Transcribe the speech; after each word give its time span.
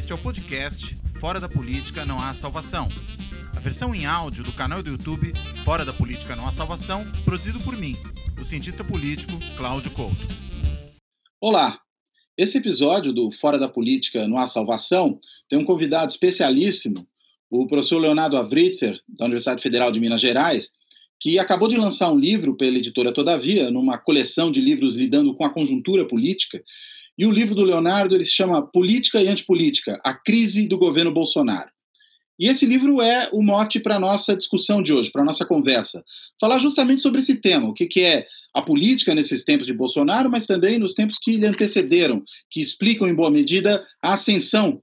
Este 0.00 0.12
é 0.12 0.14
o 0.14 0.18
podcast 0.18 0.96
Fora 1.20 1.38
da 1.38 1.46
Política 1.46 2.06
Não 2.06 2.18
Há 2.18 2.32
Salvação. 2.32 2.88
A 3.54 3.60
versão 3.60 3.94
em 3.94 4.06
áudio 4.06 4.42
do 4.42 4.50
canal 4.50 4.82
do 4.82 4.88
YouTube 4.88 5.30
Fora 5.62 5.84
da 5.84 5.92
Política 5.92 6.34
Não 6.34 6.46
Há 6.46 6.50
Salvação, 6.50 7.04
produzido 7.22 7.60
por 7.60 7.76
mim, 7.76 7.98
o 8.40 8.42
cientista 8.42 8.82
político 8.82 9.30
Cláudio 9.58 9.90
Couto. 9.90 10.26
Olá! 11.38 11.78
Esse 12.34 12.56
episódio 12.56 13.12
do 13.12 13.30
Fora 13.30 13.58
da 13.58 13.68
Política 13.68 14.26
Não 14.26 14.38
Há 14.38 14.46
Salvação 14.46 15.20
tem 15.46 15.58
um 15.58 15.66
convidado 15.66 16.10
especialíssimo, 16.10 17.06
o 17.50 17.66
professor 17.66 17.98
Leonardo 17.98 18.38
Avritzer, 18.38 18.98
da 19.06 19.26
Universidade 19.26 19.62
Federal 19.62 19.92
de 19.92 20.00
Minas 20.00 20.22
Gerais, 20.22 20.72
que 21.20 21.38
acabou 21.38 21.68
de 21.68 21.76
lançar 21.76 22.10
um 22.10 22.18
livro 22.18 22.56
pela 22.56 22.78
editora 22.78 23.12
Todavia, 23.12 23.70
numa 23.70 23.98
coleção 23.98 24.50
de 24.50 24.62
livros 24.62 24.96
lidando 24.96 25.34
com 25.34 25.44
a 25.44 25.52
conjuntura 25.52 26.08
política. 26.08 26.64
E 27.20 27.26
o 27.26 27.30
livro 27.30 27.54
do 27.54 27.62
Leonardo 27.62 28.14
ele 28.14 28.24
se 28.24 28.32
chama 28.32 28.66
Política 28.66 29.20
e 29.20 29.28
Antipolítica: 29.28 30.00
A 30.02 30.14
Crise 30.14 30.66
do 30.66 30.78
Governo 30.78 31.12
Bolsonaro. 31.12 31.70
E 32.38 32.48
esse 32.48 32.64
livro 32.64 33.02
é 33.02 33.28
o 33.30 33.42
mote 33.42 33.78
para 33.78 33.96
a 33.96 34.00
nossa 34.00 34.34
discussão 34.34 34.82
de 34.82 34.94
hoje, 34.94 35.12
para 35.12 35.20
a 35.20 35.24
nossa 35.26 35.44
conversa. 35.44 36.02
Falar 36.40 36.58
justamente 36.58 37.02
sobre 37.02 37.20
esse 37.20 37.38
tema, 37.38 37.68
o 37.68 37.74
que, 37.74 37.86
que 37.86 38.02
é 38.02 38.24
a 38.54 38.62
política 38.62 39.14
nesses 39.14 39.44
tempos 39.44 39.66
de 39.66 39.74
Bolsonaro, 39.74 40.30
mas 40.30 40.46
também 40.46 40.78
nos 40.78 40.94
tempos 40.94 41.18
que 41.18 41.36
lhe 41.36 41.46
antecederam, 41.46 42.24
que 42.50 42.62
explicam 42.62 43.06
em 43.06 43.14
boa 43.14 43.30
medida 43.30 43.86
a 44.02 44.14
ascensão 44.14 44.82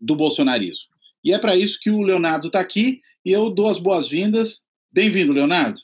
do 0.00 0.16
bolsonarismo. 0.16 0.88
E 1.24 1.32
é 1.32 1.38
para 1.38 1.54
isso 1.54 1.78
que 1.80 1.90
o 1.90 2.02
Leonardo 2.02 2.48
está 2.48 2.58
aqui 2.58 3.00
e 3.24 3.30
eu 3.30 3.48
dou 3.50 3.68
as 3.68 3.78
boas-vindas 3.78 4.66
Bem-vindo, 4.90 5.34
Leonardo. 5.34 5.78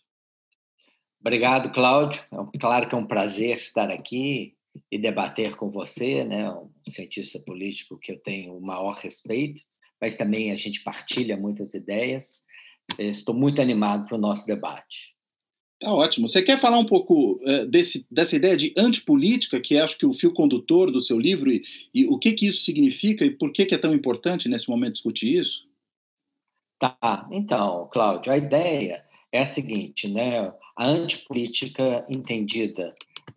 Obrigado, 1.20 1.70
Cláudio. 1.72 2.20
É 2.32 2.58
claro 2.58 2.88
que 2.88 2.94
é 2.94 2.98
um 2.98 3.06
prazer 3.06 3.54
estar 3.56 3.90
aqui 3.90 4.54
e 4.90 4.98
debater 4.98 5.56
com 5.56 5.70
você, 5.70 6.24
né, 6.24 6.50
um 6.50 6.70
cientista 6.88 7.38
político 7.40 7.98
que 7.98 8.12
eu 8.12 8.18
tenho 8.18 8.56
o 8.56 8.60
maior 8.60 8.94
respeito, 8.94 9.62
mas 10.00 10.16
também 10.16 10.52
a 10.52 10.56
gente 10.56 10.82
partilha 10.82 11.36
muitas 11.36 11.74
ideias. 11.74 12.42
Estou 12.98 13.34
muito 13.34 13.60
animado 13.60 14.06
para 14.06 14.16
o 14.16 14.20
nosso 14.20 14.46
debate. 14.46 15.14
Tá 15.80 15.92
ótimo. 15.92 16.28
Você 16.28 16.42
quer 16.42 16.58
falar 16.58 16.78
um 16.78 16.86
pouco 16.86 17.40
uh, 17.42 17.66
desse, 17.66 18.06
dessa 18.10 18.36
ideia 18.36 18.56
de 18.56 18.72
antipolítica, 18.76 19.60
que 19.60 19.76
é, 19.76 19.80
acho 19.80 19.98
que 19.98 20.06
o 20.06 20.12
fio 20.12 20.32
condutor 20.32 20.90
do 20.90 21.00
seu 21.00 21.18
livro, 21.18 21.50
e, 21.50 21.62
e 21.92 22.06
o 22.06 22.18
que, 22.18 22.32
que 22.32 22.46
isso 22.46 22.64
significa 22.64 23.24
e 23.24 23.30
por 23.30 23.52
que, 23.52 23.66
que 23.66 23.74
é 23.74 23.78
tão 23.78 23.94
importante 23.94 24.48
nesse 24.48 24.68
momento 24.68 24.94
discutir 24.94 25.38
isso? 25.38 25.66
Tá, 26.78 27.28
então, 27.32 27.88
Cláudio, 27.92 28.32
a 28.32 28.36
ideia 28.36 29.04
é 29.32 29.40
a 29.40 29.46
seguinte, 29.46 30.08
né? 30.08 30.52
A 30.76 30.86
antipolítica 30.86 32.04
entendida 32.08 32.94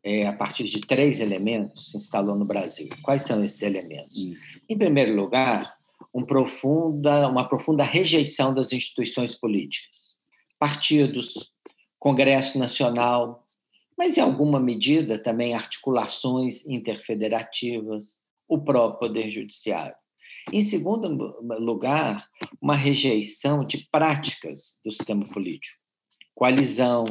é, 0.08 0.26
a 0.26 0.32
partir 0.32 0.64
de 0.64 0.80
três 0.80 1.20
elementos 1.20 1.92
se 1.92 1.98
instalou 1.98 2.38
no 2.38 2.46
Brasil. 2.46 2.88
Quais 3.02 3.24
são 3.24 3.44
esses 3.44 3.62
elementos? 3.62 4.24
Hum. 4.24 4.36
Em 4.70 4.78
primeiro 4.78 5.14
lugar, 5.14 5.78
um 6.14 6.24
profunda, 6.24 7.28
uma 7.28 7.46
profunda 7.46 7.84
rejeição 7.84 8.54
das 8.54 8.72
instituições 8.72 9.36
políticas, 9.36 10.16
partidos, 10.58 11.52
Congresso 12.00 12.58
Nacional, 12.58 13.46
mas 13.98 14.18
em 14.18 14.22
alguma 14.22 14.62
medida 14.62 15.22
também 15.22 15.54
articulações 15.54 16.66
interfederativas, 16.66 18.22
o 18.48 18.58
próprio 18.58 19.10
Poder 19.10 19.30
Judiciário. 19.30 19.96
Em 20.54 20.62
segundo 20.62 21.36
lugar, 21.60 22.26
uma 22.62 22.76
rejeição 22.76 23.66
de 23.66 23.90
práticas 23.92 24.80
do 24.86 24.90
sistema 24.90 25.26
político. 25.26 25.78
Coalizão, 26.34 27.10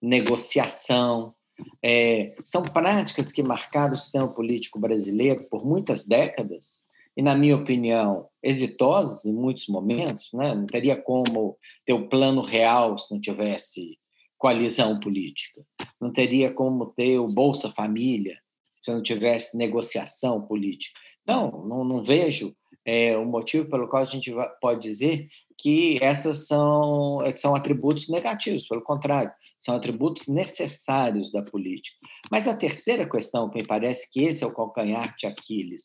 negociação, 0.00 1.34
é, 1.82 2.34
são 2.44 2.62
práticas 2.62 3.32
que 3.32 3.42
marcaram 3.42 3.94
o 3.94 3.96
sistema 3.96 4.28
político 4.28 4.78
brasileiro 4.78 5.46
por 5.48 5.64
muitas 5.64 6.06
décadas 6.06 6.82
e, 7.16 7.22
na 7.22 7.34
minha 7.34 7.56
opinião, 7.56 8.28
exitosas 8.42 9.24
em 9.24 9.32
muitos 9.32 9.66
momentos. 9.68 10.30
Né? 10.32 10.54
Não 10.54 10.66
teria 10.66 10.96
como 10.96 11.58
ter 11.84 11.92
o 11.92 12.08
plano 12.08 12.40
real 12.40 12.96
se 12.98 13.12
não 13.12 13.20
tivesse 13.20 13.98
coalizão 14.38 14.98
política. 14.98 15.62
Não 16.00 16.12
teria 16.12 16.52
como 16.52 16.86
ter 16.86 17.18
o 17.18 17.28
Bolsa 17.28 17.70
Família 17.70 18.38
se 18.80 18.92
não 18.92 19.02
tivesse 19.02 19.56
negociação 19.56 20.42
política. 20.42 20.98
Não, 21.24 21.64
não, 21.64 21.84
não 21.84 22.02
vejo 22.02 22.52
é, 22.84 23.16
o 23.16 23.24
motivo 23.24 23.70
pelo 23.70 23.86
qual 23.86 24.02
a 24.02 24.06
gente 24.06 24.32
pode 24.60 24.80
dizer 24.80 25.28
que 25.62 26.02
essas 26.02 26.48
são, 26.48 27.18
são 27.36 27.54
atributos 27.54 28.08
negativos, 28.08 28.66
pelo 28.66 28.82
contrário, 28.82 29.32
são 29.56 29.76
atributos 29.76 30.26
necessários 30.26 31.30
da 31.30 31.40
política. 31.40 31.96
Mas 32.32 32.48
a 32.48 32.56
terceira 32.56 33.08
questão, 33.08 33.48
que 33.48 33.60
me 33.60 33.66
parece 33.66 34.10
que 34.10 34.22
esse 34.22 34.42
é 34.42 34.46
o 34.46 34.52
calcanhar 34.52 35.14
de 35.16 35.28
Aquiles 35.28 35.84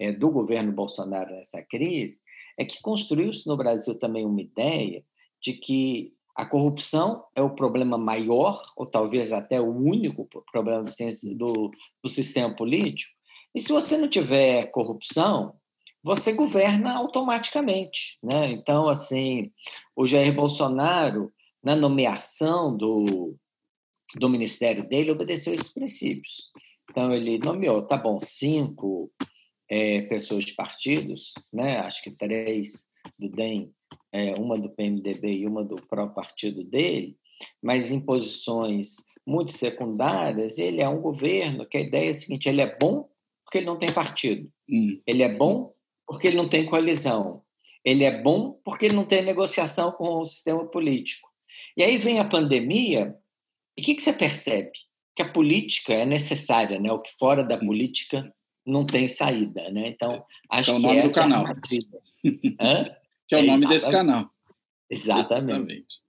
é, 0.00 0.12
do 0.12 0.30
governo 0.30 0.70
Bolsonaro 0.70 1.34
nessa 1.34 1.60
crise, 1.62 2.20
é 2.56 2.64
que 2.64 2.80
construiu-se 2.80 3.44
no 3.48 3.56
Brasil 3.56 3.98
também 3.98 4.24
uma 4.24 4.40
ideia 4.40 5.02
de 5.42 5.54
que 5.54 6.12
a 6.36 6.46
corrupção 6.46 7.24
é 7.34 7.42
o 7.42 7.50
problema 7.56 7.98
maior, 7.98 8.62
ou 8.76 8.86
talvez 8.86 9.32
até 9.32 9.60
o 9.60 9.68
único 9.68 10.28
problema 10.52 10.84
do, 10.84 11.34
do, 11.34 11.70
do 12.04 12.08
sistema 12.08 12.54
político. 12.54 13.10
E 13.52 13.60
se 13.60 13.72
você 13.72 13.98
não 13.98 14.08
tiver 14.08 14.66
corrupção, 14.66 15.54
você 16.02 16.32
governa 16.32 16.96
automaticamente. 16.96 18.18
Né? 18.22 18.50
Então, 18.52 18.88
assim, 18.88 19.52
o 19.94 20.06
Jair 20.06 20.34
Bolsonaro, 20.34 21.32
na 21.62 21.76
nomeação 21.76 22.76
do, 22.76 23.36
do 24.16 24.28
ministério 24.28 24.86
dele, 24.88 25.12
obedeceu 25.12 25.54
esses 25.54 25.72
princípios. 25.72 26.50
Então, 26.90 27.12
ele 27.12 27.38
nomeou, 27.38 27.86
tá 27.86 27.96
bom, 27.96 28.18
cinco 28.20 29.10
é, 29.70 30.02
pessoas 30.02 30.44
de 30.44 30.54
partidos, 30.54 31.34
né? 31.52 31.78
acho 31.78 32.02
que 32.02 32.10
três 32.10 32.88
do 33.18 33.28
DEM, 33.28 33.72
é, 34.12 34.34
uma 34.34 34.58
do 34.58 34.70
PMDB 34.70 35.38
e 35.38 35.46
uma 35.46 35.64
do 35.64 35.76
próprio 35.76 36.14
partido 36.14 36.64
dele, 36.64 37.16
mas 37.62 37.90
em 37.90 38.00
posições 38.00 38.96
muito 39.26 39.52
secundárias, 39.52 40.58
ele 40.58 40.80
é 40.80 40.88
um 40.88 41.00
governo 41.00 41.66
que 41.66 41.76
a 41.76 41.80
ideia 41.80 42.08
é 42.08 42.12
a 42.12 42.14
seguinte: 42.14 42.48
ele 42.48 42.60
é 42.60 42.76
bom 42.78 43.08
porque 43.44 43.58
ele 43.58 43.66
não 43.66 43.78
tem 43.78 43.92
partido, 43.92 44.50
hum. 44.70 45.00
ele 45.06 45.22
é 45.22 45.36
bom 45.36 45.72
porque 46.12 46.28
ele 46.28 46.36
não 46.36 46.46
tem 46.46 46.66
coalizão. 46.66 47.42
Ele 47.82 48.04
é 48.04 48.22
bom 48.22 48.60
porque 48.62 48.84
ele 48.84 48.94
não 48.94 49.06
tem 49.06 49.24
negociação 49.24 49.90
com 49.90 50.20
o 50.20 50.24
sistema 50.26 50.62
político. 50.66 51.26
E 51.74 51.82
aí 51.82 51.96
vem 51.96 52.18
a 52.18 52.28
pandemia, 52.28 53.16
e 53.78 53.80
o 53.80 53.84
que, 53.84 53.94
que 53.94 54.02
você 54.02 54.12
percebe? 54.12 54.72
Que 55.16 55.22
a 55.22 55.32
política 55.32 55.94
é 55.94 56.04
necessária, 56.04 56.78
né? 56.78 56.92
O 56.92 57.00
que 57.00 57.10
fora 57.18 57.42
da 57.42 57.56
política 57.56 58.30
não 58.66 58.84
tem 58.84 59.08
saída, 59.08 59.70
né? 59.70 59.88
Então, 59.88 60.22
acho 60.50 60.64
que 60.68 60.70
é 60.70 60.74
o 60.74 60.78
nome 60.82 61.00
que 61.00 61.08
do 61.08 61.14
canal. 61.14 61.46
É 62.60 62.96
que 63.26 63.34
é 63.34 63.38
o 63.38 63.46
nome 63.46 63.66
desse 63.66 63.90
canal. 63.90 64.30
Exatamente. 64.90 65.50
Exatamente. 65.50 66.02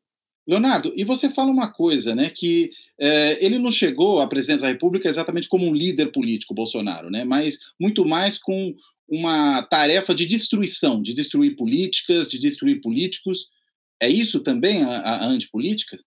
Leonardo, 0.45 0.91
e 0.97 1.05
você 1.05 1.29
fala 1.29 1.49
uma 1.49 1.71
coisa, 1.71 2.13
né? 2.13 2.29
Que 2.29 2.71
é, 2.99 3.43
ele 3.43 3.57
não 3.57 3.71
chegou 3.71 4.19
à 4.19 4.27
presidência 4.27 4.63
da 4.63 4.73
República 4.73 5.07
exatamente 5.07 5.47
como 5.47 5.65
um 5.65 5.73
líder 5.73 6.11
político, 6.11 6.53
Bolsonaro, 6.53 7.09
né? 7.09 7.23
Mas 7.23 7.59
muito 7.79 8.03
mais 8.03 8.37
com 8.37 8.75
uma 9.13 9.61
tarefa 9.63 10.15
de 10.15 10.25
destruição, 10.25 10.99
de 10.99 11.13
destruir 11.13 11.55
políticas, 11.55 12.29
de 12.29 12.39
destruir 12.39 12.81
políticos. 12.81 13.49
É 14.01 14.09
isso 14.09 14.41
também 14.41 14.83
a, 14.83 14.97
a 14.97 15.25
antipolítica? 15.25 15.99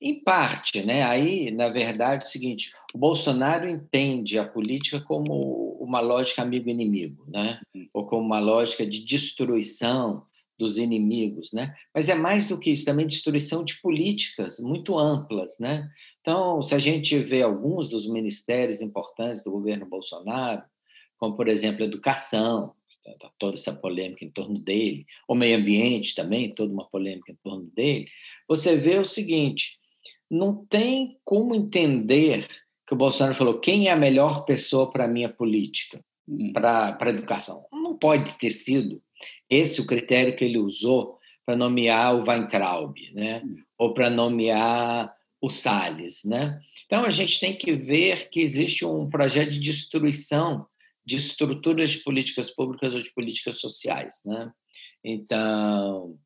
Em 0.00 0.22
parte, 0.24 0.82
né? 0.82 1.02
Aí, 1.02 1.50
na 1.50 1.68
verdade, 1.68 2.24
é 2.24 2.26
o 2.26 2.30
seguinte: 2.30 2.72
o 2.94 2.98
Bolsonaro 2.98 3.68
entende 3.68 4.38
a 4.38 4.48
política 4.48 4.98
como 5.00 5.76
uma 5.78 6.00
lógica 6.00 6.40
amigo-inimigo, 6.40 7.26
né? 7.28 7.60
Hum. 7.76 7.86
Ou 7.92 8.06
como 8.06 8.24
uma 8.24 8.40
lógica 8.40 8.86
de 8.86 9.04
destruição 9.04 10.24
dos 10.58 10.78
inimigos, 10.78 11.52
né? 11.52 11.74
Mas 11.94 12.08
é 12.08 12.14
mais 12.14 12.48
do 12.48 12.58
que 12.58 12.70
isso, 12.70 12.86
também 12.86 13.06
destruição 13.06 13.62
de 13.62 13.78
políticas 13.82 14.58
muito 14.60 14.98
amplas, 14.98 15.58
né? 15.60 15.90
Então, 16.22 16.62
se 16.62 16.74
a 16.74 16.78
gente 16.78 17.18
vê 17.18 17.42
alguns 17.42 17.86
dos 17.88 18.06
ministérios 18.08 18.80
importantes 18.80 19.42
do 19.44 19.50
governo 19.50 19.86
Bolsonaro, 19.86 20.62
como, 21.20 21.36
por 21.36 21.48
exemplo, 21.48 21.84
educação, 21.84 22.74
tá, 23.04 23.12
tá 23.20 23.30
toda 23.38 23.54
essa 23.54 23.74
polêmica 23.74 24.24
em 24.24 24.30
torno 24.30 24.58
dele, 24.58 25.06
o 25.28 25.34
meio 25.34 25.58
ambiente 25.58 26.14
também, 26.14 26.54
toda 26.54 26.72
uma 26.72 26.88
polêmica 26.88 27.30
em 27.30 27.36
torno 27.44 27.70
dele, 27.76 28.08
você 28.48 28.76
vê 28.76 28.98
o 28.98 29.04
seguinte: 29.04 29.78
não 30.30 30.64
tem 30.64 31.18
como 31.22 31.54
entender 31.54 32.48
que 32.88 32.94
o 32.94 32.96
Bolsonaro 32.96 33.36
falou 33.36 33.60
quem 33.60 33.88
é 33.88 33.92
a 33.92 33.96
melhor 33.96 34.46
pessoa 34.46 34.90
para 34.90 35.04
a 35.04 35.08
minha 35.08 35.28
política, 35.28 36.02
hum. 36.26 36.52
para 36.54 36.96
a 36.98 37.08
educação. 37.10 37.66
Não 37.70 37.96
pode 37.96 38.36
ter 38.38 38.50
sido 38.50 39.02
esse 39.48 39.80
o 39.80 39.86
critério 39.86 40.34
que 40.34 40.44
ele 40.44 40.58
usou 40.58 41.18
para 41.44 41.54
nomear 41.54 42.16
o 42.16 42.24
Weintraub, 42.26 42.96
né? 43.12 43.42
Hum. 43.44 43.56
ou 43.76 43.92
para 43.92 44.08
nomear 44.08 45.14
o 45.40 45.48
Salles. 45.48 46.24
Né? 46.24 46.60
Então, 46.86 47.04
a 47.04 47.10
gente 47.10 47.40
tem 47.40 47.56
que 47.56 47.72
ver 47.72 48.28
que 48.30 48.40
existe 48.40 48.84
um 48.84 49.08
projeto 49.08 49.50
de 49.50 49.60
destruição 49.60 50.66
de 51.04 51.16
estruturas 51.16 51.92
de 51.92 51.98
políticas 51.98 52.50
públicas 52.50 52.94
ou 52.94 53.02
de 53.02 53.12
políticas 53.12 53.60
sociais, 53.60 54.22
né? 54.26 54.52
Então, 55.02 56.18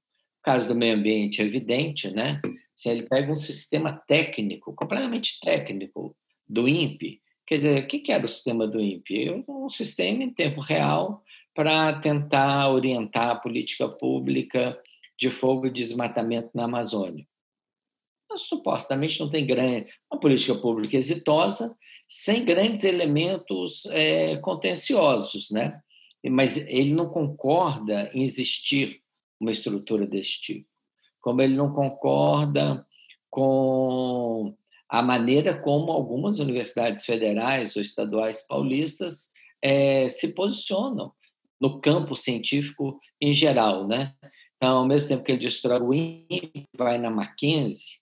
caso 0.43 0.69
do 0.69 0.75
meio 0.75 0.95
ambiente 0.95 1.41
é 1.41 1.45
evidente, 1.45 2.11
né? 2.11 2.41
Se 2.75 2.89
ele 2.89 3.05
pega 3.05 3.33
um 3.33 3.37
sistema 3.37 4.03
técnico, 4.07 4.75
completamente 4.75 5.39
técnico, 5.41 6.17
do 6.47 6.69
INPE, 6.69 7.23
Quer 7.47 7.59
dizer, 7.59 7.85
o 7.85 7.87
que 7.87 8.13
era 8.13 8.25
o 8.25 8.29
sistema 8.29 8.67
do 8.67 8.81
INPE? 8.81 9.45
Um 9.47 9.69
sistema 9.69 10.25
em 10.25 10.31
tempo 10.31 10.61
real 10.61 11.23
para 11.55 11.93
tentar 12.01 12.71
orientar 12.71 13.31
a 13.31 13.37
política 13.37 13.89
pública 13.89 14.79
de 15.19 15.31
fogo 15.31 15.67
e 15.67 15.71
desmatamento 15.71 16.51
na 16.55 16.65
Amazônia. 16.65 17.27
supostamente 18.37 19.21
não 19.21 19.29
tem 19.29 19.47
grande. 19.47 19.89
Uma 20.11 20.19
política 20.19 20.55
pública 20.55 20.97
exitosa, 20.97 21.77
sem 22.09 22.45
grandes 22.45 22.85
elementos 22.85 23.87
é, 23.87 24.37
contenciosos, 24.37 25.51
né? 25.51 25.81
mas 26.31 26.57
ele 26.57 26.95
não 26.95 27.09
concorda 27.09 28.11
em 28.15 28.23
existir 28.23 29.01
uma 29.39 29.51
estrutura 29.51 30.07
desse 30.07 30.41
tipo. 30.41 30.69
Como 31.21 31.43
ele 31.43 31.55
não 31.55 31.73
concorda 31.73 32.87
com 33.31 34.55
a 34.89 35.03
maneira 35.03 35.59
como 35.61 35.91
algumas 35.91 36.39
universidades 36.39 37.05
federais 37.05 37.77
ou 37.77 37.83
estaduais 37.83 38.47
paulistas 38.47 39.33
é, 39.61 40.09
se 40.09 40.35
posicionam 40.35 41.13
no 41.61 41.81
campo 41.81 42.15
científico 42.15 43.01
em 43.21 43.33
geral, 43.33 43.87
né? 43.87 44.15
Então, 44.57 44.79
ao 44.79 44.87
mesmo 44.87 45.09
tempo 45.09 45.25
que 45.25 45.33
ele 45.33 45.41
destrói 45.41 45.81
o 45.81 45.95
INPE, 45.95 46.69
vai 46.77 46.99
na 46.99 47.11
Mackenzie, 47.11 47.99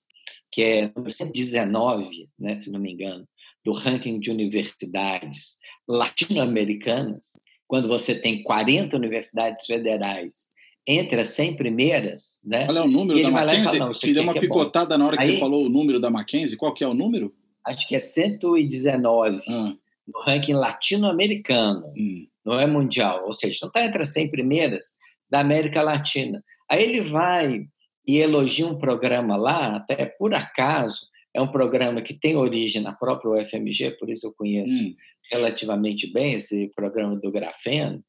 que 0.50 0.62
é 0.62 0.92
número 0.94 1.10
119, 1.10 2.28
né, 2.38 2.54
se 2.54 2.70
não 2.70 2.78
me 2.78 2.92
engano, 2.92 3.26
do 3.64 3.72
ranking 3.72 4.18
de 4.18 4.30
universidades 4.30 5.56
latino-americanas, 5.88 7.30
quando 7.66 7.88
você 7.88 8.14
tem 8.14 8.42
40 8.42 8.96
universidades 8.96 9.66
federais 9.66 10.50
entre 10.86 11.20
as 11.20 11.28
100 11.28 11.56
primeiras, 11.56 12.40
né? 12.44 12.66
Qual 12.66 12.76
é 12.76 12.82
o 12.82 12.88
número 12.88 13.22
da 13.22 13.30
Mackenzie? 13.30 13.78
Fala, 13.78 13.92
Te 13.92 14.12
deu 14.12 14.22
uma 14.22 14.36
é 14.36 14.40
picotada 14.40 14.94
é 14.94 14.98
na 14.98 15.06
hora 15.06 15.16
que 15.16 15.22
Aí, 15.22 15.32
você 15.32 15.38
falou 15.38 15.64
o 15.64 15.68
número 15.68 16.00
da 16.00 16.10
Mackenzie. 16.10 16.56
Qual 16.56 16.74
que 16.74 16.82
é 16.82 16.88
o 16.88 16.94
número? 16.94 17.32
Acho 17.64 17.86
que 17.86 17.94
é 17.94 18.00
119 18.00 19.40
ah. 19.48 19.74
no 20.06 20.20
ranking 20.24 20.54
latino-americano, 20.54 21.86
hum. 21.96 22.26
não 22.44 22.58
é 22.58 22.66
mundial. 22.66 23.24
Ou 23.26 23.32
seja, 23.32 23.60
não 23.62 23.68
está 23.68 23.84
entre 23.84 24.02
as 24.02 24.12
100 24.12 24.30
primeiras 24.30 24.84
da 25.30 25.40
América 25.40 25.82
Latina. 25.82 26.42
Aí 26.68 26.82
ele 26.82 27.02
vai 27.02 27.66
e 28.06 28.18
elogia 28.18 28.66
um 28.66 28.78
programa 28.78 29.36
lá, 29.36 29.76
até 29.76 30.06
por 30.06 30.34
acaso, 30.34 31.06
é 31.34 31.40
um 31.40 31.50
programa 31.50 32.02
que 32.02 32.14
tem 32.14 32.36
origem 32.36 32.82
na 32.82 32.92
própria 32.92 33.42
UFMG, 33.42 33.92
por 33.92 34.10
isso 34.10 34.26
eu 34.26 34.34
conheço 34.34 34.74
hum. 34.74 34.94
relativamente 35.30 36.12
bem 36.12 36.34
esse 36.34 36.68
programa 36.74 37.16
do 37.16 37.30
grafeno, 37.30 38.04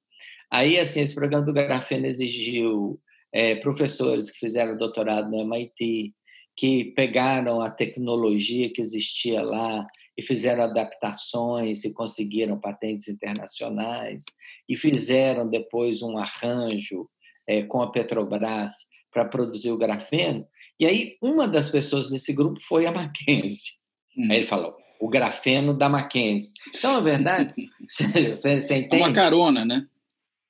Aí, 0.53 0.77
assim, 0.77 1.01
esse 1.01 1.15
programa 1.15 1.43
do 1.43 1.51
grafeno 1.51 2.05
exigiu 2.05 3.01
é, 3.33 3.55
professores 3.55 4.29
que 4.29 4.37
fizeram 4.37 4.77
doutorado 4.77 5.27
no 5.27 5.41
MIT, 5.41 6.13
que 6.55 6.85
pegaram 6.95 7.59
a 7.59 7.71
tecnologia 7.71 8.71
que 8.71 8.79
existia 8.79 9.41
lá 9.41 9.83
e 10.15 10.21
fizeram 10.21 10.65
adaptações 10.65 11.83
e 11.83 11.91
conseguiram 11.91 12.59
patentes 12.59 13.07
internacionais 13.07 14.25
e 14.69 14.77
fizeram 14.77 15.49
depois 15.49 16.03
um 16.03 16.19
arranjo 16.19 17.09
é, 17.47 17.63
com 17.63 17.81
a 17.81 17.91
Petrobras 17.91 18.73
para 19.11 19.25
produzir 19.25 19.71
o 19.71 19.79
grafeno. 19.79 20.47
E 20.79 20.85
aí 20.85 21.17
uma 21.21 21.47
das 21.47 21.69
pessoas 21.69 22.09
desse 22.09 22.33
grupo 22.33 22.59
foi 22.67 22.85
a 22.85 22.91
Mackenzie. 22.91 23.73
Hum. 24.17 24.27
Aí 24.31 24.37
ele 24.37 24.47
falou, 24.47 24.75
o 24.99 25.09
grafeno 25.09 25.73
da 25.73 25.89
Mackenzie. 25.89 26.53
Então, 26.67 26.93
na 26.93 26.99
verdade, 27.01 27.53
você, 27.87 28.33
você 28.33 28.75
entende? 28.77 28.95
É 28.95 29.05
uma 29.05 29.13
carona, 29.13 29.65
né? 29.65 29.85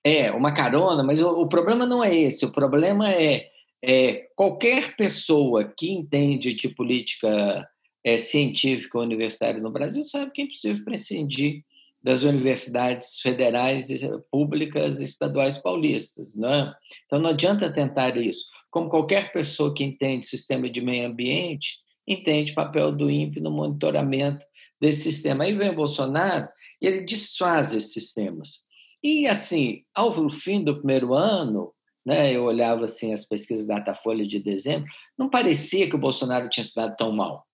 É, 0.06 0.32
uma 0.32 0.54
carona, 0.54 1.02
mas 1.04 1.22
o, 1.22 1.30
o 1.30 1.48
problema 1.48 1.86
não 1.86 2.04
é 2.04 2.16
esse. 2.16 2.46
O 2.46 2.52
problema 2.52 3.10
é, 3.10 3.50
é, 3.82 4.28
qualquer 4.36 4.96
pessoa 4.96 5.64
que 5.66 5.92
entende 5.92 6.54
de 6.54 6.70
política 6.70 7.68
é, 8.04 8.18
científica 8.18 9.00
universitária 9.00 9.62
no 9.62 9.72
Brasil 9.72 10.04
sabe 10.04 10.32
que 10.32 10.42
é 10.42 10.46
impossível 10.46 10.84
prescindir 10.84 11.64
das 12.04 12.24
universidades 12.24 13.20
federais, 13.22 13.88
públicas 14.30 15.00
e 15.00 15.06
estaduais 15.06 15.58
paulistas. 15.58 16.36
Né? 16.36 16.74
Então, 17.06 17.18
não 17.18 17.30
adianta 17.30 17.72
tentar 17.72 18.18
isso. 18.18 18.46
Como 18.74 18.90
qualquer 18.90 19.32
pessoa 19.32 19.72
que 19.72 19.84
entende 19.84 20.28
sistema 20.28 20.68
de 20.68 20.82
meio 20.82 21.06
ambiente, 21.06 21.78
entende 22.08 22.54
o 22.54 22.56
papel 22.56 22.92
do 22.92 23.08
INPE 23.08 23.40
no 23.40 23.52
monitoramento 23.52 24.44
desse 24.82 25.02
sistema. 25.02 25.44
Aí 25.44 25.54
vem 25.54 25.70
o 25.70 25.76
Bolsonaro 25.76 26.50
e 26.82 26.88
ele 26.88 27.02
desfaz 27.02 27.72
esses 27.76 27.94
sistemas. 27.94 28.64
E, 29.04 29.28
assim, 29.28 29.84
ao 29.94 30.28
fim 30.32 30.64
do 30.64 30.78
primeiro 30.78 31.14
ano, 31.14 31.72
né, 32.04 32.34
eu 32.34 32.46
olhava 32.46 32.86
assim 32.86 33.14
as 33.14 33.26
pesquisas 33.26 33.68
da 33.68 33.78
Datafolha 33.78 34.26
de 34.26 34.40
dezembro, 34.40 34.90
não 35.16 35.30
parecia 35.30 35.88
que 35.88 35.96
o 35.96 36.00
Bolsonaro 36.00 36.50
tinha 36.50 36.64
se 36.64 36.74
dado 36.74 36.96
tão 36.98 37.12
mal. 37.12 37.46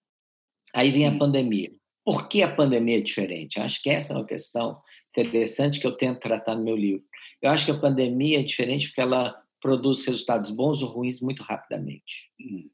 Aí 0.74 0.90
vinha 0.90 1.10
a 1.10 1.18
pandemia. 1.18 1.70
Por 2.06 2.30
que 2.30 2.42
a 2.42 2.56
pandemia 2.56 3.00
é 3.00 3.02
diferente? 3.02 3.60
Acho 3.60 3.84
que 3.84 3.90
essa 3.90 4.14
é 4.14 4.16
uma 4.16 4.26
questão 4.26 4.80
interessante 5.18 5.82
que 5.82 5.86
eu 5.86 5.98
tento 5.98 6.22
tratar 6.22 6.56
no 6.56 6.64
meu 6.64 6.78
livro. 6.78 7.04
Eu 7.42 7.52
acho 7.52 7.66
que 7.66 7.72
a 7.72 7.78
pandemia 7.78 8.40
é 8.40 8.44
diferente 8.44 8.88
porque 8.88 9.02
ela 9.02 9.36
produz 9.62 10.06
resultados 10.06 10.52
bons 10.52 10.82
ou 10.82 10.90
ruins 10.90 11.22
muito 11.22 11.44
rapidamente. 11.44 12.32
Hum. 12.40 12.70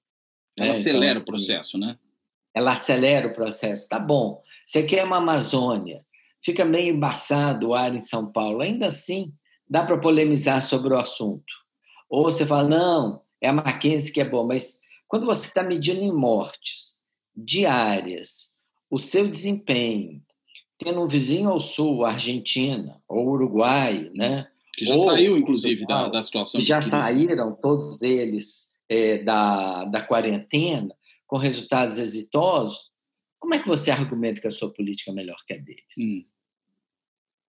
Ela 0.58 0.70
é, 0.70 0.72
acelera 0.72 1.06
então, 1.06 1.12
assim, 1.18 1.22
o 1.22 1.26
processo, 1.26 1.78
né? 1.78 2.00
Ela 2.54 2.72
acelera 2.72 3.28
o 3.28 3.34
processo. 3.34 3.90
Tá 3.90 4.00
bom. 4.00 4.42
Você 4.66 4.84
quer 4.84 5.04
uma 5.04 5.18
Amazônia, 5.18 6.06
fica 6.44 6.64
meio 6.64 6.96
embaçado 6.96 7.70
o 7.70 7.74
ar 7.74 7.94
em 7.94 8.00
São 8.00 8.32
Paulo. 8.32 8.62
Ainda 8.62 8.88
assim, 8.88 9.34
dá 9.70 9.84
para 9.84 9.98
polemizar 9.98 10.62
sobre 10.62 10.94
o 10.94 10.98
assunto. 10.98 11.54
Ou 12.10 12.24
você 12.24 12.46
fala, 12.46 12.70
não, 12.70 13.22
é 13.42 13.50
a 13.50 13.54
Mackenzie 13.54 14.14
que 14.14 14.22
é 14.22 14.30
bom, 14.30 14.46
mas 14.46 14.82
quando 15.08 15.26
você 15.26 15.48
está 15.48 15.62
medindo 15.64 16.02
em 16.02 16.14
mortes 16.14 17.04
diárias, 17.36 18.56
o 18.90 19.00
seu 19.00 19.28
desempenho, 19.28 20.22
tendo 20.78 21.02
um 21.02 21.08
vizinho 21.08 21.50
ao 21.50 21.60
sul, 21.60 22.06
Argentina 22.06 23.02
ou 23.08 23.28
Uruguai, 23.28 24.10
né? 24.16 24.48
Que 24.76 24.86
já 24.86 24.96
ou 24.96 25.06
saiu, 25.06 25.38
inclusive, 25.38 25.86
da, 25.86 26.10
da 26.10 26.24
situação. 26.24 26.60
Que 26.60 26.68
já 26.68 26.82
saíram, 26.82 27.56
todos 27.62 28.02
eles, 28.02 28.72
é, 28.90 29.20
da, 29.20 29.86
da 29.86 30.02
quarentena, 30.02 30.94
com 31.26 31.38
resultados 31.38 31.98
exitosos. 31.98 32.92
Como 33.40 33.54
é 33.54 33.60
que 33.60 33.68
você 33.68 33.92
argumenta 33.92 34.42
que 34.42 34.48
a 34.48 34.52
sua 34.52 34.72
política 34.72 35.12
é 35.12 35.14
melhor 35.14 35.38
que 35.48 35.54
a 35.54 35.58
deles? 35.58 35.84
Hum. 35.98 36.24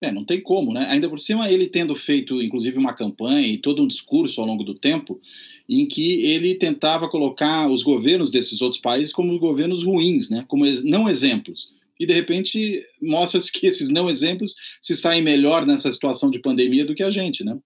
É, 0.02 0.10
não 0.10 0.24
tem 0.24 0.40
como, 0.40 0.72
né? 0.72 0.86
Ainda 0.90 1.08
por 1.08 1.20
cima, 1.20 1.48
ele 1.48 1.69
tendo 1.69 1.94
feito, 1.94 2.42
inclusive, 2.42 2.76
uma 2.76 2.92
campanha 2.92 3.46
e 3.46 3.56
todo 3.56 3.84
um 3.84 3.86
discurso 3.86 4.40
ao 4.40 4.46
longo 4.46 4.64
do 4.64 4.74
tempo, 4.74 5.20
em 5.69 5.86
que 5.86 6.24
ele 6.24 6.56
tentava 6.56 7.08
colocar 7.08 7.70
os 7.70 7.84
governos 7.84 8.28
desses 8.28 8.60
outros 8.60 8.80
países 8.80 9.14
como 9.14 9.38
governos 9.38 9.84
ruins, 9.84 10.28
né? 10.28 10.44
Como 10.48 10.64
não 10.82 11.08
exemplos. 11.08 11.70
E, 12.02 12.06
de 12.06 12.12
repente, 12.12 12.84
mostra-se 13.00 13.52
que 13.52 13.64
esses 13.64 13.88
não 13.88 14.10
exemplos 14.10 14.56
se 14.81 14.96
saem 14.96 15.22
melhor 15.22 15.64
nessa 15.64 15.93
situação 15.93 16.32
de 16.32 16.40
pandemia 16.40 16.84
do 16.84 16.96
que 16.96 17.03
a 17.05 17.12
gente, 17.12 17.44
né? 17.44 17.56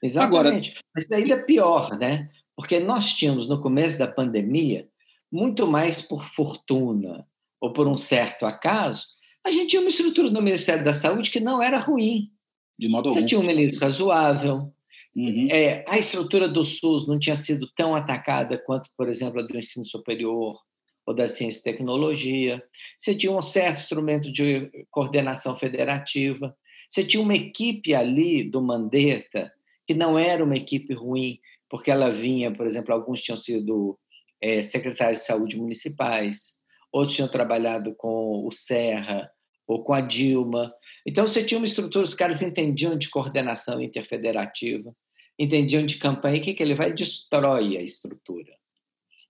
Exatamente. 0.00 0.70
Agora, 0.70 0.84
Mas 0.94 1.10
ainda 1.10 1.34
é 1.34 1.42
pior, 1.42 1.98
né? 1.98 2.30
Porque 2.54 2.78
nós 2.78 3.14
tínhamos, 3.14 3.48
no 3.48 3.60
começo 3.60 3.98
da 3.98 4.06
pandemia, 4.06 4.86
muito 5.30 5.66
mais 5.66 6.00
por 6.00 6.24
fortuna 6.24 7.26
ou 7.60 7.72
por 7.72 7.88
um 7.88 7.96
certo 7.96 8.46
acaso, 8.46 9.08
a 9.44 9.50
gente 9.50 9.70
tinha 9.70 9.82
uma 9.82 9.90
estrutura 9.90 10.30
no 10.30 10.40
Ministério 10.40 10.84
da 10.84 10.94
Saúde 10.94 11.28
que 11.28 11.40
não 11.40 11.60
era 11.60 11.78
ruim. 11.78 12.30
De 12.78 12.86
modo 12.86 13.08
Você 13.08 13.16
algum. 13.16 13.26
tinha 13.26 13.40
um 13.40 13.44
ministro 13.44 13.80
razoável. 13.80 14.72
Uhum. 15.16 15.48
É, 15.50 15.84
a 15.88 15.98
estrutura 15.98 16.46
do 16.46 16.64
SUS 16.64 17.08
não 17.08 17.18
tinha 17.18 17.34
sido 17.34 17.68
tão 17.74 17.96
atacada 17.96 18.56
quanto, 18.56 18.88
por 18.96 19.08
exemplo, 19.08 19.40
a 19.40 19.42
do 19.42 19.58
ensino 19.58 19.84
superior 19.84 20.60
ou 21.08 21.14
da 21.14 21.26
ciência 21.26 21.60
e 21.60 21.72
tecnologia. 21.72 22.62
Você 22.98 23.14
tinha 23.14 23.32
um 23.32 23.40
certo 23.40 23.78
instrumento 23.78 24.30
de 24.30 24.70
coordenação 24.90 25.56
federativa. 25.56 26.54
Você 26.88 27.02
tinha 27.02 27.22
uma 27.22 27.34
equipe 27.34 27.94
ali 27.94 28.44
do 28.44 28.60
Mandetta 28.60 29.50
que 29.86 29.94
não 29.94 30.18
era 30.18 30.44
uma 30.44 30.54
equipe 30.54 30.92
ruim, 30.92 31.40
porque 31.70 31.90
ela 31.90 32.10
vinha, 32.10 32.52
por 32.52 32.66
exemplo, 32.66 32.92
alguns 32.92 33.22
tinham 33.22 33.38
sido 33.38 33.98
é, 34.38 34.60
secretários 34.60 35.20
de 35.20 35.26
saúde 35.26 35.56
municipais, 35.56 36.58
outros 36.92 37.16
tinham 37.16 37.30
trabalhado 37.30 37.94
com 37.94 38.46
o 38.46 38.52
Serra 38.52 39.30
ou 39.66 39.82
com 39.82 39.94
a 39.94 40.02
Dilma. 40.02 40.70
Então, 41.06 41.26
você 41.26 41.42
tinha 41.42 41.58
uma 41.58 41.66
estrutura, 41.66 42.04
os 42.04 42.14
caras 42.14 42.42
entendiam 42.42 42.98
de 42.98 43.08
coordenação 43.08 43.80
interfederativa, 43.80 44.94
entendiam 45.38 45.86
de 45.86 45.96
campanha, 45.96 46.36
e 46.36 46.40
que, 46.40 46.52
que 46.52 46.62
ele 46.62 46.74
vai? 46.74 46.92
Destrói 46.92 47.78
a 47.78 47.82
estrutura. 47.82 48.57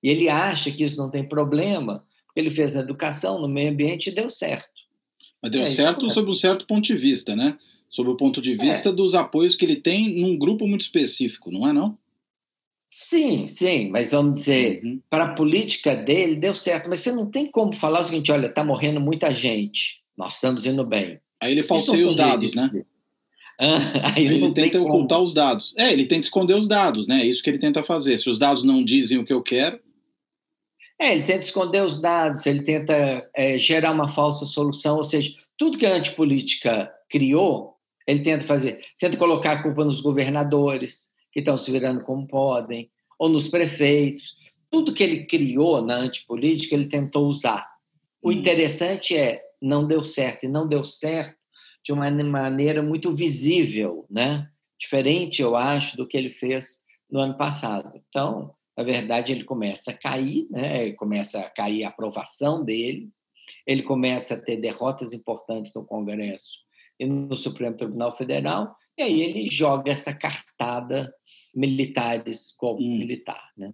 E 0.02 0.08
ele 0.08 0.28
acha 0.28 0.70
que 0.70 0.84
isso 0.84 0.96
não 0.96 1.10
tem 1.10 1.26
problema, 1.26 2.04
porque 2.26 2.40
ele 2.40 2.50
fez 2.50 2.74
na 2.74 2.80
educação, 2.80 3.40
no 3.40 3.48
meio 3.48 3.70
ambiente 3.70 4.08
e 4.08 4.14
deu 4.14 4.30
certo. 4.30 4.68
Mas 5.42 5.50
deu 5.50 5.62
é, 5.62 5.66
certo 5.66 6.06
é 6.06 6.08
sob 6.08 6.30
um 6.30 6.34
certo 6.34 6.66
ponto 6.66 6.84
de 6.84 6.96
vista, 6.96 7.34
né? 7.34 7.56
Sob 7.88 8.10
o 8.10 8.16
ponto 8.16 8.42
de 8.42 8.54
vista 8.54 8.90
é. 8.90 8.92
dos 8.92 9.14
apoios 9.14 9.56
que 9.56 9.64
ele 9.64 9.76
tem 9.76 10.20
num 10.20 10.36
grupo 10.36 10.66
muito 10.66 10.82
específico, 10.82 11.50
não 11.50 11.66
é 11.66 11.72
não? 11.72 11.96
Sim, 12.86 13.46
sim, 13.46 13.90
mas 13.90 14.12
vamos 14.12 14.34
dizer, 14.34 14.80
uhum. 14.82 15.00
para 15.10 15.24
a 15.24 15.34
política 15.34 15.94
dele 15.94 16.36
deu 16.36 16.54
certo, 16.54 16.88
mas 16.88 17.00
você 17.00 17.12
não 17.12 17.26
tem 17.26 17.46
como 17.46 17.74
falar 17.74 18.00
o 18.00 18.04
seguinte: 18.04 18.32
olha, 18.32 18.46
está 18.46 18.64
morrendo 18.64 18.98
muita 18.98 19.32
gente, 19.32 20.02
nós 20.16 20.34
estamos 20.34 20.64
indo 20.64 20.84
bem. 20.84 21.20
Aí 21.40 21.52
ele 21.52 21.62
falseia 21.62 22.06
os 22.06 22.16
dados, 22.16 22.54
né? 22.54 22.68
Ah, 23.60 24.12
aí, 24.16 24.26
aí 24.26 24.34
ele 24.36 24.52
tenta 24.52 24.80
ocultar 24.80 25.20
os 25.20 25.34
dados. 25.34 25.74
É, 25.76 25.92
ele 25.92 26.06
tenta 26.06 26.22
esconder 26.22 26.54
os 26.54 26.66
dados, 26.66 27.06
né? 27.06 27.20
É 27.20 27.26
isso 27.26 27.42
que 27.42 27.50
ele 27.50 27.58
tenta 27.58 27.82
fazer. 27.82 28.16
Se 28.16 28.30
os 28.30 28.38
dados 28.38 28.64
não 28.64 28.82
dizem 28.82 29.18
o 29.18 29.24
que 29.24 29.32
eu 29.32 29.42
quero. 29.42 29.78
É, 31.00 31.12
ele 31.12 31.22
tenta 31.22 31.40
esconder 31.40 31.82
os 31.82 32.00
dados, 32.00 32.44
ele 32.46 32.62
tenta 32.62 33.22
é, 33.34 33.56
gerar 33.58 33.92
uma 33.92 34.08
falsa 34.08 34.44
solução, 34.44 34.96
ou 34.96 35.04
seja, 35.04 35.32
tudo 35.56 35.78
que 35.78 35.86
a 35.86 35.94
antipolítica 35.94 36.92
criou, 37.08 37.76
ele 38.06 38.20
tenta 38.20 38.44
fazer. 38.44 38.80
Tenta 38.98 39.16
colocar 39.16 39.52
a 39.52 39.62
culpa 39.62 39.84
nos 39.84 40.00
governadores, 40.00 41.10
que 41.32 41.40
estão 41.40 41.56
se 41.56 41.70
virando 41.70 42.02
como 42.02 42.26
podem, 42.26 42.90
ou 43.18 43.28
nos 43.28 43.48
prefeitos. 43.48 44.36
Tudo 44.70 44.92
que 44.92 45.02
ele 45.02 45.24
criou 45.26 45.82
na 45.82 45.96
antipolítica, 45.96 46.74
ele 46.74 46.86
tentou 46.86 47.28
usar. 47.28 47.68
O 48.22 48.30
hum. 48.30 48.32
interessante 48.32 49.16
é, 49.16 49.42
não 49.62 49.86
deu 49.86 50.02
certo, 50.02 50.44
e 50.44 50.48
não 50.48 50.66
deu 50.66 50.84
certo 50.84 51.36
de 51.84 51.92
uma 51.92 52.10
maneira 52.10 52.82
muito 52.82 53.14
visível, 53.14 54.04
né? 54.10 54.48
diferente, 54.78 55.42
eu 55.42 55.56
acho, 55.56 55.96
do 55.96 56.06
que 56.06 56.16
ele 56.16 56.30
fez 56.30 56.84
no 57.10 57.20
ano 57.20 57.36
passado. 57.36 57.90
Então, 58.08 58.54
na 58.78 58.84
verdade, 58.84 59.32
ele 59.32 59.42
começa 59.42 59.90
a 59.90 59.94
cair, 59.94 60.46
né? 60.52 60.92
começa 60.92 61.40
a 61.40 61.50
cair 61.50 61.82
a 61.82 61.88
aprovação 61.88 62.64
dele, 62.64 63.10
ele 63.66 63.82
começa 63.82 64.34
a 64.34 64.40
ter 64.40 64.56
derrotas 64.56 65.12
importantes 65.12 65.74
no 65.74 65.84
Congresso 65.84 66.60
e 66.96 67.04
no 67.04 67.34
Supremo 67.34 67.76
Tribunal 67.76 68.16
Federal, 68.16 68.76
e 68.96 69.02
aí 69.02 69.20
ele 69.20 69.50
joga 69.50 69.90
essa 69.90 70.14
cartada 70.14 71.12
militares 71.52 72.54
como 72.56 72.80
hum. 72.80 72.98
militar. 72.98 73.50
Né? 73.56 73.72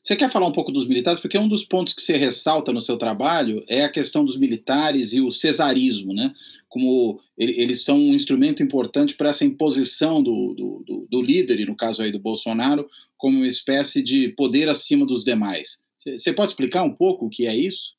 Você 0.00 0.14
quer 0.14 0.30
falar 0.30 0.46
um 0.46 0.52
pouco 0.52 0.70
dos 0.70 0.86
militares? 0.86 1.18
Porque 1.18 1.36
um 1.36 1.48
dos 1.48 1.64
pontos 1.64 1.92
que 1.92 2.00
você 2.00 2.16
ressalta 2.16 2.72
no 2.72 2.80
seu 2.80 2.96
trabalho 2.96 3.64
é 3.68 3.82
a 3.82 3.90
questão 3.90 4.24
dos 4.24 4.38
militares 4.38 5.12
e 5.12 5.20
o 5.20 5.32
cesarismo, 5.32 6.14
né? 6.14 6.32
Como 6.68 7.20
eles 7.36 7.84
são 7.84 7.98
um 7.98 8.14
instrumento 8.14 8.62
importante 8.62 9.16
para 9.16 9.30
essa 9.30 9.44
imposição 9.44 10.22
do, 10.22 10.54
do, 10.54 10.84
do, 10.86 11.06
do 11.10 11.20
líder, 11.20 11.58
e 11.58 11.66
no 11.66 11.74
caso 11.74 12.00
aí 12.00 12.12
do 12.12 12.20
Bolsonaro, 12.20 12.88
como 13.20 13.36
uma 13.36 13.46
espécie 13.46 14.02
de 14.02 14.30
poder 14.30 14.68
acima 14.68 15.06
dos 15.06 15.24
demais. 15.24 15.84
Você 16.02 16.32
pode 16.32 16.50
explicar 16.50 16.82
um 16.82 16.92
pouco 16.92 17.26
o 17.26 17.30
que 17.30 17.46
é 17.46 17.54
isso? 17.54 17.92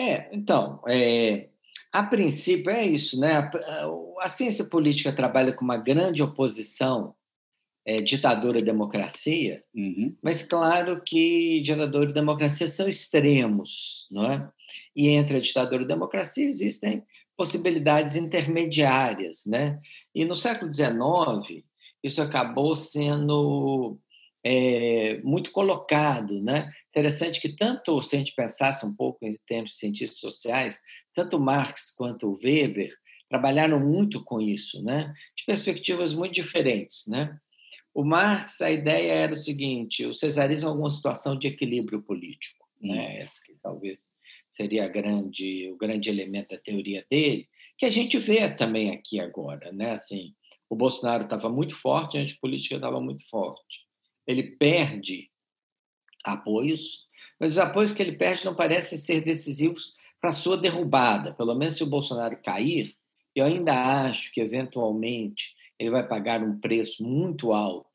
É, 0.00 0.34
então, 0.34 0.82
é, 0.88 1.50
a 1.92 2.02
princípio 2.04 2.70
é 2.70 2.86
isso, 2.86 3.20
né? 3.20 3.34
A, 3.34 3.50
a, 4.22 4.28
ciência 4.30 4.64
política 4.64 5.12
trabalha 5.12 5.52
com 5.52 5.62
uma 5.62 5.76
grande 5.76 6.22
oposição 6.22 7.14
é, 7.84 7.96
ditadura 7.96 8.58
e 8.58 8.64
democracia, 8.64 9.62
uhum. 9.74 10.16
mas 10.22 10.42
claro 10.42 11.02
que 11.04 11.60
ditadura 11.60 12.10
e 12.10 12.14
democracia 12.14 12.66
são 12.66 12.88
extremos, 12.88 14.08
não 14.10 14.24
é? 14.24 14.50
E 14.96 15.08
entre 15.08 15.36
a 15.36 15.40
ditadura 15.40 15.82
e 15.82 15.84
a 15.84 15.88
democracia 15.88 16.44
existem 16.44 17.04
possibilidades 17.36 18.16
intermediárias, 18.16 19.44
né? 19.44 19.78
E 20.14 20.24
no 20.24 20.36
século 20.36 20.72
XIX 20.72 21.62
isso 22.02 22.22
acabou 22.22 22.74
sendo 22.76 23.98
é, 24.44 25.18
muito 25.22 25.52
colocado, 25.52 26.40
né? 26.42 26.72
Interessante 26.88 27.40
que 27.40 27.54
tanto 27.54 28.02
se 28.02 28.16
a 28.16 28.18
gente 28.18 28.34
pensasse 28.34 28.84
um 28.84 28.94
pouco 28.94 29.24
em 29.24 29.30
termos 29.46 29.72
de 29.72 29.76
cientistas 29.76 30.18
sociais, 30.18 30.80
tanto 31.14 31.38
Marx 31.38 31.94
quanto 31.96 32.38
Weber 32.42 32.92
trabalharam 33.28 33.78
muito 33.78 34.24
com 34.24 34.40
isso, 34.40 34.82
né? 34.82 35.12
De 35.36 35.44
perspectivas 35.44 36.14
muito 36.14 36.34
diferentes, 36.34 37.06
né? 37.06 37.38
O 37.94 38.04
Marx, 38.04 38.60
a 38.60 38.70
ideia 38.70 39.12
era 39.12 39.32
o 39.32 39.36
seguinte: 39.36 40.06
o 40.06 40.14
cesarismo 40.14 40.68
é 40.68 40.72
alguma 40.72 40.90
situação 40.90 41.38
de 41.38 41.48
equilíbrio 41.48 42.02
político, 42.02 42.66
né? 42.80 43.18
Hum. 43.18 43.22
Esse 43.22 43.44
que 43.44 43.52
talvez 43.62 44.14
seria 44.48 44.88
grande, 44.88 45.70
o 45.70 45.76
grande 45.76 46.10
elemento 46.10 46.48
da 46.50 46.58
teoria 46.58 47.06
dele, 47.08 47.48
que 47.78 47.86
a 47.86 47.90
gente 47.90 48.18
vê 48.18 48.48
também 48.48 48.90
aqui 48.90 49.20
agora, 49.20 49.70
né? 49.72 49.92
Assim, 49.92 50.34
o 50.70 50.76
Bolsonaro 50.76 51.24
estava 51.24 51.48
muito 51.48 51.76
forte, 51.76 52.16
a 52.16 52.20
antipolítica 52.20 52.76
estava 52.76 53.00
muito 53.00 53.28
forte. 53.28 53.80
Ele 54.26 54.52
perde 54.56 55.28
apoios, 56.24 57.06
mas 57.40 57.52
os 57.52 57.58
apoios 57.58 57.92
que 57.92 58.00
ele 58.00 58.16
perde 58.16 58.44
não 58.44 58.54
parecem 58.54 58.96
ser 58.96 59.20
decisivos 59.20 59.94
para 60.20 60.30
a 60.30 60.34
sua 60.34 60.56
derrubada. 60.56 61.34
Pelo 61.34 61.54
menos 61.56 61.74
se 61.74 61.82
o 61.82 61.88
Bolsonaro 61.88 62.40
cair, 62.40 62.94
eu 63.34 63.46
ainda 63.46 64.04
acho 64.04 64.32
que, 64.32 64.40
eventualmente, 64.40 65.54
ele 65.78 65.90
vai 65.90 66.06
pagar 66.06 66.42
um 66.42 66.60
preço 66.60 67.02
muito 67.02 67.52
alto 67.52 67.90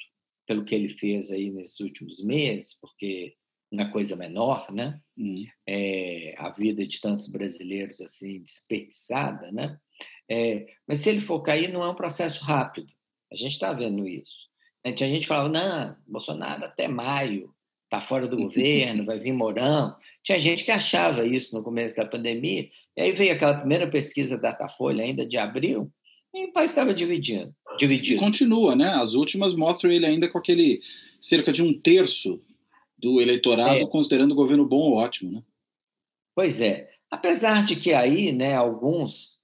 pelo 0.46 0.66
que 0.66 0.76
ele 0.76 0.90
fez 0.90 1.32
aí 1.32 1.52
nesses 1.52 1.80
últimos 1.80 2.24
meses, 2.24 2.78
porque 2.80 3.36
uma 3.72 3.90
coisa 3.92 4.16
menor, 4.16 4.72
né? 4.72 5.00
Hum. 5.18 5.46
É, 5.68 6.36
a 6.38 6.50
vida 6.50 6.86
de 6.86 7.00
tantos 7.00 7.28
brasileiros 7.28 8.02
assim 8.02 8.42
desperdiçada, 8.42 9.52
né? 9.52 9.80
É, 10.30 10.68
mas 10.88 11.02
se 11.02 11.10
ele 11.10 11.22
for 11.22 11.42
cair, 11.42 11.72
não 11.72 11.84
é 11.84 11.90
um 11.90 11.96
processo 11.96 12.44
rápido. 12.44 12.92
A 13.32 13.36
gente 13.36 13.52
está 13.52 13.74
vendo 13.74 14.08
isso. 14.08 14.46
A 14.84 14.90
gente 14.90 15.28
falava, 15.28 15.50
não, 15.50 15.96
Bolsonaro 16.08 16.64
até 16.64 16.88
maio 16.88 17.54
está 17.86 18.00
fora 18.00 18.28
do 18.28 18.38
governo, 18.44 19.06
vai 19.06 19.20
vir 19.20 19.34
Mourão. 19.34 19.96
Tinha 20.24 20.40
gente 20.40 20.64
que 20.64 20.72
achava 20.72 21.26
isso 21.26 21.56
no 21.56 21.64
começo 21.64 21.96
da 21.96 22.06
pandemia. 22.06 22.70
E 22.96 23.02
aí 23.02 23.12
veio 23.12 23.34
aquela 23.34 23.58
primeira 23.58 23.90
pesquisa 23.90 24.38
da 24.38 24.52
Datafolha, 24.52 25.04
ainda 25.04 25.26
de 25.26 25.38
abril, 25.38 25.92
e 26.34 26.46
o 26.46 26.54
país 26.54 26.72
estava 26.72 26.94
dividindo 26.94 27.54
dividido. 27.78 28.18
E 28.18 28.20
continua, 28.20 28.76
né? 28.76 28.90
As 28.90 29.14
últimas 29.14 29.54
mostram 29.54 29.92
ele 29.92 30.06
ainda 30.06 30.28
com 30.28 30.38
aquele 30.38 30.82
cerca 31.20 31.52
de 31.52 31.64
um 31.64 31.74
terço 31.74 32.40
do 32.98 33.22
eleitorado 33.22 33.76
é. 33.76 33.88
considerando 33.88 34.32
o 34.32 34.36
governo 34.36 34.66
bom 34.66 34.78
ou 34.78 34.96
ótimo, 34.96 35.32
né? 35.32 35.44
Pois 36.34 36.62
é. 36.62 36.90
Apesar 37.10 37.66
de 37.66 37.76
que 37.76 37.94
aí, 37.94 38.32
né, 38.32 38.56
alguns 38.56 39.44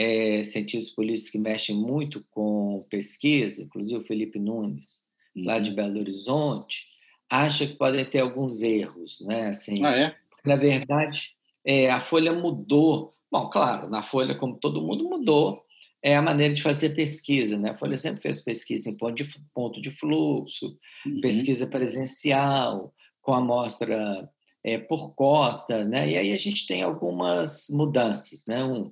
é, 0.00 0.42
cientistas 0.42 0.94
políticos 0.94 1.30
que 1.30 1.38
mexem 1.38 1.76
muito 1.76 2.24
com 2.30 2.80
pesquisa, 2.88 3.62
inclusive 3.62 4.00
o 4.00 4.06
Felipe 4.06 4.38
Nunes, 4.38 5.06
uhum. 5.36 5.44
lá 5.44 5.58
de 5.58 5.70
Belo 5.70 6.00
Horizonte, 6.00 6.86
acha 7.28 7.66
que 7.66 7.74
podem 7.74 8.02
ter 8.06 8.20
alguns 8.20 8.62
erros, 8.62 9.20
né? 9.20 9.48
Assim, 9.48 9.84
ah, 9.84 9.94
é? 9.94 10.16
na 10.42 10.56
verdade, 10.56 11.34
é, 11.62 11.90
a 11.90 12.00
Folha 12.00 12.32
mudou. 12.32 13.14
Bom, 13.30 13.50
claro, 13.50 13.90
na 13.90 14.02
Folha, 14.02 14.34
como 14.34 14.56
todo 14.56 14.80
mundo, 14.80 15.04
mudou 15.04 15.62
é 16.02 16.16
a 16.16 16.22
maneira 16.22 16.54
de 16.54 16.62
fazer 16.62 16.94
pesquisa. 16.94 17.58
Né? 17.58 17.72
A 17.72 17.76
Folha 17.76 17.94
sempre 17.98 18.22
fez 18.22 18.40
pesquisa 18.40 18.88
em 18.88 18.96
ponto 18.96 19.22
de, 19.22 19.38
ponto 19.54 19.82
de 19.82 19.90
fluxo, 19.90 20.78
uhum. 21.04 21.20
pesquisa 21.20 21.66
presencial, 21.66 22.94
com 23.20 23.34
amostra 23.34 24.26
é, 24.64 24.78
por 24.78 25.14
cota, 25.14 25.84
né? 25.84 26.08
e 26.10 26.16
aí 26.16 26.32
a 26.32 26.38
gente 26.38 26.66
tem 26.66 26.82
algumas 26.82 27.66
mudanças. 27.68 28.46
Né? 28.46 28.64
Um, 28.64 28.90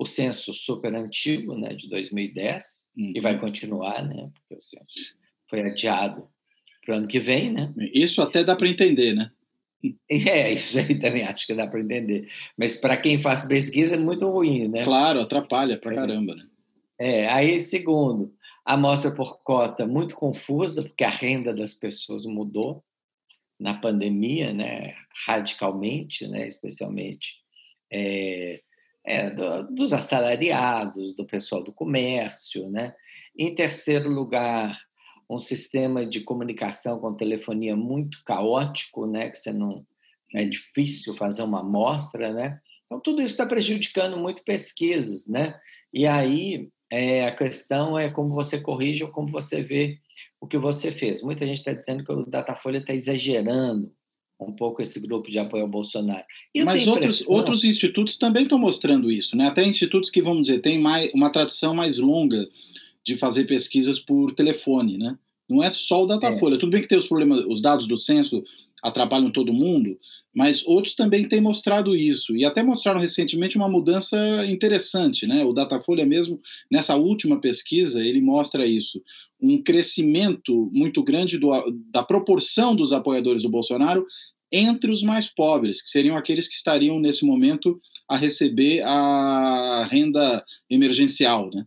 o 0.00 0.06
censo 0.06 0.54
super 0.54 0.96
antigo, 0.96 1.54
né, 1.54 1.74
de 1.74 1.86
2010, 1.90 2.90
uhum. 2.96 3.12
e 3.14 3.20
vai 3.20 3.34
uhum. 3.34 3.40
continuar, 3.40 4.02
né, 4.02 4.24
porque 4.32 4.54
o 4.54 4.62
censo 4.62 5.14
foi 5.46 5.60
adiado 5.60 6.26
para 6.82 6.94
o 6.94 6.96
ano 6.96 7.06
que 7.06 7.20
vem. 7.20 7.52
Né? 7.52 7.70
Isso 7.92 8.22
até 8.22 8.42
dá 8.42 8.56
para 8.56 8.66
entender, 8.66 9.12
né? 9.12 9.30
É, 10.10 10.52
isso 10.52 10.78
aí 10.78 10.98
também 10.98 11.22
acho 11.24 11.46
que 11.46 11.54
dá 11.54 11.66
para 11.66 11.80
entender. 11.80 12.28
Mas 12.56 12.76
para 12.76 12.96
quem 12.96 13.20
faz 13.20 13.44
pesquisa 13.46 13.96
é 13.96 13.98
muito 13.98 14.26
ruim, 14.28 14.68
né? 14.68 14.84
Claro, 14.84 15.20
atrapalha 15.20 15.78
para 15.78 15.94
caramba, 15.94 16.34
né? 16.34 16.46
É, 16.98 17.26
aí, 17.28 17.60
segundo, 17.60 18.34
a 18.64 18.74
amostra 18.74 19.10
por 19.10 19.42
cota 19.42 19.86
muito 19.86 20.14
confusa, 20.14 20.82
porque 20.82 21.04
a 21.04 21.10
renda 21.10 21.52
das 21.54 21.74
pessoas 21.74 22.24
mudou 22.24 22.82
na 23.58 23.74
pandemia, 23.74 24.52
né? 24.52 24.94
Radicalmente, 25.26 26.26
né? 26.26 26.46
Especialmente 26.46 27.40
é, 27.90 28.60
é, 29.04 29.30
do, 29.30 29.74
dos 29.74 29.92
assalariados, 29.92 31.14
do 31.14 31.24
pessoal 31.24 31.62
do 31.62 31.72
comércio, 31.72 32.68
né? 32.70 32.94
Em 33.36 33.54
terceiro 33.54 34.08
lugar, 34.08 34.78
um 35.28 35.38
sistema 35.38 36.04
de 36.04 36.20
comunicação 36.20 36.98
com 36.98 37.10
telefonia 37.12 37.76
muito 37.76 38.22
caótico, 38.24 39.06
né? 39.06 39.30
Que 39.30 39.38
você 39.38 39.52
não 39.52 39.86
é 40.34 40.44
difícil 40.44 41.16
fazer 41.16 41.42
uma 41.42 41.60
amostra, 41.60 42.32
né? 42.32 42.60
Então 42.84 43.00
tudo 43.00 43.22
isso 43.22 43.34
está 43.34 43.46
prejudicando 43.46 44.16
muito 44.16 44.44
pesquisas, 44.44 45.28
né? 45.28 45.58
E 45.92 46.06
aí 46.06 46.68
é, 46.90 47.24
a 47.24 47.34
questão 47.34 47.98
é 47.98 48.10
como 48.10 48.34
você 48.34 48.60
corrige 48.60 49.04
ou 49.04 49.10
como 49.10 49.30
você 49.30 49.62
vê 49.62 49.98
o 50.40 50.46
que 50.46 50.58
você 50.58 50.90
fez. 50.90 51.22
Muita 51.22 51.46
gente 51.46 51.58
está 51.58 51.72
dizendo 51.72 52.04
que 52.04 52.12
o 52.12 52.26
Datafolha 52.26 52.78
está 52.78 52.92
exagerando 52.92 53.92
um 54.44 54.56
pouco 54.56 54.80
esse 54.80 55.00
grupo 55.00 55.30
de 55.30 55.38
apoio 55.38 55.64
ao 55.64 55.68
Bolsonaro. 55.68 56.24
Mas 56.64 56.86
outros, 56.86 57.28
outros 57.28 57.64
institutos 57.64 58.16
também 58.16 58.44
estão 58.44 58.58
mostrando 58.58 59.10
isso, 59.10 59.36
né? 59.36 59.46
Até 59.46 59.64
institutos 59.64 60.10
que, 60.10 60.22
vamos 60.22 60.42
dizer, 60.42 60.60
têm 60.60 60.78
mais, 60.78 61.12
uma 61.12 61.30
tradição 61.30 61.74
mais 61.74 61.98
longa 61.98 62.48
de 63.04 63.16
fazer 63.16 63.44
pesquisas 63.44 63.98
por 63.98 64.34
telefone, 64.34 64.98
né? 64.98 65.16
Não 65.48 65.62
é 65.62 65.68
só 65.68 66.04
o 66.04 66.06
Datafolha. 66.06 66.54
É. 66.54 66.58
Tudo 66.58 66.70
bem 66.70 66.80
que 66.80 66.88
tem 66.88 66.98
os 66.98 67.08
problemas, 67.08 67.44
os 67.46 67.60
dados 67.60 67.86
do 67.86 67.96
censo 67.96 68.42
atrapalham 68.82 69.30
todo 69.30 69.52
mundo, 69.52 69.98
mas 70.32 70.64
outros 70.66 70.94
também 70.94 71.28
têm 71.28 71.40
mostrado 71.40 71.94
isso 71.94 72.36
e 72.36 72.44
até 72.44 72.62
mostraram 72.62 73.00
recentemente 73.00 73.56
uma 73.56 73.68
mudança 73.68 74.16
interessante, 74.46 75.26
né? 75.26 75.44
O 75.44 75.52
Datafolha 75.52 76.06
mesmo 76.06 76.40
nessa 76.70 76.96
última 76.96 77.40
pesquisa 77.40 78.02
ele 78.02 78.20
mostra 78.20 78.64
isso, 78.64 79.02
um 79.42 79.62
crescimento 79.62 80.70
muito 80.72 81.02
grande 81.02 81.38
do, 81.38 81.50
da 81.90 82.02
proporção 82.02 82.74
dos 82.74 82.92
apoiadores 82.92 83.42
do 83.42 83.48
Bolsonaro 83.48 84.06
entre 84.52 84.90
os 84.90 85.02
mais 85.02 85.32
pobres, 85.32 85.82
que 85.82 85.90
seriam 85.90 86.16
aqueles 86.16 86.48
que 86.48 86.54
estariam 86.54 86.98
nesse 86.98 87.24
momento 87.24 87.80
a 88.08 88.16
receber 88.16 88.82
a 88.82 89.88
renda 89.90 90.44
emergencial, 90.68 91.48
né? 91.50 91.64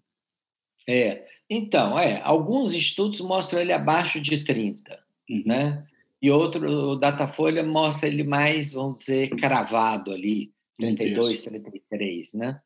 É, 0.85 1.25
então, 1.49 1.97
é, 1.97 2.21
alguns 2.23 2.73
estudos 2.73 3.21
mostram 3.21 3.61
ele 3.61 3.71
abaixo 3.71 4.19
de 4.19 4.43
30, 4.43 4.99
uhum. 5.29 5.43
né? 5.45 5.87
e 6.23 6.31
outro, 6.31 6.65
o 6.65 6.95
Datafolha 6.95 7.65
mostra 7.65 8.07
ele 8.07 8.23
mais, 8.23 8.71
vamos 8.71 9.01
dizer, 9.01 9.29
cravado 9.31 10.09
ali, 10.09 10.53
32, 10.79 11.41
33, 11.41 12.33
né? 12.35 12.61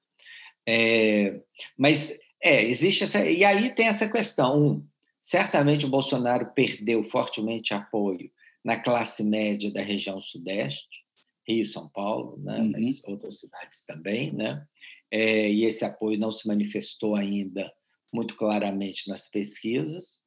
É, 0.63 1.39
mas 1.75 2.15
é, 2.39 2.63
existe 2.63 3.03
essa. 3.03 3.25
E 3.25 3.43
aí 3.43 3.73
tem 3.73 3.87
essa 3.87 4.07
questão. 4.07 4.61
Um, 4.63 4.85
certamente 5.27 5.85
o 5.85 5.89
Bolsonaro 5.89 6.53
perdeu 6.53 7.03
fortemente 7.03 7.73
apoio 7.73 8.31
na 8.63 8.79
classe 8.79 9.25
média 9.25 9.69
da 9.69 9.81
região 9.81 10.21
Sudeste, 10.21 11.03
Rio, 11.45 11.65
São 11.65 11.89
Paulo, 11.89 12.37
né? 12.37 12.59
Uhum. 12.61 12.71
mas 12.71 13.03
outras 13.03 13.41
cidades 13.41 13.85
também, 13.85 14.31
né? 14.31 14.65
É, 15.11 15.49
e 15.49 15.65
esse 15.65 15.83
apoio 15.83 16.17
não 16.17 16.31
se 16.31 16.47
manifestou 16.47 17.13
ainda 17.13 17.69
muito 18.13 18.37
claramente 18.37 19.09
nas 19.09 19.29
pesquisas. 19.29 20.21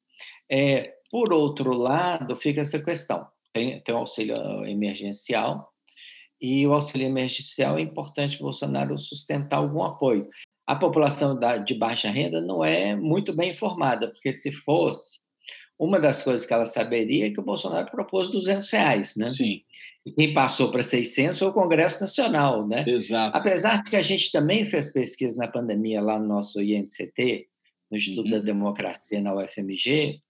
É, 0.50 0.82
por 1.10 1.32
outro 1.32 1.72
lado, 1.72 2.36
fica 2.36 2.60
essa 2.60 2.84
questão: 2.84 3.26
tem, 3.54 3.80
tem 3.80 3.94
o 3.94 3.98
auxílio 3.98 4.34
emergencial, 4.66 5.72
e 6.38 6.66
o 6.66 6.74
auxílio 6.74 7.06
emergencial 7.06 7.78
é 7.78 7.82
importante 7.82 8.38
Bolsonaro 8.38 8.98
sustentar 8.98 9.56
algum 9.56 9.82
apoio. 9.82 10.28
A 10.66 10.76
população 10.76 11.38
da, 11.38 11.56
de 11.56 11.74
baixa 11.74 12.10
renda 12.10 12.40
não 12.40 12.64
é 12.64 12.94
muito 12.94 13.34
bem 13.34 13.50
informada, 13.50 14.08
porque 14.08 14.32
se 14.32 14.52
fosse, 14.52 15.20
uma 15.78 15.98
das 15.98 16.22
coisas 16.22 16.44
que 16.44 16.52
ela 16.52 16.66
saberia 16.66 17.26
é 17.26 17.30
que 17.30 17.40
o 17.40 17.44
Bolsonaro 17.44 17.90
propôs 17.90 18.28
200 18.28 18.68
reais, 18.70 19.16
né? 19.16 19.28
Sim. 19.28 19.62
E 20.04 20.12
quem 20.12 20.34
passou 20.34 20.70
para 20.70 20.82
600 20.82 21.38
foi 21.38 21.48
o 21.48 21.54
Congresso 21.54 22.02
Nacional, 22.02 22.68
né? 22.68 22.84
Exato. 22.86 23.36
Apesar 23.36 23.82
de 23.82 23.88
que 23.88 23.96
a 23.96 24.02
gente 24.02 24.30
também 24.30 24.66
fez 24.66 24.92
pesquisa 24.92 25.38
na 25.38 25.48
pandemia 25.50 26.02
lá 26.02 26.18
no 26.18 26.28
nosso 26.28 26.60
INCT, 26.60 27.48
no 27.90 27.96
Instituto 27.96 28.26
uhum. 28.26 28.32
da 28.32 28.38
Democracia 28.38 29.20
na 29.22 29.34
UFMG, 29.34 30.20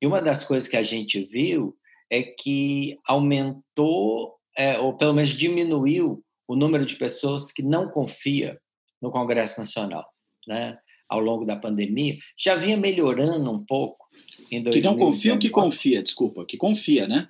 e 0.00 0.06
uma 0.06 0.20
das 0.20 0.44
coisas 0.44 0.68
que 0.68 0.76
a 0.76 0.82
gente 0.84 1.20
viu 1.24 1.76
é 2.08 2.22
que 2.22 2.96
aumentou, 3.04 4.36
é, 4.56 4.78
ou 4.78 4.96
pelo 4.96 5.14
menos 5.14 5.30
diminuiu, 5.30 6.22
o 6.46 6.54
número 6.54 6.86
de 6.86 6.94
pessoas 6.94 7.50
que 7.50 7.62
não 7.62 7.84
confia 7.84 8.60
no 9.02 9.10
Congresso 9.10 9.58
Nacional, 9.58 10.06
né? 10.46 10.78
Ao 11.08 11.20
longo 11.20 11.44
da 11.44 11.56
pandemia, 11.56 12.16
já 12.38 12.54
vinha 12.54 12.76
melhorando 12.76 13.50
um 13.50 13.66
pouco. 13.66 14.08
Em 14.50 14.62
que 14.64 14.80
não 14.80 14.96
confia 14.96 15.32
ou 15.32 15.38
que 15.38 15.50
confia? 15.50 16.02
Desculpa, 16.02 16.46
que 16.46 16.56
confia, 16.56 17.06
né? 17.06 17.28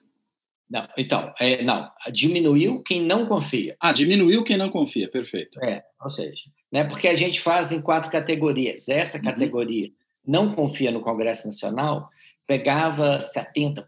Não, 0.70 0.88
então, 0.96 1.34
é, 1.38 1.62
não, 1.62 1.90
diminuiu 2.12 2.82
quem 2.82 3.02
não 3.02 3.26
confia. 3.26 3.76
Ah, 3.80 3.92
diminuiu 3.92 4.42
quem 4.42 4.56
não 4.56 4.70
confia, 4.70 5.10
perfeito. 5.10 5.62
É, 5.62 5.82
ou 6.00 6.08
seja, 6.08 6.44
né, 6.72 6.84
porque 6.84 7.08
a 7.08 7.14
gente 7.14 7.40
faz 7.40 7.72
em 7.72 7.82
quatro 7.82 8.10
categorias. 8.10 8.88
Essa 8.88 9.18
uhum. 9.18 9.24
categoria 9.24 9.90
não 10.26 10.54
confia 10.54 10.90
no 10.90 11.02
Congresso 11.02 11.46
Nacional, 11.46 12.08
pegava 12.46 13.18
70% 13.18 13.84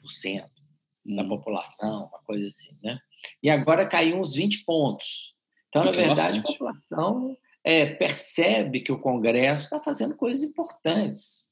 uhum. 1.06 1.16
da 1.16 1.24
população, 1.24 2.08
uma 2.08 2.22
coisa 2.24 2.46
assim, 2.46 2.76
né? 2.82 2.98
E 3.42 3.48
agora 3.48 3.86
caiu 3.86 4.18
uns 4.18 4.34
20 4.34 4.64
pontos. 4.64 5.34
Então, 5.68 5.84
Muito 5.84 5.98
na 5.98 6.06
verdade, 6.06 6.40
bastante. 6.40 6.50
a 6.50 6.52
população 6.52 7.36
é, 7.64 7.86
percebe 7.86 8.80
que 8.80 8.92
o 8.92 9.00
Congresso 9.00 9.64
está 9.64 9.80
fazendo 9.80 10.14
coisas 10.14 10.44
importantes 10.44 11.48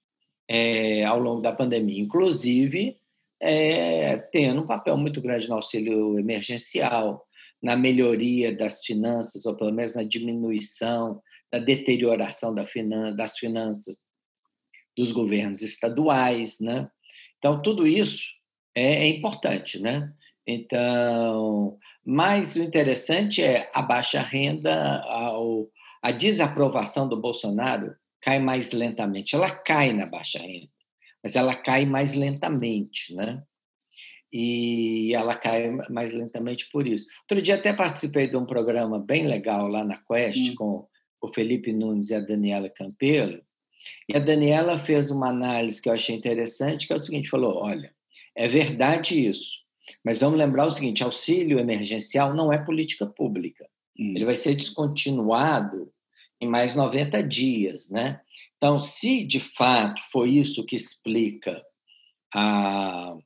é, 0.48 1.04
ao 1.04 1.18
longo 1.18 1.40
da 1.40 1.52
pandemia, 1.52 2.00
inclusive 2.00 2.98
é, 3.40 4.18
tendo 4.30 4.60
um 4.60 4.66
papel 4.66 4.96
muito 4.96 5.20
grande 5.20 5.48
no 5.48 5.56
auxílio 5.56 6.18
emergencial, 6.18 7.26
na 7.60 7.76
melhoria 7.76 8.54
das 8.54 8.84
finanças, 8.84 9.46
ou 9.46 9.56
pelo 9.56 9.72
menos 9.72 9.94
na 9.94 10.02
diminuição 10.02 11.20
da 11.50 11.58
deterioração 11.58 12.54
da 12.54 12.66
finan 12.66 13.14
das 13.14 13.38
finanças 13.38 13.98
dos 14.96 15.12
governos 15.12 15.62
estaduais, 15.62 16.60
né? 16.60 16.88
Então 17.38 17.60
tudo 17.62 17.86
isso 17.86 18.30
é, 18.74 19.04
é 19.04 19.06
importante, 19.08 19.80
né? 19.80 20.12
Então, 20.46 21.78
mas 22.04 22.56
o 22.56 22.62
interessante 22.62 23.42
é 23.42 23.70
a 23.72 23.80
baixa 23.80 24.20
renda, 24.20 25.00
a, 25.04 25.38
a 26.02 26.10
desaprovação 26.10 27.08
do 27.08 27.20
Bolsonaro 27.20 27.94
cai 28.20 28.38
mais 28.38 28.72
lentamente. 28.72 29.34
Ela 29.34 29.50
cai 29.50 29.92
na 29.92 30.06
baixa 30.06 30.40
renda, 30.40 30.68
mas 31.22 31.36
ela 31.36 31.54
cai 31.54 31.86
mais 31.86 32.14
lentamente, 32.14 33.14
né? 33.14 33.42
E 34.32 35.14
ela 35.14 35.36
cai 35.36 35.70
mais 35.90 36.10
lentamente 36.12 36.68
por 36.72 36.86
isso. 36.86 37.06
Outro 37.22 37.42
dia 37.42 37.54
até 37.54 37.72
participei 37.72 38.26
de 38.26 38.36
um 38.36 38.46
programa 38.46 39.04
bem 39.04 39.26
legal 39.26 39.68
lá 39.68 39.84
na 39.84 39.96
Quest 40.04 40.50
hum. 40.50 40.54
com 40.56 40.88
o 41.20 41.28
Felipe 41.32 41.72
Nunes 41.72 42.10
e 42.10 42.14
a 42.14 42.20
Daniela 42.20 42.68
Campelo. 42.68 43.40
E 44.08 44.16
a 44.16 44.20
Daniela 44.20 44.78
fez 44.84 45.10
uma 45.10 45.28
análise 45.28 45.80
que 45.80 45.88
eu 45.88 45.92
achei 45.92 46.16
interessante, 46.16 46.86
que 46.86 46.92
é 46.92 46.96
o 46.96 47.00
seguinte, 47.00 47.28
falou, 47.28 47.56
olha, 47.56 47.92
é 48.34 48.48
verdade 48.48 49.28
isso, 49.28 49.50
mas 50.04 50.20
vamos 50.20 50.38
lembrar 50.38 50.66
o 50.66 50.70
seguinte, 50.70 51.02
auxílio 51.02 51.58
emergencial 51.58 52.32
não 52.32 52.52
é 52.52 52.64
política 52.64 53.06
pública. 53.06 53.68
Hum. 53.98 54.14
Ele 54.16 54.24
vai 54.24 54.36
ser 54.36 54.54
descontinuado 54.54 55.92
em 56.42 56.48
mais 56.48 56.74
90 56.74 57.22
dias, 57.22 57.88
né? 57.88 58.20
Então, 58.56 58.80
se 58.80 59.24
de 59.24 59.38
fato 59.38 60.02
foi 60.10 60.30
isso 60.30 60.66
que 60.66 60.74
explica 60.74 61.62
a, 62.34 63.16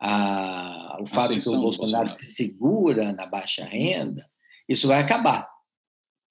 a, 0.00 0.98
o 1.00 1.06
fato 1.06 1.38
que 1.38 1.48
o 1.48 1.60
Bolsonaro 1.60 2.16
se 2.16 2.26
segura 2.26 3.12
na 3.12 3.26
baixa 3.30 3.64
renda, 3.64 4.28
isso 4.68 4.88
vai 4.88 5.00
acabar. 5.00 5.48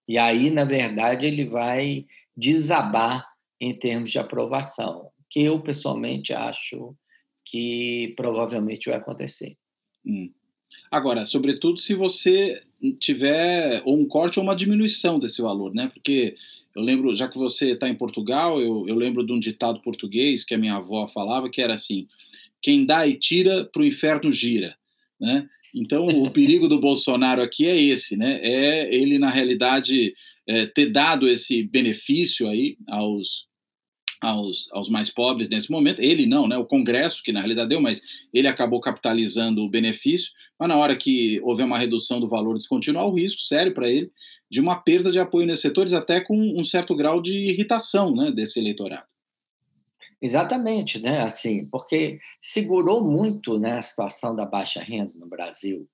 E 0.06 0.18
aí, 0.18 0.50
na 0.50 0.66
verdade, 0.66 1.26
ele 1.26 1.46
vai 1.50 2.06
desabar 2.36 3.26
em 3.60 3.70
termos 3.72 4.12
de 4.12 4.20
aprovação, 4.20 5.10
que 5.30 5.42
eu 5.42 5.64
pessoalmente 5.64 6.34
acho 6.34 6.94
que 7.46 8.14
provavelmente 8.18 8.90
vai 8.90 9.00
acontecer. 9.00 9.58
Hum. 10.06 10.30
Agora, 10.92 11.26
sobretudo 11.26 11.80
se 11.80 11.96
você 11.96 12.62
tiver 13.00 13.82
ou 13.86 14.00
um 14.00 14.06
corte 14.06 14.40
ou 14.40 14.44
uma 14.44 14.56
diminuição 14.56 15.20
desse 15.20 15.42
valor, 15.42 15.74
né? 15.74 15.90
Porque 15.94 16.36
eu 16.76 16.82
lembro, 16.82 17.16
já 17.16 17.28
que 17.28 17.38
você 17.38 17.72
está 17.72 17.90
em 17.90 17.96
Portugal, 17.96 18.62
eu, 18.62 18.86
eu 18.88 18.96
lembro 18.96 19.26
de 19.26 19.34
um 19.34 19.40
ditado 19.40 19.82
português 19.82 20.46
que 20.46 20.54
a 20.54 20.58
minha 20.58 20.76
avó 20.76 21.08
falava, 21.08 21.50
que 21.50 21.62
era 21.62 21.74
assim: 21.74 22.08
quem 22.62 22.86
dá 22.86 23.08
e 23.08 23.16
tira, 23.16 23.66
para 23.66 23.82
o 23.82 23.86
inferno 23.86 24.32
gira. 24.32 24.76
Né? 25.20 25.50
Então, 25.74 26.08
o 26.08 26.30
perigo 26.32 26.68
do 26.68 26.80
Bolsonaro 26.80 27.42
aqui 27.42 27.66
é 27.66 27.76
esse, 27.76 28.16
né? 28.16 28.40
É 28.44 28.94
ele, 28.94 29.18
na 29.18 29.30
realidade, 29.30 30.14
é, 30.46 30.66
ter 30.68 30.92
dado 30.92 31.28
esse 31.28 31.64
benefício 31.64 32.48
aí 32.48 32.78
aos, 32.88 33.47
aos, 34.22 34.70
aos 34.72 34.90
mais 34.90 35.10
pobres 35.10 35.50
nesse 35.50 35.72
momento. 35.72 36.02
Ele 36.02 36.26
não, 36.26 36.48
né? 36.48 36.58
O 36.58 36.66
Congresso, 36.66 37.24
que 37.24 37.32
na 37.32 37.40
realidade 37.40 37.70
deu, 37.70 37.82
mas 37.82 38.02
ele 38.34 38.48
acabou 38.48 38.80
capitalizando 38.80 39.62
o 39.62 39.70
benefício. 39.70 40.32
Mas 40.60 40.70
na 40.70 40.78
hora 40.78 40.96
que 40.96 41.40
houver 41.44 41.66
uma 41.66 41.78
redução 41.78 42.20
do 42.20 42.28
valor 42.28 42.58
descontinual, 42.58 43.12
o 43.12 43.16
risco 43.16 43.42
sério 43.42 43.74
para 43.74 43.90
ele 43.90 44.12
de 44.50 44.62
uma 44.62 44.78
perda 44.78 45.12
de 45.12 45.20
apoio 45.20 45.46
nesses 45.46 45.62
setores, 45.62 45.94
até 45.94 46.22
com 46.22 46.38
um 46.38 46.64
certo 46.64 46.96
grau 46.96 47.22
de 47.22 47.38
irritação 47.38 48.16
né, 48.16 48.32
desse 48.32 48.60
eleitorado. 48.60 49.08
Exatamente, 50.22 51.00
né? 51.00 51.22
Assim, 51.22 51.68
porque 51.70 52.20
segurou 52.42 53.04
muito 53.04 53.60
né, 53.60 53.78
a 53.78 53.82
situação 53.82 54.36
da 54.36 54.46
baixa 54.46 54.82
renda 54.82 55.12
no 55.20 55.28
Brasil, 55.28 55.88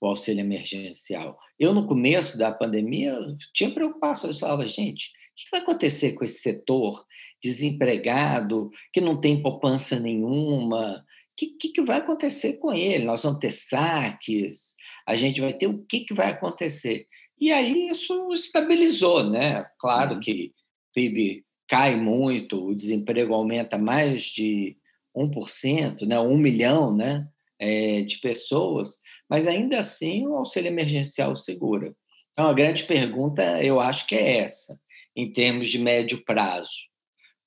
o 0.00 0.06
auxílio 0.06 0.40
emergencial. 0.40 1.38
Eu, 1.58 1.72
no 1.72 1.86
começo 1.86 2.38
da 2.38 2.50
pandemia, 2.50 3.16
tinha 3.52 3.72
preocupação. 3.72 4.30
Eu 4.30 4.36
falava, 4.36 4.66
gente, 4.66 5.12
que 5.44 5.50
vai 5.50 5.60
acontecer 5.60 6.12
com 6.12 6.24
esse 6.24 6.40
setor 6.40 7.04
desempregado, 7.42 8.70
que 8.92 9.00
não 9.00 9.20
tem 9.20 9.40
poupança 9.40 9.98
nenhuma? 9.98 11.04
O 11.32 11.36
que, 11.36 11.46
que, 11.58 11.68
que 11.68 11.82
vai 11.82 11.98
acontecer 11.98 12.54
com 12.54 12.72
ele? 12.72 13.04
Nós 13.04 13.22
vamos 13.22 13.38
ter 13.38 13.52
saques, 13.52 14.74
a 15.06 15.14
gente 15.14 15.40
vai 15.40 15.52
ter 15.52 15.66
o 15.66 15.84
que, 15.84 16.00
que 16.00 16.14
vai 16.14 16.30
acontecer? 16.30 17.06
E 17.40 17.52
aí 17.52 17.88
isso 17.88 18.32
estabilizou, 18.34 19.28
né? 19.28 19.64
Claro 19.78 20.14
uhum. 20.14 20.20
que 20.20 20.52
o 20.90 20.94
PIB 20.94 21.44
cai 21.68 21.96
muito, 21.96 22.66
o 22.66 22.74
desemprego 22.74 23.34
aumenta 23.34 23.78
mais 23.78 24.24
de 24.24 24.76
1%, 25.16 26.06
né? 26.06 26.18
1 26.18 26.36
milhão 26.36 26.96
né? 26.96 27.28
É, 27.60 28.02
de 28.02 28.18
pessoas, 28.18 29.00
mas 29.28 29.48
ainda 29.48 29.80
assim 29.80 30.26
o 30.28 30.36
auxílio 30.36 30.68
emergencial 30.68 31.34
segura. 31.34 31.94
Então, 32.30 32.46
a 32.46 32.52
grande 32.52 32.84
pergunta, 32.84 33.60
eu 33.62 33.80
acho 33.80 34.06
que 34.06 34.14
é 34.14 34.38
essa, 34.38 34.78
em 35.18 35.32
termos 35.32 35.68
de 35.68 35.80
médio 35.80 36.22
prazo. 36.24 36.86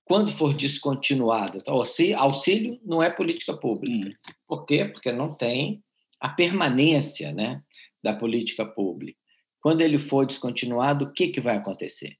Quando 0.03 0.29
for 0.29 0.53
descontinuado, 0.53 1.60
então, 1.60 1.81
auxílio 2.17 2.77
não 2.84 3.01
é 3.01 3.10
política 3.10 3.55
pública. 3.55 4.10
Hum. 4.10 4.34
Por 4.45 4.65
quê? 4.65 4.84
Porque 4.84 5.10
não 5.13 5.34
tem 5.34 5.81
a 6.19 6.27
permanência 6.27 7.31
né, 7.31 7.63
da 8.03 8.13
política 8.13 8.65
pública. 8.65 9.17
Quando 9.62 9.79
ele 9.79 9.97
for 9.97 10.25
descontinuado, 10.25 11.05
o 11.05 11.13
que, 11.13 11.29
que 11.29 11.39
vai 11.39 11.55
acontecer? 11.55 12.17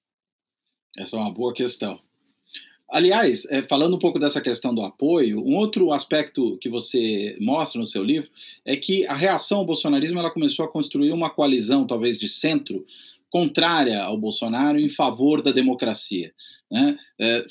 Essa 0.98 1.18
é 1.18 1.20
uma 1.20 1.34
boa 1.34 1.54
questão. 1.54 2.00
Aliás, 2.90 3.46
é, 3.50 3.62
falando 3.64 3.96
um 3.96 4.00
pouco 4.00 4.20
dessa 4.20 4.40
questão 4.40 4.74
do 4.74 4.82
apoio, 4.82 5.46
um 5.46 5.56
outro 5.56 5.92
aspecto 5.92 6.58
que 6.60 6.70
você 6.70 7.38
mostra 7.42 7.80
no 7.80 7.86
seu 7.86 8.04
livro 8.04 8.30
é 8.66 8.78
que 8.78 9.06
a 9.08 9.14
reação 9.14 9.60
ao 9.60 9.66
bolsonarismo 9.66 10.20
ela 10.20 10.32
começou 10.32 10.64
a 10.64 10.72
construir 10.72 11.12
uma 11.12 11.30
coalizão, 11.30 11.86
talvez 11.86 12.18
de 12.18 12.30
centro, 12.30 12.86
contrária 13.32 14.04
ao 14.04 14.18
Bolsonaro 14.18 14.80
em 14.80 14.90
favor 14.90 15.42
da 15.42 15.52
democracia. 15.52 16.32
Né? 16.70 16.98
É, 17.20 17.46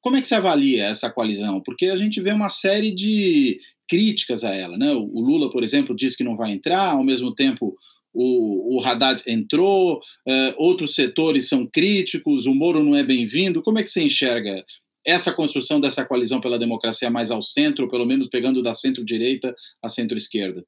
como 0.00 0.16
é 0.16 0.22
que 0.22 0.28
se 0.28 0.34
avalia 0.34 0.84
essa 0.84 1.10
coalizão? 1.10 1.60
Porque 1.60 1.86
a 1.86 1.96
gente 1.96 2.20
vê 2.20 2.30
uma 2.30 2.50
série 2.50 2.94
de 2.94 3.58
críticas 3.88 4.44
a 4.44 4.54
ela. 4.54 4.76
Né? 4.76 4.92
O 4.92 5.20
Lula, 5.20 5.50
por 5.50 5.64
exemplo, 5.64 5.96
diz 5.96 6.14
que 6.14 6.22
não 6.22 6.36
vai 6.36 6.52
entrar, 6.52 6.92
ao 6.92 7.02
mesmo 7.02 7.34
tempo 7.34 7.74
o, 8.12 8.76
o 8.76 8.84
Haddad 8.84 9.22
entrou, 9.26 9.96
uh, 9.96 10.54
outros 10.56 10.94
setores 10.94 11.48
são 11.48 11.66
críticos, 11.66 12.46
o 12.46 12.54
Moro 12.54 12.84
não 12.84 12.94
é 12.94 13.02
bem-vindo. 13.02 13.62
Como 13.62 13.78
é 13.78 13.82
que 13.82 13.90
você 13.90 14.02
enxerga 14.02 14.64
essa 15.04 15.32
construção 15.32 15.80
dessa 15.80 16.04
coalizão 16.04 16.40
pela 16.40 16.58
democracia 16.58 17.10
mais 17.10 17.30
ao 17.30 17.42
centro, 17.42 17.88
pelo 17.88 18.06
menos 18.06 18.28
pegando 18.28 18.62
da 18.62 18.74
centro-direita 18.74 19.54
à 19.82 19.88
centro-esquerda? 19.88 20.64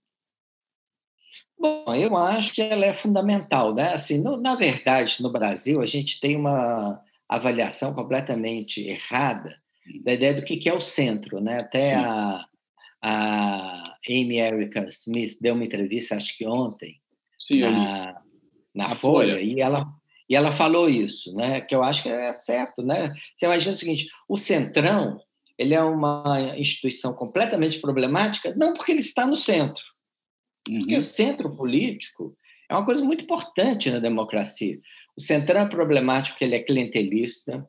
Bom, 1.58 1.94
eu 1.94 2.16
acho 2.16 2.54
que 2.54 2.60
ela 2.60 2.84
é 2.84 2.92
fundamental, 2.92 3.74
né? 3.74 3.92
Assim, 3.92 4.18
no, 4.18 4.36
na 4.36 4.54
verdade, 4.54 5.22
no 5.22 5.32
Brasil, 5.32 5.80
a 5.80 5.86
gente 5.86 6.20
tem 6.20 6.36
uma 6.36 7.00
avaliação 7.28 7.94
completamente 7.94 8.86
errada 8.86 9.56
da 10.04 10.12
ideia 10.12 10.34
do 10.34 10.42
que 10.42 10.68
é 10.68 10.74
o 10.74 10.80
centro, 10.80 11.40
né? 11.40 11.60
Até 11.60 11.94
a, 11.94 12.44
a 13.02 13.82
Amy 14.08 14.38
Erica 14.38 14.86
Smith 14.88 15.38
deu 15.40 15.54
uma 15.54 15.64
entrevista, 15.64 16.16
acho 16.16 16.36
que 16.36 16.46
ontem, 16.46 17.00
Sim, 17.38 17.60
na, 17.60 18.20
na 18.74 18.94
Folha, 18.94 19.34
Folha, 19.34 19.40
e 19.40 19.60
ela 19.60 19.86
e 20.28 20.34
ela 20.34 20.50
falou 20.50 20.88
isso, 20.88 21.34
né? 21.34 21.60
Que 21.60 21.74
eu 21.74 21.82
acho 21.82 22.02
que 22.02 22.08
é 22.08 22.32
certo, 22.32 22.82
né? 22.82 23.14
Você 23.34 23.46
imagina 23.46 23.74
o 23.74 23.78
seguinte: 23.78 24.08
o 24.28 24.36
Centrão 24.36 25.20
ele 25.58 25.74
é 25.74 25.82
uma 25.82 26.54
instituição 26.56 27.14
completamente 27.14 27.80
problemática, 27.80 28.52
não 28.56 28.74
porque 28.74 28.92
ele 28.92 29.00
está 29.00 29.26
no 29.26 29.36
centro, 29.36 29.82
uhum. 30.68 30.80
porque 30.80 30.96
o 30.96 31.02
centro 31.02 31.54
político 31.54 32.36
é 32.68 32.74
uma 32.74 32.84
coisa 32.84 33.04
muito 33.04 33.24
importante 33.24 33.90
na 33.90 33.98
democracia. 33.98 34.78
O 35.16 35.20
Centrão 35.20 35.62
é 35.62 35.68
problemático 35.68 36.32
porque 36.32 36.44
ele 36.44 36.56
é 36.56 36.62
clientelista, 36.62 37.66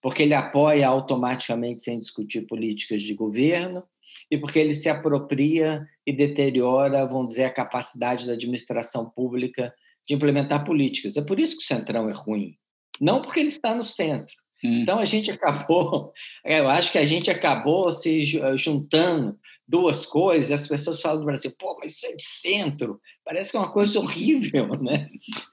porque 0.00 0.22
ele 0.22 0.34
apoia 0.34 0.88
automaticamente 0.88 1.80
sem 1.80 1.96
discutir 1.96 2.46
políticas 2.46 3.02
de 3.02 3.12
governo 3.14 3.82
e 4.30 4.38
porque 4.38 4.58
ele 4.58 4.72
se 4.72 4.88
apropria 4.88 5.86
e 6.06 6.12
deteriora, 6.12 7.06
vamos 7.06 7.30
dizer, 7.30 7.44
a 7.44 7.52
capacidade 7.52 8.26
da 8.26 8.32
administração 8.32 9.10
pública 9.10 9.74
de 10.06 10.14
implementar 10.14 10.64
políticas. 10.64 11.16
É 11.16 11.22
por 11.22 11.40
isso 11.40 11.56
que 11.56 11.62
o 11.62 11.66
Centrão 11.66 12.08
é 12.08 12.12
ruim, 12.12 12.56
não 13.00 13.20
porque 13.20 13.40
ele 13.40 13.48
está 13.48 13.74
no 13.74 13.82
centro. 13.82 14.34
Hum. 14.64 14.82
Então 14.82 14.98
a 14.98 15.04
gente 15.04 15.30
acabou, 15.32 16.12
eu 16.44 16.68
acho 16.68 16.92
que 16.92 16.98
a 16.98 17.06
gente 17.06 17.30
acabou 17.30 17.92
se 17.92 18.24
juntando 18.56 19.38
duas 19.68 20.06
coisas, 20.06 20.50
e 20.50 20.54
as 20.54 20.66
pessoas 20.66 21.00
falam 21.00 21.20
do 21.20 21.26
Brasil, 21.26 21.52
pô, 21.58 21.76
mas 21.80 21.96
isso 21.96 22.06
é 22.06 22.14
de 22.14 22.22
centro, 22.22 23.00
parece 23.24 23.50
que 23.50 23.56
é 23.56 23.60
uma 23.60 23.72
coisa 23.72 23.98
horrível, 23.98 24.68
né? 24.80 25.10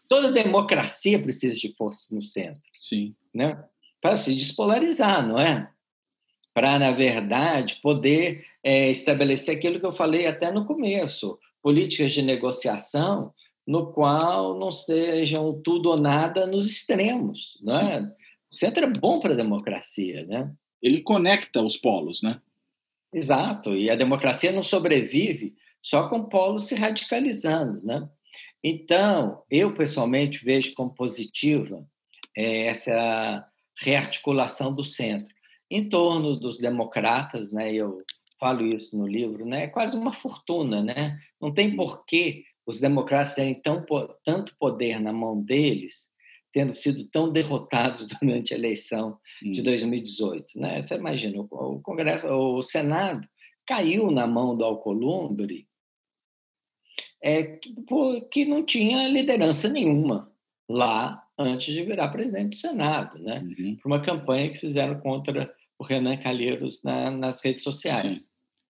Toda 0.07 0.31
democracia 0.31 1.21
precisa 1.21 1.55
de 1.55 1.73
força 1.75 2.15
no 2.15 2.23
centro. 2.23 2.61
Sim. 2.77 3.15
Né? 3.33 3.61
Para 4.01 4.17
se 4.17 4.35
despolarizar, 4.35 5.27
não 5.27 5.39
é? 5.39 5.69
Para, 6.53 6.77
na 6.77 6.91
verdade, 6.91 7.79
poder 7.81 8.45
é, 8.63 8.91
estabelecer 8.91 9.57
aquilo 9.57 9.79
que 9.79 9.85
eu 9.85 9.95
falei 9.95 10.27
até 10.27 10.51
no 10.51 10.65
começo, 10.65 11.39
políticas 11.61 12.11
de 12.11 12.21
negociação 12.21 13.33
no 13.65 13.91
qual 13.91 14.59
não 14.59 14.69
sejam 14.69 15.59
tudo 15.61 15.89
ou 15.89 15.99
nada 15.99 16.45
nos 16.45 16.65
extremos. 16.65 17.57
Né? 17.63 18.13
O 18.51 18.55
centro 18.55 18.83
é 18.85 18.87
bom 18.99 19.19
para 19.19 19.33
a 19.33 19.37
democracia. 19.37 20.25
Né? 20.25 20.51
Ele 20.81 21.01
conecta 21.01 21.63
os 21.63 21.77
polos, 21.77 22.21
né? 22.21 22.39
Exato, 23.13 23.75
e 23.75 23.89
a 23.89 23.95
democracia 23.95 24.51
não 24.51 24.63
sobrevive 24.63 25.55
só 25.81 26.09
com 26.09 26.29
polos 26.29 26.67
se 26.67 26.75
radicalizando. 26.75 27.85
Né? 27.85 28.09
Então, 28.63 29.43
eu 29.51 29.75
pessoalmente 29.75 30.43
vejo 30.43 30.73
como 30.73 30.95
positiva 30.95 31.85
é, 32.35 32.65
essa 32.65 33.45
rearticulação 33.79 34.73
do 34.73 34.83
centro 34.83 35.33
em 35.69 35.89
torno 35.89 36.39
dos 36.39 36.59
democratas, 36.59 37.51
né? 37.51 37.67
Eu 37.71 38.03
falo 38.39 38.65
isso 38.65 38.97
no 38.97 39.07
livro, 39.07 39.45
né? 39.45 39.63
É 39.63 39.67
quase 39.67 39.97
uma 39.97 40.11
fortuna, 40.11 40.83
né? 40.83 41.19
Não 41.41 41.53
tem 41.53 41.75
porquê 41.75 42.43
os 42.65 42.79
democratas 42.79 43.33
terem 43.33 43.59
tão, 43.59 43.79
tanto 44.23 44.55
poder 44.59 44.99
na 44.99 45.11
mão 45.11 45.37
deles, 45.43 46.12
tendo 46.53 46.71
sido 46.71 47.05
tão 47.09 47.31
derrotados 47.31 48.07
durante 48.21 48.53
a 48.53 48.57
eleição 48.57 49.17
de 49.41 49.61
2018. 49.61 50.45
Hum. 50.55 50.61
Né? 50.61 50.81
Você 50.81 50.95
imagina, 50.95 51.41
o 51.41 51.81
Congresso, 51.81 52.27
o 52.27 52.61
Senado 52.61 53.27
caiu 53.67 54.11
na 54.11 54.27
mão 54.27 54.55
do 54.55 54.63
Alcolumbre, 54.63 55.67
é, 57.23 57.59
que 58.31 58.45
não 58.45 58.65
tinha 58.65 59.07
liderança 59.07 59.69
nenhuma 59.69 60.31
lá 60.69 61.25
antes 61.37 61.73
de 61.73 61.83
virar 61.83 62.09
presidente 62.09 62.51
do 62.51 62.57
Senado, 62.57 63.17
né? 63.17 63.39
Uhum. 63.39 63.77
Por 63.81 63.87
uma 63.87 64.01
campanha 64.01 64.51
que 64.51 64.59
fizeram 64.59 64.99
contra 64.99 65.53
o 65.79 65.83
Renan 65.83 66.15
Calheiros 66.15 66.83
na, 66.83 67.09
nas 67.09 67.43
redes 67.43 67.63
sociais. 67.63 68.15
Sim. 68.15 68.32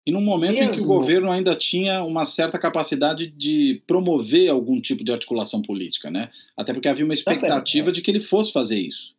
E 0.08 0.10
num 0.10 0.22
momento 0.22 0.54
Mesmo. 0.54 0.72
em 0.72 0.74
que 0.74 0.80
o 0.80 0.86
governo 0.86 1.30
ainda 1.30 1.54
tinha 1.54 2.02
uma 2.02 2.24
certa 2.24 2.58
capacidade 2.58 3.26
de 3.26 3.82
promover 3.86 4.48
algum 4.48 4.80
tipo 4.80 5.04
de 5.04 5.12
articulação 5.12 5.60
política, 5.60 6.10
né? 6.10 6.30
Até 6.56 6.72
porque 6.72 6.88
havia 6.88 7.04
uma 7.04 7.12
expectativa 7.12 7.90
é. 7.90 7.92
de 7.92 8.00
que 8.00 8.10
ele 8.10 8.22
fosse 8.22 8.50
fazer 8.50 8.78
isso. 8.78 9.14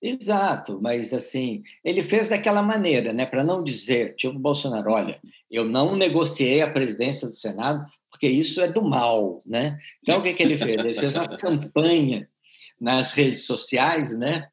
Exato, 0.00 0.78
mas 0.80 1.12
assim, 1.12 1.62
ele 1.84 2.02
fez 2.02 2.30
daquela 2.30 2.62
maneira, 2.62 3.12
né? 3.12 3.26
Para 3.26 3.44
não 3.44 3.62
dizer, 3.62 4.16
tipo 4.16 4.38
Bolsonaro, 4.38 4.92
olha, 4.92 5.20
eu 5.50 5.66
não 5.66 5.94
negociei 5.94 6.62
a 6.62 6.70
presidência 6.70 7.28
do 7.28 7.34
Senado 7.34 7.84
porque 8.10 8.28
isso 8.28 8.62
é 8.62 8.72
do 8.72 8.80
mal, 8.80 9.36
né? 9.46 9.78
Então 10.02 10.20
o 10.20 10.22
que, 10.22 10.32
que 10.32 10.42
ele 10.42 10.56
fez? 10.56 10.82
Ele 10.82 10.98
fez 10.98 11.14
uma 11.14 11.36
campanha 11.36 12.26
nas 12.80 13.12
redes 13.12 13.44
sociais, 13.44 14.16
né? 14.16 14.48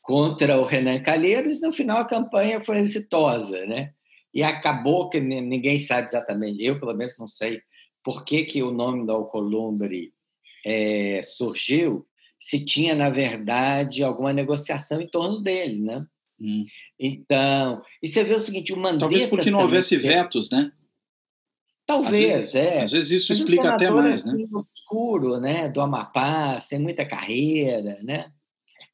Contra 0.00 0.56
o 0.56 0.62
Renan 0.62 1.00
Calheiros, 1.00 1.58
e 1.58 1.62
no 1.62 1.72
final 1.72 1.98
a 1.98 2.04
campanha 2.04 2.60
foi 2.60 2.78
exitosa, 2.78 3.66
né? 3.66 3.90
E 4.34 4.42
acabou 4.42 5.08
que 5.08 5.20
ninguém 5.20 5.78
sabe 5.78 6.06
exatamente, 6.06 6.62
eu 6.62 6.80
pelo 6.80 6.94
menos 6.94 7.18
não 7.18 7.28
sei 7.28 7.62
por 8.02 8.24
que, 8.24 8.44
que 8.44 8.62
o 8.62 8.72
nome 8.72 9.06
do 9.06 9.12
Alcolumbre 9.12 10.12
é, 10.66 11.22
surgiu, 11.22 12.06
se 12.38 12.64
tinha, 12.64 12.94
na 12.94 13.08
verdade, 13.08 14.02
alguma 14.02 14.32
negociação 14.32 15.00
em 15.00 15.08
torno 15.08 15.40
dele, 15.40 15.80
né? 15.80 16.06
Hum. 16.38 16.64
Então, 16.98 17.82
e 18.02 18.08
você 18.08 18.22
vê 18.24 18.34
o 18.34 18.40
seguinte, 18.40 18.72
o 18.72 18.76
Mandetta... 18.76 19.00
Talvez 19.00 19.26
porque 19.26 19.50
não 19.50 19.60
houvesse 19.60 19.96
vetos, 19.96 20.50
né? 20.50 20.70
Talvez, 21.86 22.34
às 22.34 22.36
vezes, 22.36 22.54
é. 22.54 22.82
Às 22.82 22.92
vezes 22.92 23.10
isso 23.10 23.32
Mas 23.32 23.38
explica 23.38 23.74
até 23.74 23.90
mais, 23.90 24.28
assim, 24.28 24.42
né? 24.42 24.48
obscuro, 24.52 25.38
né? 25.38 25.68
Do 25.70 25.80
Amapá, 25.80 26.60
sem 26.60 26.78
muita 26.78 27.06
carreira, 27.06 27.98
né? 28.02 28.30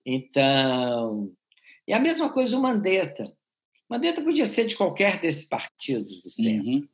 Então... 0.05 1.33
E 1.88 1.92
a 1.92 1.98
mesma 1.98 2.31
coisa 2.31 2.57
o 2.57 2.62
Mandetta. 2.62 3.33
Mandetta 3.90 4.22
podia 4.22 4.46
ser 4.46 4.66
de 4.66 4.76
qualquer 4.76 5.20
desses 5.20 5.48
partidos 5.48 6.22
do 6.22 6.31
centro. 6.31 6.70
Uhum. 6.70 6.88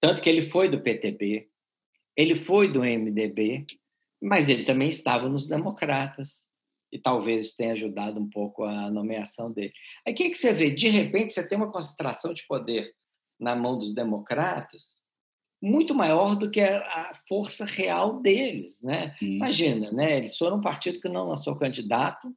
Tanto 0.00 0.22
que 0.22 0.30
ele 0.30 0.48
foi 0.48 0.68
do 0.68 0.80
PTB, 0.80 1.48
ele 2.16 2.36
foi 2.36 2.70
do 2.70 2.80
MDB, 2.80 3.66
mas 4.22 4.48
ele 4.48 4.64
também 4.64 4.88
estava 4.88 5.28
nos 5.28 5.48
democratas. 5.48 6.46
E 6.92 7.00
talvez 7.00 7.46
isso 7.46 7.56
tenha 7.56 7.72
ajudado 7.72 8.20
um 8.20 8.30
pouco 8.30 8.62
a 8.62 8.88
nomeação 8.88 9.50
dele. 9.50 9.72
Aí 10.06 10.12
o 10.12 10.16
que, 10.16 10.30
que 10.30 10.38
você 10.38 10.52
vê? 10.52 10.70
De 10.70 10.88
repente, 10.88 11.34
você 11.34 11.46
tem 11.46 11.58
uma 11.58 11.72
concentração 11.72 12.32
de 12.32 12.46
poder 12.46 12.94
na 13.40 13.56
mão 13.56 13.74
dos 13.74 13.92
democratas 13.92 15.04
muito 15.60 15.94
maior 15.94 16.36
do 16.36 16.50
que 16.50 16.60
a 16.60 17.12
força 17.28 17.64
real 17.64 18.20
deles. 18.20 18.82
Né? 18.82 19.16
Uhum. 19.20 19.28
Imagina, 19.28 19.90
né? 19.90 20.16
eles 20.18 20.36
foram 20.36 20.58
um 20.58 20.62
partido 20.62 21.00
que 21.00 21.08
não 21.08 21.28
lançou 21.28 21.56
candidato, 21.56 22.32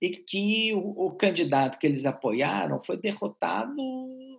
e 0.00 0.10
que 0.10 0.72
o, 0.74 1.06
o, 1.06 1.10
candidato 1.12 1.78
que 1.78 1.86
eles 1.86 2.06
apoiaram 2.06 2.82
foi 2.82 2.96
derrotado 2.96 3.74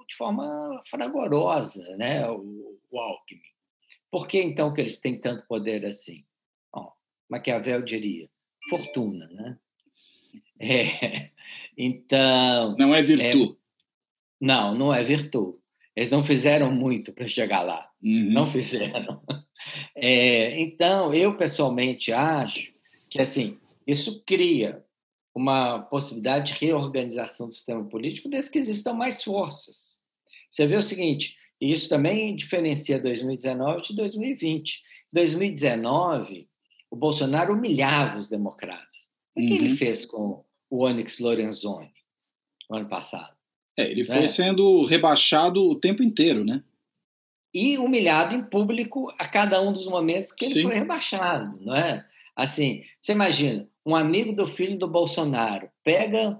de 0.07 0.15
forma 0.15 0.81
fragorosa, 0.89 1.95
né, 1.97 2.27
o, 2.29 2.79
o 2.89 2.99
Alckmin. 2.99 3.41
Por 4.09 4.27
que 4.27 4.41
então 4.41 4.73
que 4.73 4.81
eles 4.81 4.99
têm 4.99 5.19
tanto 5.19 5.45
poder 5.47 5.85
assim? 5.85 6.25
Bom, 6.73 6.91
Maquiavel 7.29 7.81
diria, 7.81 8.29
fortuna, 8.69 9.27
né? 9.27 9.57
É, 10.63 11.31
então... 11.75 12.75
Não 12.77 12.93
é 12.93 13.01
virtude. 13.01 13.53
É, 13.53 13.55
não, 14.39 14.75
não 14.75 14.93
é 14.93 15.03
virtude. 15.03 15.57
Eles 15.95 16.11
não 16.11 16.23
fizeram 16.23 16.71
muito 16.71 17.11
para 17.11 17.27
chegar 17.27 17.61
lá. 17.61 17.89
Uhum. 18.01 18.31
Não 18.31 18.45
fizeram. 18.45 19.21
É, 19.95 20.59
então, 20.59 21.13
eu 21.13 21.37
pessoalmente 21.37 22.11
acho 22.11 22.73
que 23.07 23.21
assim 23.21 23.59
isso 23.85 24.23
cria 24.25 24.83
uma 25.33 25.81
possibilidade 25.83 26.53
de 26.53 26.59
reorganização 26.59 27.47
do 27.47 27.53
sistema 27.53 27.83
político 27.85 28.29
desde 28.29 28.51
que 28.51 28.59
existam 28.59 28.93
mais 28.93 29.23
forças. 29.23 30.01
Você 30.49 30.67
vê 30.67 30.75
o 30.75 30.83
seguinte, 30.83 31.35
e 31.59 31.71
isso 31.71 31.87
também 31.87 32.35
diferencia 32.35 32.99
2019 32.99 33.83
de 33.83 33.95
2020. 33.95 34.81
Em 35.13 35.15
2019, 35.15 36.49
o 36.89 36.95
Bolsonaro 36.95 37.53
humilhava 37.53 38.17
os 38.17 38.27
democratas. 38.27 38.95
O 39.35 39.39
que 39.39 39.53
uhum. 39.53 39.65
ele 39.65 39.77
fez 39.77 40.05
com 40.05 40.43
o 40.69 40.83
Onyx 40.83 41.19
Lorenzoni 41.19 41.93
no 42.69 42.77
ano 42.77 42.89
passado? 42.89 43.33
É, 43.77 43.89
ele 43.89 44.03
foi 44.03 44.23
é. 44.23 44.27
sendo 44.27 44.85
rebaixado 44.85 45.63
o 45.63 45.75
tempo 45.75 46.03
inteiro, 46.03 46.43
né? 46.43 46.61
E 47.53 47.77
humilhado 47.77 48.35
em 48.35 48.49
público 48.49 49.13
a 49.17 49.27
cada 49.27 49.61
um 49.61 49.71
dos 49.71 49.87
momentos 49.87 50.31
que 50.31 50.45
ele 50.45 50.53
Sim. 50.55 50.63
foi 50.63 50.75
rebaixado, 50.75 51.59
não 51.61 51.75
é? 51.75 52.05
Assim, 52.35 52.83
você 53.01 53.11
imagina, 53.11 53.67
um 53.85 53.95
amigo 53.95 54.33
do 54.33 54.47
filho 54.47 54.77
do 54.77 54.87
Bolsonaro 54.87 55.69
pega 55.83 56.39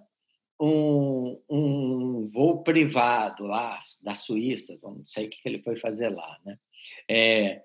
um, 0.60 1.40
um 1.50 2.30
voo 2.32 2.64
privado 2.64 3.44
lá 3.44 3.80
da 4.04 4.14
Suíça, 4.14 4.78
não 4.84 5.04
sei 5.04 5.26
o 5.26 5.30
que 5.30 5.38
ele 5.46 5.62
foi 5.64 5.76
fazer 5.76 6.10
lá, 6.10 6.38
né? 6.46 6.58
É, 7.10 7.62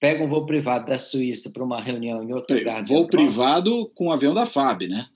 pega 0.00 0.24
um 0.24 0.26
voo 0.26 0.46
privado 0.46 0.86
da 0.86 0.98
Suíça 0.98 1.50
para 1.50 1.62
uma 1.62 1.80
reunião 1.80 2.22
em 2.22 2.32
outro 2.32 2.56
lugar. 2.56 2.84
Voo 2.84 3.06
privado 3.06 3.90
com 3.94 4.06
o 4.06 4.12
avião 4.12 4.32
da 4.32 4.46
FAB, 4.46 4.88
né? 4.88 5.06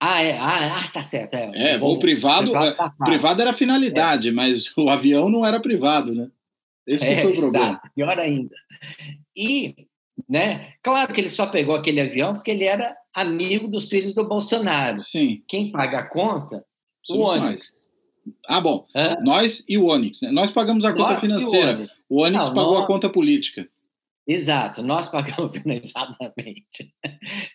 Ah, 0.00 0.22
é. 0.22 0.36
Ah, 0.36 0.78
ah 0.78 0.88
tá 0.88 1.02
certo. 1.02 1.34
É, 1.34 1.74
é 1.74 1.78
voo, 1.78 1.90
voo 1.90 1.98
privado. 1.98 2.50
Privado, 2.50 2.94
é, 3.00 3.04
privado 3.04 3.40
era 3.42 3.50
a 3.50 3.54
finalidade, 3.54 4.28
é. 4.30 4.32
mas 4.32 4.76
o 4.76 4.88
avião 4.88 5.28
não 5.28 5.44
era 5.46 5.60
privado, 5.60 6.14
né? 6.14 6.30
Esse 6.86 7.08
é, 7.08 7.22
foi 7.22 7.32
o 7.32 7.36
problema. 7.36 7.66
Exato, 7.66 7.90
pior 7.94 8.18
ainda. 8.18 8.56
E, 9.36 9.86
né, 10.28 10.72
claro 10.82 11.12
que 11.12 11.20
ele 11.20 11.30
só 11.30 11.46
pegou 11.46 11.76
aquele 11.76 12.00
avião 12.00 12.34
porque 12.34 12.50
ele 12.50 12.64
era 12.64 12.96
amigo 13.14 13.68
dos 13.68 13.88
filhos 13.88 14.14
do 14.14 14.28
Bolsonaro. 14.28 15.00
Sim. 15.00 15.42
Quem 15.46 15.70
paga 15.70 16.00
a 16.00 16.08
conta? 16.08 16.64
Somos 17.02 17.30
o 17.30 17.32
Onix. 17.32 17.90
Ah, 18.46 18.60
bom. 18.60 18.86
Hã? 18.94 19.16
Nós 19.22 19.64
e 19.68 19.76
o 19.76 19.86
Onix. 19.86 20.22
Né? 20.22 20.30
Nós 20.30 20.52
pagamos 20.52 20.84
a 20.84 20.92
conta 20.92 21.12
nós 21.12 21.20
financeira. 21.20 21.72
O 21.72 21.76
Onix, 21.76 21.92
o 22.08 22.20
Onix 22.20 22.48
pagou 22.50 22.74
nós... 22.74 22.84
a 22.84 22.86
conta 22.86 23.10
política. 23.10 23.68
Exato, 24.26 24.82
nós 24.82 25.08
pagamos 25.08 25.50
exatamente. 25.66 26.94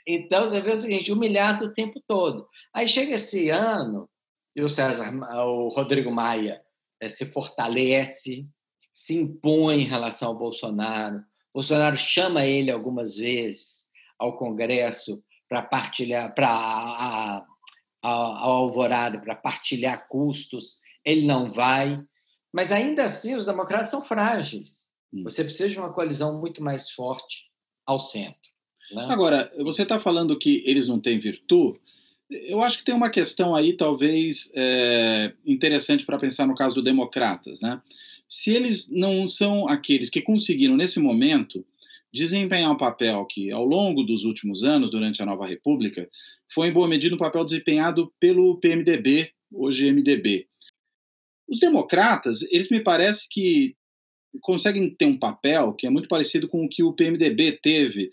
Então, 0.05 0.49
você 0.49 0.61
vê 0.61 0.71
o 0.71 0.81
seguinte, 0.81 1.11
humilhado 1.11 1.65
o 1.65 1.73
tempo 1.73 2.01
todo. 2.05 2.47
Aí 2.73 2.87
chega 2.87 3.15
esse 3.15 3.49
ano, 3.49 4.09
e 4.55 4.61
o 4.61 4.69
César, 4.69 5.13
o 5.45 5.69
Rodrigo 5.69 6.11
Maia 6.11 6.61
eh, 6.99 7.07
se 7.07 7.25
fortalece, 7.27 8.45
se 8.91 9.15
impõe 9.15 9.81
em 9.81 9.87
relação 9.87 10.29
ao 10.29 10.37
Bolsonaro. 10.37 11.23
Bolsonaro 11.53 11.95
chama 11.95 12.45
ele 12.45 12.69
algumas 12.69 13.15
vezes 13.15 13.87
ao 14.19 14.37
Congresso 14.37 15.23
para 15.47 15.61
partilhar, 15.61 16.33
para 16.33 16.49
a, 16.49 17.37
a, 17.37 17.45
ao 18.03 18.63
Alvorada, 18.63 19.19
para 19.19 19.35
partilhar 19.35 20.07
custos. 20.07 20.79
Ele 21.05 21.25
não 21.25 21.49
vai. 21.49 21.97
Mas 22.53 22.71
ainda 22.71 23.03
assim, 23.03 23.35
os 23.35 23.45
democratas 23.45 23.89
são 23.89 24.05
frágeis. 24.05 24.91
Hum. 25.13 25.23
Você 25.23 25.43
precisa 25.43 25.69
de 25.69 25.77
uma 25.77 25.93
coalizão 25.93 26.39
muito 26.39 26.61
mais 26.61 26.91
forte 26.91 27.49
ao 27.85 27.99
centro. 27.99 28.39
Né? 28.91 29.07
Agora, 29.09 29.51
você 29.59 29.83
está 29.83 29.99
falando 29.99 30.37
que 30.37 30.63
eles 30.65 30.87
não 30.87 30.99
têm 30.99 31.19
virtude. 31.19 31.79
Eu 32.29 32.61
acho 32.61 32.79
que 32.79 32.85
tem 32.85 32.95
uma 32.95 33.09
questão 33.09 33.55
aí, 33.55 33.73
talvez, 33.73 34.51
é, 34.53 35.33
interessante 35.45 36.05
para 36.05 36.19
pensar 36.19 36.45
no 36.45 36.55
caso 36.55 36.75
do 36.75 36.83
Democratas. 36.83 37.61
Né? 37.61 37.81
Se 38.27 38.53
eles 38.53 38.89
não 38.89 39.27
são 39.27 39.67
aqueles 39.67 40.09
que 40.09 40.21
conseguiram, 40.21 40.75
nesse 40.75 40.99
momento, 40.99 41.65
desempenhar 42.13 42.71
um 42.71 42.77
papel 42.77 43.25
que, 43.25 43.51
ao 43.51 43.65
longo 43.65 44.03
dos 44.03 44.23
últimos 44.23 44.63
anos, 44.63 44.89
durante 44.91 45.21
a 45.21 45.25
Nova 45.25 45.45
República, 45.45 46.09
foi 46.53 46.69
em 46.69 46.73
boa 46.73 46.87
medida 46.87 47.13
um 47.13 47.19
papel 47.19 47.43
desempenhado 47.43 48.13
pelo 48.19 48.57
PMDB, 48.59 49.31
hoje 49.51 49.91
MDB. 49.91 50.47
Os 51.47 51.59
democratas, 51.59 52.41
eles 52.51 52.69
me 52.69 52.81
parece 52.81 53.27
que 53.29 53.75
conseguem 54.41 54.93
ter 54.93 55.05
um 55.05 55.17
papel 55.17 55.73
que 55.73 55.87
é 55.87 55.89
muito 55.89 56.07
parecido 56.07 56.47
com 56.47 56.63
o 56.65 56.69
que 56.69 56.83
o 56.83 56.93
PMDB 56.93 57.53
teve 57.61 58.11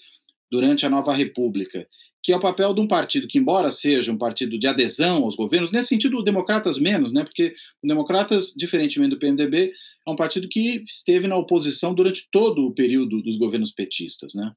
durante 0.51 0.87
a 0.87 0.91
Nova 0.91 1.13
República, 1.13 1.87
que 2.25 2.33
é 2.33 2.37
o 2.37 2.41
papel 2.41 2.73
de 2.73 2.81
um 2.81 2.89
partido 2.89 3.29
que, 3.29 3.39
embora 3.39 3.71
seja 3.71 4.11
um 4.11 4.17
partido 4.17 4.59
de 4.59 4.67
adesão 4.67 5.25
aos 5.25 5.37
governos, 5.37 5.71
nesse 5.71 5.89
sentido, 5.89 6.17
o 6.17 6.23
Democratas 6.23 6.79
menos, 6.79 7.13
né? 7.13 7.23
porque 7.23 7.55
o 7.83 7.87
Democratas, 7.87 8.55
diferentemente 8.57 9.11
do 9.11 9.19
PMDB, 9.19 9.73
é 10.07 10.11
um 10.11 10.17
partido 10.17 10.49
que 10.49 10.83
esteve 10.89 11.29
na 11.29 11.37
oposição 11.37 11.95
durante 11.95 12.27
todo 12.33 12.67
o 12.67 12.75
período 12.75 13.21
dos 13.21 13.37
governos 13.37 13.73
petistas. 13.73 14.33
Né? 14.35 14.51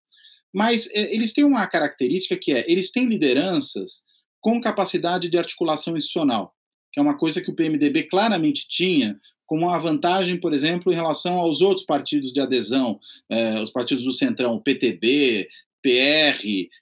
Mas 0.53 0.89
é, 0.95 1.13
eles 1.13 1.33
têm 1.33 1.43
uma 1.43 1.67
característica 1.67 2.37
que 2.37 2.53
é, 2.53 2.65
eles 2.71 2.89
têm 2.89 3.05
lideranças 3.05 4.05
com 4.39 4.61
capacidade 4.61 5.29
de 5.29 5.37
articulação 5.37 5.97
institucional, 5.97 6.55
que 6.93 7.01
é 7.01 7.03
uma 7.03 7.17
coisa 7.17 7.41
que 7.41 7.51
o 7.51 7.55
PMDB 7.55 8.03
claramente 8.03 8.65
tinha 8.69 9.19
como 9.45 9.65
uma 9.65 9.79
vantagem, 9.79 10.39
por 10.39 10.53
exemplo, 10.53 10.91
em 10.91 10.95
relação 10.95 11.37
aos 11.37 11.61
outros 11.61 11.85
partidos 11.85 12.33
de 12.33 12.39
adesão, 12.39 12.99
eh, 13.29 13.61
os 13.61 13.71
partidos 13.71 14.03
do 14.03 14.11
Centrão, 14.11 14.55
o 14.55 14.61
PTB, 14.61 15.47
PR, 15.81 16.41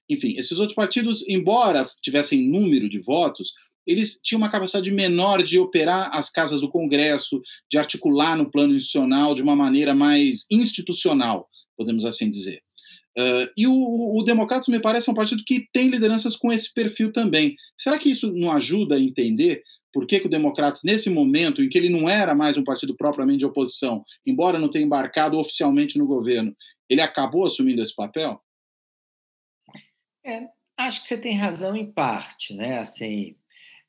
enfim, 0.09 0.35
esses 0.37 0.59
outros 0.59 0.75
partidos, 0.75 1.27
embora 1.27 1.85
tivessem 2.01 2.49
número 2.49 2.89
de 2.89 2.99
votos, 2.99 3.51
eles 3.85 4.19
tinham 4.23 4.39
uma 4.39 4.49
capacidade 4.49 4.91
menor 4.91 5.43
de 5.43 5.59
operar 5.59 6.09
as 6.13 6.29
casas 6.29 6.61
do 6.61 6.69
Congresso, 6.69 7.41
de 7.69 7.77
articular 7.77 8.35
no 8.35 8.49
plano 8.49 8.73
institucional 8.73 9.35
de 9.35 9.43
uma 9.43 9.55
maneira 9.55 9.93
mais 9.93 10.45
institucional, 10.49 11.47
podemos 11.77 12.03
assim 12.05 12.29
dizer. 12.29 12.61
Uh, 13.17 13.47
e 13.55 13.65
o, 13.65 14.17
o 14.17 14.23
Democratas 14.23 14.67
me 14.67 14.81
parece 14.81 15.09
um 15.09 15.13
partido 15.13 15.43
que 15.45 15.67
tem 15.71 15.87
lideranças 15.87 16.35
com 16.35 16.51
esse 16.51 16.73
perfil 16.73 17.11
também. 17.13 17.55
Será 17.79 17.97
que 17.97 18.09
isso 18.09 18.31
não 18.33 18.51
ajuda 18.51 18.95
a 18.95 18.99
entender 18.99 19.63
por 19.93 20.05
que, 20.05 20.19
que 20.19 20.27
o 20.27 20.29
Democratas, 20.29 20.81
nesse 20.83 21.09
momento 21.09 21.63
em 21.63 21.69
que 21.69 21.77
ele 21.77 21.87
não 21.87 22.09
era 22.09 22.35
mais 22.35 22.57
um 22.57 22.65
partido 22.65 22.93
propriamente 22.97 23.39
de 23.39 23.45
oposição, 23.45 24.03
embora 24.27 24.59
não 24.59 24.69
tenha 24.69 24.83
embarcado 24.83 25.37
oficialmente 25.37 25.97
no 25.97 26.05
governo, 26.05 26.53
ele 26.89 26.99
acabou 26.99 27.45
assumindo 27.45 27.81
esse 27.81 27.95
papel? 27.95 28.37
É, 30.25 30.47
acho 30.77 31.01
que 31.01 31.07
você 31.07 31.17
tem 31.17 31.35
razão 31.35 31.75
em 31.75 31.91
parte, 31.91 32.53
né? 32.53 32.79
Assim, 32.79 33.35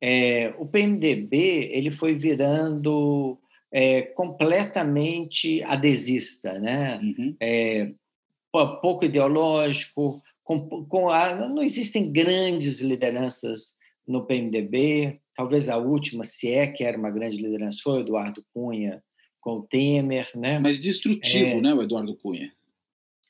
é, 0.01 0.55
o 0.59 0.67
PMDB 0.67 1.71
ele 1.73 1.91
foi 1.91 2.15
virando 2.15 3.39
é, 3.73 4.03
completamente 4.03 5.63
adesista, 5.65 6.59
né? 6.59 6.99
Uhum. 6.99 7.37
É, 7.41 7.93
pouco 8.81 9.05
ideológico, 9.05 10.23
com, 10.45 10.87
com 10.87 11.09
a, 11.11 11.35
não 11.35 11.63
existem 11.63 12.11
grandes 12.11 12.81
lideranças 12.81 13.77
no 14.07 14.25
PMDB. 14.25 15.21
Talvez 15.35 15.69
a 15.69 15.77
última, 15.77 16.25
se 16.25 16.53
é 16.53 16.67
que 16.67 16.85
era 16.85 16.97
uma 16.97 17.11
grande 17.11 17.37
liderança, 17.37 17.81
foi 17.83 17.99
o 17.99 18.01
Eduardo 18.01 18.45
Cunha 18.55 19.03
com 19.41 19.57
o 19.57 19.63
Temer, 19.63 20.29
né? 20.35 20.59
Mas 20.59 20.81
destrutivo, 20.81 21.59
é, 21.59 21.61
né, 21.61 21.75
o 21.75 21.83
Eduardo 21.83 22.17
Cunha? 22.17 22.53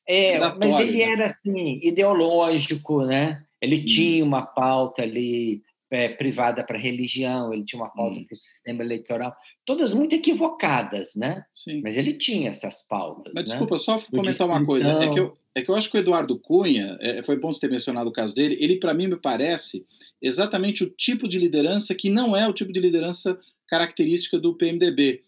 É, 0.08 0.38
mas 0.54 0.80
ele 0.80 0.98
né? 0.98 1.04
era 1.04 1.24
assim 1.24 1.80
ideológico, 1.82 3.04
né? 3.04 3.42
Ele 3.60 3.80
hum. 3.80 3.84
tinha 3.84 4.24
uma 4.24 4.46
pauta 4.46 5.02
ali 5.02 5.62
é, 5.90 6.08
privada 6.08 6.64
para 6.64 6.78
religião, 6.78 7.52
ele 7.52 7.64
tinha 7.64 7.80
uma 7.80 7.90
pauta 7.90 8.18
hum. 8.18 8.24
para 8.24 8.34
o 8.34 8.38
sistema 8.38 8.82
eleitoral, 8.82 9.34
todas 9.64 9.92
muito 9.92 10.14
equivocadas, 10.14 11.14
né? 11.16 11.44
Sim. 11.54 11.80
Mas 11.82 11.96
ele 11.96 12.14
tinha 12.14 12.50
essas 12.50 12.86
pautas. 12.86 13.32
Mas 13.34 13.44
né? 13.44 13.50
desculpa, 13.50 13.78
só 13.78 14.00
comentar 14.00 14.46
uma 14.46 14.64
coisa. 14.64 14.90
Então... 14.90 15.02
É, 15.02 15.10
que 15.10 15.20
eu, 15.20 15.36
é 15.54 15.62
que 15.62 15.70
eu 15.70 15.74
acho 15.74 15.90
que 15.90 15.96
o 15.96 16.00
Eduardo 16.00 16.38
Cunha, 16.38 16.96
é, 17.00 17.22
foi 17.22 17.38
bom 17.38 17.52
você 17.52 17.66
ter 17.66 17.72
mencionado 17.72 18.10
o 18.10 18.12
caso 18.12 18.34
dele, 18.34 18.56
ele, 18.60 18.76
para 18.76 18.94
mim, 18.94 19.06
me 19.06 19.16
parece 19.16 19.84
exatamente 20.20 20.84
o 20.84 20.90
tipo 20.90 21.28
de 21.28 21.38
liderança 21.38 21.94
que 21.94 22.10
não 22.10 22.36
é 22.36 22.48
o 22.48 22.52
tipo 22.52 22.72
de 22.72 22.80
liderança 22.80 23.38
característica 23.68 24.38
do 24.38 24.54
PMDB. 24.54 25.22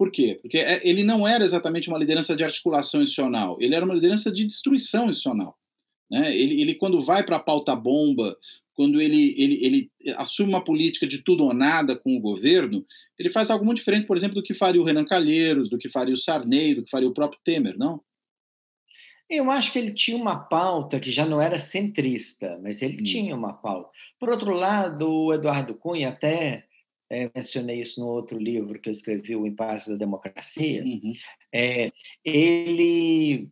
Por 0.00 0.10
quê? 0.10 0.38
Porque 0.40 0.56
é, 0.56 0.80
ele 0.82 1.04
não 1.04 1.28
era 1.28 1.44
exatamente 1.44 1.90
uma 1.90 1.98
liderança 1.98 2.34
de 2.34 2.42
articulação 2.42 3.02
institucional, 3.02 3.58
ele 3.60 3.74
era 3.74 3.84
uma 3.84 3.92
liderança 3.92 4.32
de 4.32 4.46
destruição 4.46 5.10
institucional. 5.10 5.58
Né? 6.10 6.34
Ele, 6.34 6.58
ele, 6.58 6.74
quando 6.74 7.04
vai 7.04 7.22
para 7.22 7.36
a 7.36 7.38
pauta 7.38 7.76
bomba, 7.76 8.34
quando 8.72 8.98
ele, 8.98 9.34
ele, 9.36 9.58
ele 9.62 9.90
assume 10.16 10.48
uma 10.48 10.64
política 10.64 11.06
de 11.06 11.22
tudo 11.22 11.44
ou 11.44 11.52
nada 11.52 11.94
com 11.94 12.16
o 12.16 12.20
governo, 12.20 12.82
ele 13.18 13.28
faz 13.28 13.50
algo 13.50 13.62
muito 13.62 13.76
diferente, 13.76 14.06
por 14.06 14.16
exemplo, 14.16 14.36
do 14.36 14.42
que 14.42 14.54
faria 14.54 14.80
o 14.80 14.84
Renan 14.86 15.04
Calheiros, 15.04 15.68
do 15.68 15.76
que 15.76 15.90
faria 15.90 16.14
o 16.14 16.16
Sarney, 16.16 16.76
do 16.76 16.82
que 16.82 16.90
faria 16.90 17.06
o 17.06 17.12
próprio 17.12 17.38
Temer, 17.44 17.76
não? 17.76 18.00
Eu 19.28 19.50
acho 19.50 19.70
que 19.70 19.78
ele 19.78 19.92
tinha 19.92 20.16
uma 20.16 20.38
pauta 20.38 20.98
que 20.98 21.12
já 21.12 21.26
não 21.26 21.42
era 21.42 21.58
centrista, 21.58 22.58
mas 22.62 22.80
ele 22.80 23.02
hum. 23.02 23.04
tinha 23.04 23.36
uma 23.36 23.52
pauta. 23.52 23.90
Por 24.18 24.30
outro 24.30 24.54
lado, 24.54 25.10
o 25.10 25.34
Eduardo 25.34 25.74
Cunha, 25.74 26.08
até 26.08 26.69
é, 27.10 27.30
mencionei 27.34 27.80
isso 27.80 28.00
no 28.00 28.06
outro 28.06 28.38
livro 28.38 28.80
que 28.80 28.88
eu 28.88 28.92
escrevi, 28.92 29.34
O 29.34 29.46
Impasse 29.46 29.90
da 29.90 29.96
Democracia, 29.96 30.82
uhum. 30.84 31.12
é, 31.52 31.92
ele, 32.24 33.50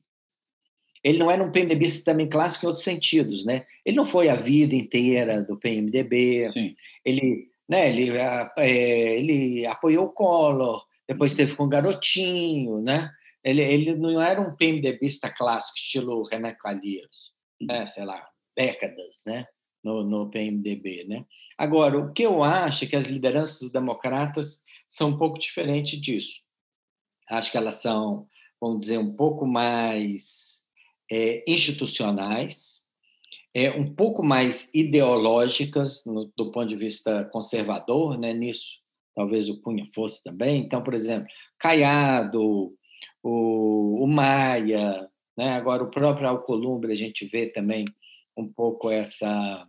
ele 1.03 1.19
não 1.19 1.31
era 1.31 1.43
um 1.43 1.51
PMDBista 1.51 2.13
também 2.13 2.29
clássico 2.29 2.65
em 2.65 2.69
outros 2.69 2.85
sentidos. 2.85 3.45
Né? 3.45 3.67
Ele 3.85 3.97
não 3.97 4.07
foi 4.07 4.29
a 4.29 4.37
vida 4.37 4.75
inteira 4.75 5.43
do 5.43 5.59
PMDB, 5.59 6.45
Sim. 6.45 6.77
ele, 7.05 7.49
né, 7.69 7.89
ele, 7.89 8.11
é, 8.17 9.19
ele 9.19 9.67
apoiou 9.67 10.07
o 10.07 10.13
Collor, 10.13 10.87
depois 11.09 11.35
teve 11.35 11.57
com 11.57 11.65
o 11.65 11.69
Garotinho, 11.69 12.81
né? 12.81 13.11
Ele, 13.43 13.63
ele 13.63 13.95
não 13.95 14.21
era 14.21 14.41
um 14.41 14.55
PMDBista 14.55 15.33
clássico, 15.33 15.79
estilo 15.79 16.23
Renan 16.25 16.55
Calheiros, 16.55 17.33
né? 17.61 17.87
sei 17.87 18.05
lá, 18.05 18.29
décadas 18.55 19.23
né? 19.27 19.47
No, 19.89 20.05
no 20.05 20.31
PMDB. 20.31 21.05
Né? 21.09 21.25
Agora, 21.57 21.99
o 21.99 22.13
que 22.13 22.23
eu 22.23 22.45
acho 22.45 22.85
é 22.85 22.87
que 22.87 22.97
as 22.97 23.07
lideranças 23.07 23.73
democratas 23.73 24.63
são 24.89 25.11
um 25.11 25.17
pouco 25.17 25.39
diferentes 25.39 25.99
disso. 26.01 26.41
Acho 27.31 27.51
que 27.51 27.57
elas 27.57 27.75
são, 27.75 28.27
vamos 28.61 28.81
dizer, 28.81 28.99
um 28.99 29.15
pouco 29.15 29.47
mais 29.47 30.67
é, 31.11 31.43
institucionais, 31.51 32.87
é, 33.55 33.71
um 33.71 33.95
pouco 33.95 34.23
mais 34.23 34.71
ideológicas 34.75 36.05
no, 36.07 36.31
do 36.37 36.53
ponto 36.53 36.69
de 36.69 36.77
vista 36.77 37.25
conservador, 37.27 38.19
né? 38.19 38.33
nisso 38.33 38.79
talvez 39.15 39.49
o 39.49 39.61
Cunha 39.61 39.85
fosse 39.93 40.23
também. 40.23 40.61
Então, 40.61 40.81
por 40.81 40.95
exemplo, 40.95 41.27
Caiado, 41.59 42.73
o, 43.21 44.05
o 44.05 44.07
Maia, 44.07 45.11
né? 45.37 45.55
agora 45.55 45.83
o 45.83 45.91
próprio 45.91 46.29
Alcolumbre, 46.29 46.93
a 46.93 46.95
gente 46.95 47.27
vê 47.27 47.47
também 47.49 47.85
um 48.37 48.47
pouco 48.47 48.89
essa, 48.89 49.67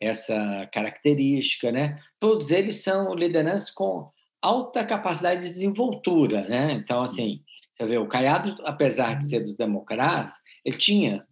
essa 0.00 0.68
característica, 0.72 1.72
né? 1.72 1.94
Todos 2.20 2.50
eles 2.50 2.76
são 2.76 3.14
lideranças 3.14 3.70
com 3.70 4.10
alta 4.40 4.84
capacidade 4.84 5.42
de 5.42 5.48
desenvoltura, 5.48 6.46
né? 6.48 6.72
Então, 6.72 7.02
assim, 7.02 7.42
você 7.74 7.86
vê, 7.86 7.98
o 7.98 8.08
Caiado, 8.08 8.56
apesar 8.64 9.18
de 9.18 9.28
ser 9.28 9.40
dos 9.40 9.56
democratas, 9.56 10.36
ele 10.64 10.76
tinha, 10.76 11.26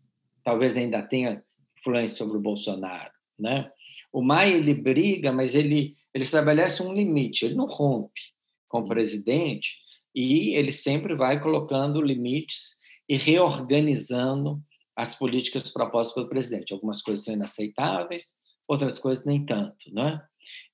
talvez 0.44 0.76
ainda 0.76 1.02
tenha 1.02 1.42
influência 1.78 2.18
sobre 2.18 2.36
o 2.36 2.40
Bolsonaro, 2.40 3.12
né? 3.38 3.70
O 4.12 4.22
Maia, 4.22 4.54
ele 4.54 4.74
briga, 4.74 5.32
mas 5.32 5.54
ele, 5.54 5.96
ele 6.14 6.24
estabelece 6.24 6.82
um 6.82 6.92
limite, 6.92 7.44
ele 7.44 7.54
não 7.54 7.66
rompe 7.66 8.20
com 8.68 8.80
o 8.80 8.88
presidente 8.88 9.78
e 10.14 10.54
ele 10.56 10.72
sempre 10.72 11.14
vai 11.14 11.40
colocando 11.40 12.00
limites 12.00 12.80
e 13.08 13.16
reorganizando 13.16 14.60
as 14.96 15.14
políticas 15.14 15.70
propostas 15.70 16.14
pelo 16.14 16.28
presidente. 16.28 16.72
Algumas 16.72 17.02
coisas 17.02 17.24
são 17.24 17.34
inaceitáveis, 17.34 18.38
outras 18.66 18.98
coisas 18.98 19.24
nem 19.24 19.44
tanto. 19.44 19.92
Né? 19.92 20.20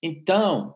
Então, 0.03 0.75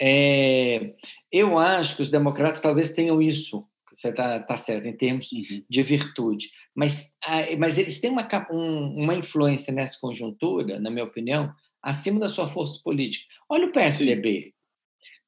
é, 0.00 0.94
eu 1.30 1.58
acho 1.58 1.96
que 1.96 2.02
os 2.02 2.10
democratas 2.10 2.60
talvez 2.60 2.94
tenham 2.94 3.20
isso, 3.20 3.66
você 3.92 4.08
está 4.08 4.40
tá 4.40 4.56
certo, 4.56 4.88
em 4.88 4.96
termos 4.96 5.30
uhum. 5.32 5.62
de 5.68 5.82
virtude, 5.82 6.50
mas, 6.74 7.16
mas 7.58 7.78
eles 7.78 8.00
têm 8.00 8.10
uma, 8.10 8.26
um, 8.50 9.04
uma 9.04 9.14
influência 9.14 9.72
nessa 9.72 9.98
conjuntura, 10.00 10.80
na 10.80 10.90
minha 10.90 11.04
opinião, 11.04 11.54
acima 11.80 12.18
da 12.18 12.28
sua 12.28 12.50
força 12.50 12.80
política. 12.82 13.26
Olha 13.48 13.66
o 13.66 13.72
PSDB. 13.72 14.52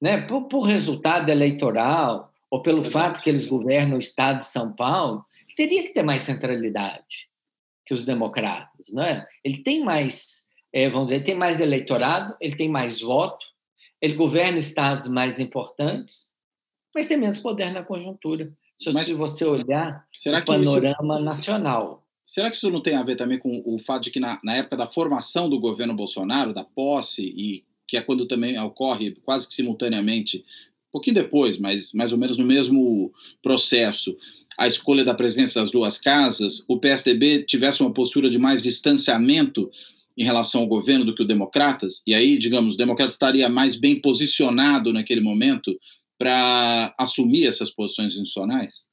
Né? 0.01 0.22
Por, 0.27 0.49
por 0.49 0.62
resultado 0.62 1.31
eleitoral, 1.31 2.33
ou 2.51 2.62
pelo 2.62 2.85
fato 2.85 3.20
que 3.20 3.31
eles 3.31 3.46
governam 3.46 3.96
o 3.96 4.01
estado 4.01 4.38
de 4.38 4.46
São 4.46 4.75
Paulo, 4.75 5.25
teria 5.57 5.83
que 5.83 5.94
ter 5.94 6.03
mais 6.03 6.22
centralidade 6.22 7.29
que 7.85 7.94
os 7.94 8.05
democratas, 8.05 8.92
né? 8.92 9.25
Ele 9.44 9.62
tem 9.62 9.85
mais, 9.85 10.45
é, 10.77 10.91
vamos 10.91 11.07
dizer, 11.07 11.17
ele 11.17 11.25
tem 11.25 11.35
mais 11.35 11.59
eleitorado, 11.59 12.37
ele 12.39 12.55
tem 12.55 12.69
mais 12.69 13.01
voto, 13.01 13.47
ele 13.99 14.12
governa 14.12 14.59
estados 14.59 15.09
mais 15.09 15.41
importantes, 15.41 16.37
mas 16.95 17.09
tem 17.09 17.17
menos 17.17 17.39
poder 17.39 17.73
na 17.73 17.83
conjuntura. 17.83 18.53
Se, 18.79 18.93
mas, 18.93 19.11
você 19.11 19.47
olhar 19.47 20.07
o 20.27 20.45
panorama 20.45 21.17
isso, 21.17 21.25
nacional. 21.25 22.07
Será 22.27 22.51
que 22.51 22.59
isso 22.59 22.71
não 22.71 22.83
tem 22.83 22.95
a 22.95 23.03
ver 23.03 23.17
também 23.17 23.39
com 23.39 23.62
o 23.65 23.79
fato 23.79 24.03
de 24.03 24.11
que 24.11 24.21
na, 24.21 24.39
na 24.45 24.57
época 24.57 24.77
da 24.77 24.87
formação 24.87 25.49
do 25.49 25.59
governo 25.59 25.95
Bolsonaro, 25.95 26.53
da 26.53 26.62
posse 26.62 27.23
e 27.23 27.65
que 27.89 27.97
é 27.97 28.03
quando 28.03 28.27
também 28.27 28.59
ocorre 28.59 29.12
quase 29.25 29.49
que 29.49 29.55
simultaneamente 29.55 30.45
pouquinho 30.93 31.15
depois, 31.15 31.59
mas 31.59 31.95
mais 31.95 32.12
ou 32.12 32.19
menos 32.19 32.37
no 32.37 32.45
mesmo 32.45 33.15
processo, 33.41 34.15
a 34.59 34.67
escolha 34.69 35.05
da 35.07 35.15
presença 35.15 35.59
das 35.59 35.71
duas 35.71 35.97
casas, 35.97 36.62
o 36.69 36.79
PSDB 36.79 37.45
tivesse 37.45 37.81
uma 37.81 37.95
postura 37.95 38.29
de 38.29 38.39
mais 38.39 38.62
distanciamento 38.62 39.71
em 40.16 40.24
relação 40.24 40.62
ao 40.62 40.66
governo 40.66 41.05
do 41.05 41.14
que 41.14 41.22
o 41.22 41.26
Democratas, 41.26 42.02
e 42.07 42.14
aí, 42.14 42.38
digamos, 42.38 42.74
o 42.74 42.79
Democrata 42.79 43.11
estaria 43.11 43.48
mais 43.48 43.79
bem 43.79 44.00
posicionado 44.00 44.92
naquele 44.92 45.20
momento 45.20 45.79
para 46.18 46.94
assumir 46.98 47.46
essas 47.46 47.70
posições 47.70 48.12
institucionais? 48.12 48.87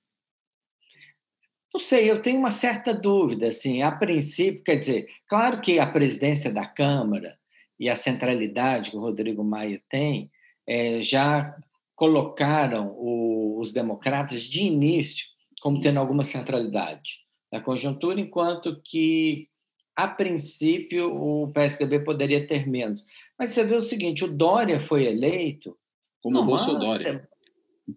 Não 1.74 1.80
sei, 1.80 2.10
eu 2.12 2.22
tenho 2.22 2.40
uma 2.40 2.52
certa 2.52 2.94
dúvida. 2.94 3.48
Assim, 3.48 3.82
a 3.82 3.92
princípio, 3.92 4.64
quer 4.64 4.76
dizer, 4.76 5.08
claro 5.28 5.62
que 5.62 5.80
a 5.80 5.88
presidência 5.88 6.52
da 6.52 6.66
Câmara 6.66 7.38
e 7.80 7.90
a 7.90 7.96
centralidade 7.96 8.92
que 8.92 8.98
o 8.98 9.00
Rodrigo 9.00 9.44
Maia 9.44 9.82
tem 9.90 10.30
é, 10.68 11.02
já 11.02 11.56
colocaram 11.96 12.94
o, 12.98 13.60
os 13.60 13.72
democratas 13.72 14.42
de 14.42 14.62
início 14.62 15.26
como 15.64 15.80
tendo 15.80 15.98
alguma 15.98 16.26
centralidade 16.26 17.24
na 17.50 17.62
conjuntura, 17.62 18.20
enquanto 18.20 18.82
que, 18.84 19.48
a 19.96 20.08
princípio, 20.08 21.14
o 21.14 21.52
PSDB 21.52 22.00
poderia 22.04 22.48
ter 22.48 22.68
menos. 22.68 23.06
Mas 23.38 23.52
você 23.52 23.66
vê 23.66 23.76
o 23.76 23.82
seguinte: 23.82 24.24
o 24.24 24.32
Dória 24.34 24.80
foi 24.80 25.06
eleito. 25.06 25.78
Como 26.22 26.40
o 26.40 26.46
Bolsonaro. 26.46 27.22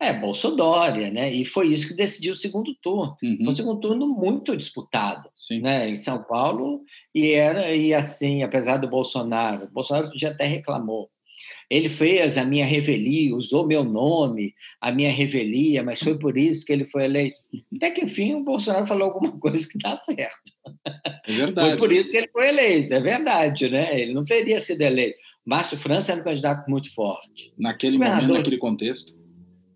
É, 0.03 0.19
Bolsonaro, 0.19 1.13
né? 1.13 1.33
E 1.33 1.45
foi 1.45 1.69
isso 1.69 1.87
que 1.87 1.95
decidiu 1.95 2.33
o 2.33 2.37
segundo 2.37 2.75
turno. 2.75 3.17
Uhum. 3.23 3.39
Um 3.43 3.53
segundo 3.53 3.81
turno 3.81 4.09
muito 4.09 4.57
disputado, 4.57 5.31
Sim. 5.35 5.61
né? 5.61 5.89
Em 5.89 5.95
São 5.95 6.23
Paulo 6.25 6.83
e 7.15 7.31
era 7.31 7.73
e 7.73 7.95
assim, 7.95 8.43
apesar 8.43 8.79
do 8.79 8.89
Bolsonaro, 8.89 9.71
Bolsonaro 9.71 10.11
já 10.17 10.31
até 10.31 10.45
reclamou 10.45 11.09
ele 11.69 11.89
fez 11.89 12.39
a 12.39 12.45
minha 12.45 12.65
revelia, 12.65 13.35
usou 13.35 13.67
meu 13.67 13.83
nome, 13.83 14.55
a 14.81 14.93
minha 14.93 15.11
revelia, 15.11 15.83
mas 15.83 16.01
foi 16.01 16.17
por 16.17 16.39
isso 16.39 16.65
que 16.65 16.73
ele 16.73 16.87
foi 16.87 17.05
eleito. 17.05 17.37
Até 17.75 17.91
que, 17.91 18.05
enfim, 18.05 18.35
o 18.35 18.45
Bolsonaro 18.45 18.87
falou 18.87 19.09
alguma 19.09 19.33
coisa 19.39 19.69
que 19.69 19.79
dá 19.79 19.99
certo. 20.01 20.53
É 21.27 21.33
verdade. 21.33 21.71
Foi 21.71 21.79
por 21.79 21.93
isso 21.93 22.11
que 22.11 22.19
ele 22.19 22.29
foi 22.29 22.49
eleito, 22.49 22.95
é 22.95 23.01
verdade, 23.01 23.69
né? 23.69 24.01
Ele 24.01 24.15
não 24.15 24.25
teria 24.25 24.61
sido 24.61 24.81
eleito. 24.83 25.19
Márcio 25.45 25.79
França 25.79 26.13
era 26.13 26.21
um 26.21 26.25
candidato 26.25 26.69
muito 26.69 26.93
forte. 26.95 27.53
Naquele 27.59 27.99
momento, 27.99 28.33
naquele 28.33 28.59
contexto? 28.59 29.13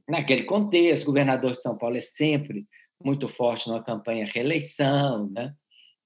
Naquele 0.09 0.45
contexto, 0.45 1.05
o 1.05 1.07
governador 1.07 1.53
de 1.53 1.63
São 1.63 1.77
Paulo 1.79 1.97
é 1.97 2.01
sempre 2.01 2.67
muito 3.03 3.29
forte 3.29 3.69
numa 3.69 3.83
campanha 3.83 4.27
reeleição, 4.27 5.31
né? 5.31 5.53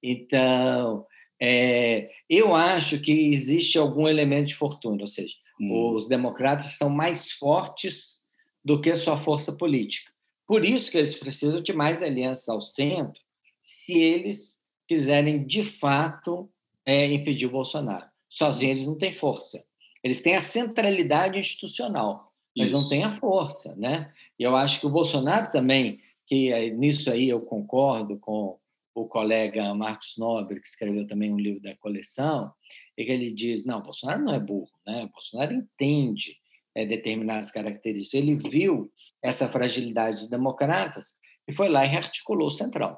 Então, 0.02 1.06
é, 1.40 2.10
eu 2.28 2.54
acho 2.54 3.00
que 3.00 3.28
existe 3.28 3.78
algum 3.78 4.06
elemento 4.06 4.48
de 4.48 4.54
fortuna, 4.54 5.02
ou 5.02 5.08
seja, 5.08 5.34
Hum. 5.60 5.94
Os 5.94 6.08
democratas 6.08 6.66
estão 6.66 6.88
mais 6.90 7.32
fortes 7.32 8.24
do 8.64 8.80
que 8.80 8.94
sua 8.94 9.18
força 9.18 9.52
política. 9.56 10.10
Por 10.46 10.64
isso 10.64 10.90
que 10.90 10.98
eles 10.98 11.14
precisam 11.14 11.62
de 11.62 11.72
mais 11.72 12.02
alianças 12.02 12.48
ao 12.48 12.60
centro, 12.60 13.20
se 13.62 13.98
eles 13.98 14.64
quiserem 14.86 15.46
de 15.46 15.64
fato 15.64 16.50
é, 16.84 17.06
impedir 17.06 17.46
o 17.46 17.50
Bolsonaro. 17.50 18.06
Sozinhos 18.28 18.80
eles 18.80 18.86
não 18.86 18.98
têm 18.98 19.14
força. 19.14 19.64
Eles 20.02 20.20
têm 20.20 20.36
a 20.36 20.40
centralidade 20.40 21.38
institucional, 21.38 22.30
mas 22.56 22.68
isso. 22.68 22.78
não 22.78 22.88
têm 22.88 23.04
a 23.04 23.18
força, 23.18 23.74
né? 23.76 24.12
E 24.38 24.42
eu 24.42 24.54
acho 24.54 24.80
que 24.80 24.86
o 24.86 24.90
Bolsonaro 24.90 25.50
também, 25.50 26.00
que 26.26 26.52
é, 26.52 26.68
nisso 26.68 27.10
aí 27.10 27.28
eu 27.28 27.40
concordo 27.46 28.18
com 28.18 28.58
o 28.94 29.06
colega 29.06 29.74
Marcos 29.74 30.14
Nobre, 30.16 30.60
que 30.60 30.66
escreveu 30.66 31.06
também 31.06 31.32
um 31.32 31.38
livro 31.38 31.60
da 31.60 31.74
coleção, 31.76 32.52
e 32.96 33.04
que 33.04 33.10
ele 33.10 33.32
diz: 33.32 33.66
não, 33.66 33.82
Bolsonaro 33.82 34.22
não 34.22 34.34
é 34.34 34.40
burro, 34.40 34.70
né? 34.86 35.08
Bolsonaro 35.12 35.52
entende 35.52 36.36
é, 36.74 36.86
determinadas 36.86 37.50
características. 37.50 38.14
Ele 38.14 38.36
viu 38.36 38.92
essa 39.22 39.48
fragilidade 39.48 40.18
dos 40.18 40.30
democratas 40.30 41.18
e 41.46 41.52
foi 41.52 41.68
lá 41.68 41.84
e 41.84 41.88
rearticulou 41.88 42.48
o 42.48 42.52
Centrão. 42.52 42.96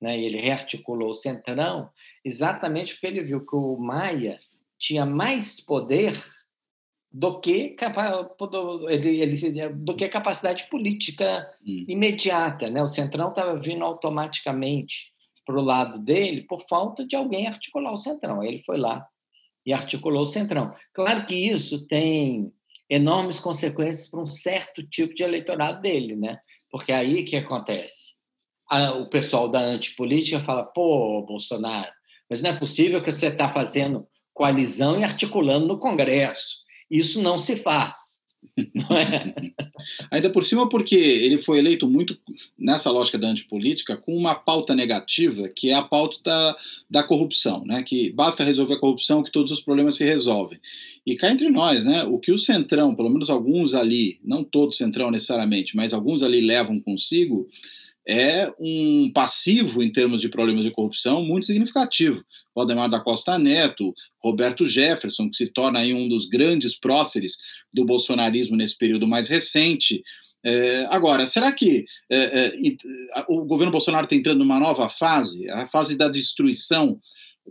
Né? 0.00 0.18
E 0.18 0.24
ele 0.24 0.38
rearticulou 0.38 1.10
o 1.10 1.14
Centrão 1.14 1.90
exatamente 2.24 2.94
porque 2.94 3.06
ele 3.06 3.24
viu 3.24 3.44
que 3.44 3.56
o 3.56 3.78
Maia 3.78 4.38
tinha 4.78 5.06
mais 5.06 5.60
poder 5.60 6.12
do 7.18 7.40
que, 7.40 7.74
ele, 8.90 9.22
ele, 9.22 9.68
do 9.70 9.96
que 9.96 10.06
capacidade 10.06 10.68
política 10.68 11.50
hum. 11.66 11.86
imediata. 11.88 12.68
Né? 12.68 12.82
O 12.82 12.90
Centrão 12.90 13.30
estava 13.30 13.58
vindo 13.58 13.82
automaticamente 13.82 15.14
para 15.46 15.56
o 15.56 15.62
lado 15.62 15.98
dele 15.98 16.42
por 16.42 16.66
falta 16.68 17.06
de 17.06 17.16
alguém 17.16 17.46
articular 17.46 17.94
o 17.94 17.98
Centrão. 17.98 18.44
Ele 18.44 18.62
foi 18.66 18.76
lá 18.76 19.06
e 19.64 19.72
articulou 19.72 20.24
o 20.24 20.26
Centrão. 20.26 20.74
Claro 20.92 21.24
que 21.24 21.34
isso 21.34 21.86
tem 21.86 22.52
enormes 22.90 23.40
consequências 23.40 24.10
para 24.10 24.20
um 24.20 24.26
certo 24.26 24.86
tipo 24.86 25.14
de 25.14 25.22
eleitorado 25.22 25.80
dele, 25.80 26.16
né? 26.16 26.38
porque 26.70 26.92
aí 26.92 27.24
que 27.24 27.36
acontece? 27.36 28.14
o 29.00 29.06
pessoal 29.06 29.48
da 29.48 29.60
antipolítica 29.60 30.40
fala, 30.40 30.64
pô, 30.64 31.22
Bolsonaro, 31.22 31.90
mas 32.28 32.42
não 32.42 32.50
é 32.50 32.58
possível 32.58 33.02
que 33.02 33.10
você 33.10 33.28
está 33.28 33.48
fazendo 33.48 34.06
coalizão 34.34 35.00
e 35.00 35.04
articulando 35.04 35.66
no 35.66 35.78
Congresso. 35.78 36.65
Isso 36.90 37.22
não 37.22 37.38
se 37.38 37.56
faz. 37.56 38.16
Não 38.74 38.96
é? 38.96 39.34
Ainda 40.10 40.30
por 40.30 40.44
cima, 40.44 40.68
porque 40.68 40.94
ele 40.94 41.38
foi 41.38 41.58
eleito 41.58 41.88
muito 41.88 42.16
nessa 42.58 42.90
lógica 42.90 43.18
da 43.18 43.28
antipolítica 43.28 43.96
com 43.96 44.16
uma 44.16 44.34
pauta 44.34 44.74
negativa, 44.74 45.48
que 45.48 45.70
é 45.70 45.74
a 45.74 45.82
pauta 45.82 46.18
da, 46.24 46.56
da 46.88 47.02
corrupção, 47.02 47.64
né? 47.64 47.82
que 47.82 48.10
basta 48.12 48.44
resolver 48.44 48.74
a 48.74 48.80
corrupção 48.80 49.22
que 49.22 49.32
todos 49.32 49.52
os 49.52 49.60
problemas 49.60 49.96
se 49.96 50.04
resolvem. 50.04 50.58
E 51.04 51.16
cá 51.16 51.30
entre 51.30 51.50
nós, 51.50 51.84
né? 51.84 52.04
o 52.04 52.18
que 52.18 52.32
o 52.32 52.38
Centrão, 52.38 52.94
pelo 52.94 53.10
menos 53.10 53.28
alguns 53.28 53.74
ali, 53.74 54.18
não 54.24 54.42
todo 54.42 54.72
Centrão 54.72 55.10
necessariamente, 55.10 55.76
mas 55.76 55.92
alguns 55.92 56.22
ali 56.22 56.40
levam 56.40 56.80
consigo, 56.80 57.48
é 58.08 58.52
um 58.60 59.10
passivo 59.12 59.82
em 59.82 59.90
termos 59.90 60.20
de 60.20 60.28
problemas 60.28 60.64
de 60.64 60.70
corrupção 60.70 61.24
muito 61.24 61.46
significativo. 61.46 62.22
Valdemar 62.54 62.88
da 62.88 63.00
Costa 63.00 63.38
Neto, 63.38 63.92
Roberto 64.22 64.64
Jefferson, 64.64 65.28
que 65.28 65.36
se 65.36 65.52
torna 65.52 65.80
aí 65.80 65.92
um 65.92 66.08
dos 66.08 66.28
grandes 66.28 66.78
próceres 66.78 67.36
do 67.74 67.84
bolsonarismo 67.84 68.56
nesse 68.56 68.78
período 68.78 69.06
mais 69.08 69.28
recente. 69.28 70.02
É, 70.44 70.86
agora, 70.88 71.26
será 71.26 71.52
que 71.52 71.84
é, 72.10 72.18
é, 72.18 72.52
o 73.28 73.44
governo 73.44 73.72
Bolsonaro 73.72 74.04
está 74.04 74.14
entrando 74.14 74.38
numa 74.38 74.60
nova 74.60 74.88
fase, 74.88 75.50
a 75.50 75.66
fase 75.66 75.96
da 75.96 76.08
destruição? 76.08 77.00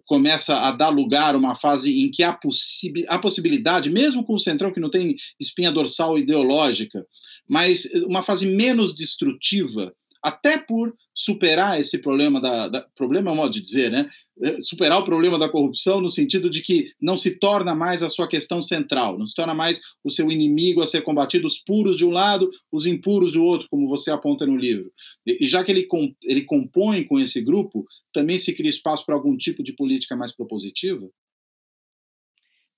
começa 0.06 0.58
a 0.58 0.72
dar 0.72 0.90
lugar 0.90 1.36
a 1.36 1.38
uma 1.38 1.56
fase 1.56 2.02
em 2.02 2.12
que 2.12 2.22
há, 2.22 2.34
possi 2.34 2.92
há 3.08 3.18
possibilidade, 3.18 3.90
mesmo 3.90 4.26
com 4.26 4.34
o 4.34 4.40
Centrão 4.40 4.74
que 4.74 4.80
não 4.80 4.90
tem 4.90 5.16
espinha 5.40 5.72
dorsal 5.72 6.18
ideológica, 6.18 7.06
mas 7.48 7.86
uma 8.06 8.22
fase 8.22 8.46
menos 8.46 8.94
destrutiva 8.94 9.94
até 10.26 10.58
por 10.58 10.92
superar 11.14 11.80
esse 11.80 12.00
problema 12.00 12.42
da, 12.42 12.68
da 12.68 12.82
problema 12.96 13.30
é 13.30 13.34
um 13.34 13.36
modo 13.36 13.52
de 13.52 13.62
dizer, 13.62 13.92
né? 13.92 14.08
É, 14.42 14.60
superar 14.60 15.00
o 15.00 15.06
problema 15.06 15.38
da 15.38 15.48
corrupção 15.48 16.02
no 16.02 16.10
sentido 16.10 16.50
de 16.50 16.64
que 16.64 16.92
não 17.00 17.16
se 17.16 17.38
torna 17.38 17.76
mais 17.76 18.02
a 18.02 18.10
sua 18.10 18.28
questão 18.28 18.60
central, 18.60 19.20
não 19.20 19.28
se 19.28 19.36
torna 19.36 19.54
mais 19.54 19.82
o 20.04 20.10
seu 20.10 20.32
inimigo 20.32 20.82
a 20.82 20.88
ser 20.88 21.04
combatido, 21.04 21.46
os 21.46 21.60
puros 21.60 21.96
de 21.96 22.04
um 22.04 22.10
lado, 22.10 22.50
os 22.72 22.88
impuros 22.88 23.34
do 23.34 23.44
outro, 23.44 23.68
como 23.70 23.88
você 23.88 24.10
aponta 24.10 24.48
no 24.48 24.58
livro. 24.58 24.92
E, 25.28 25.46
já 25.46 25.64
que 25.64 25.72
ele, 25.72 25.88
ele 26.24 26.42
compõe 26.42 27.04
com 27.04 27.20
esse 27.20 27.40
grupo, 27.40 27.86
também 28.12 28.40
se 28.40 28.52
cria 28.56 28.72
espaço 28.72 29.06
para 29.06 29.14
algum 29.14 29.38
tipo 29.38 29.62
de 29.62 29.76
política 29.76 30.16
mais 30.16 30.36
propositiva? 30.36 31.08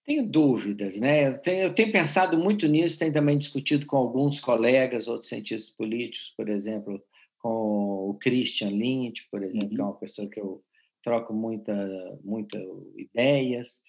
Tenho 0.05 0.29
dúvidas, 0.29 0.97
né? 0.99 1.29
Eu 1.29 1.37
tenho, 1.37 1.63
eu 1.63 1.73
tenho, 1.73 1.93
pensado 1.93 2.37
muito 2.37 2.67
nisso, 2.67 2.99
tenho 2.99 3.13
também 3.13 3.37
discutido 3.37 3.85
com 3.85 3.95
alguns 3.95 4.41
colegas, 4.41 5.07
outros 5.07 5.29
cientistas 5.29 5.73
políticos, 5.73 6.33
por 6.35 6.49
exemplo, 6.49 7.01
com 7.47 8.09
o 8.09 8.13
Christian 8.15 8.69
Lynch, 8.69 9.27
por 9.31 9.43
exemplo, 9.43 9.69
uhum. 9.69 9.75
que 9.75 9.81
é 9.81 9.83
uhum. 9.83 9.89
uma 9.91 9.99
pessoa 9.99 10.29
que 10.29 10.39
eu 10.39 10.63
troco 11.03 11.33
muita, 11.33 12.19
muita 12.23 12.59
ideias. 12.95 13.81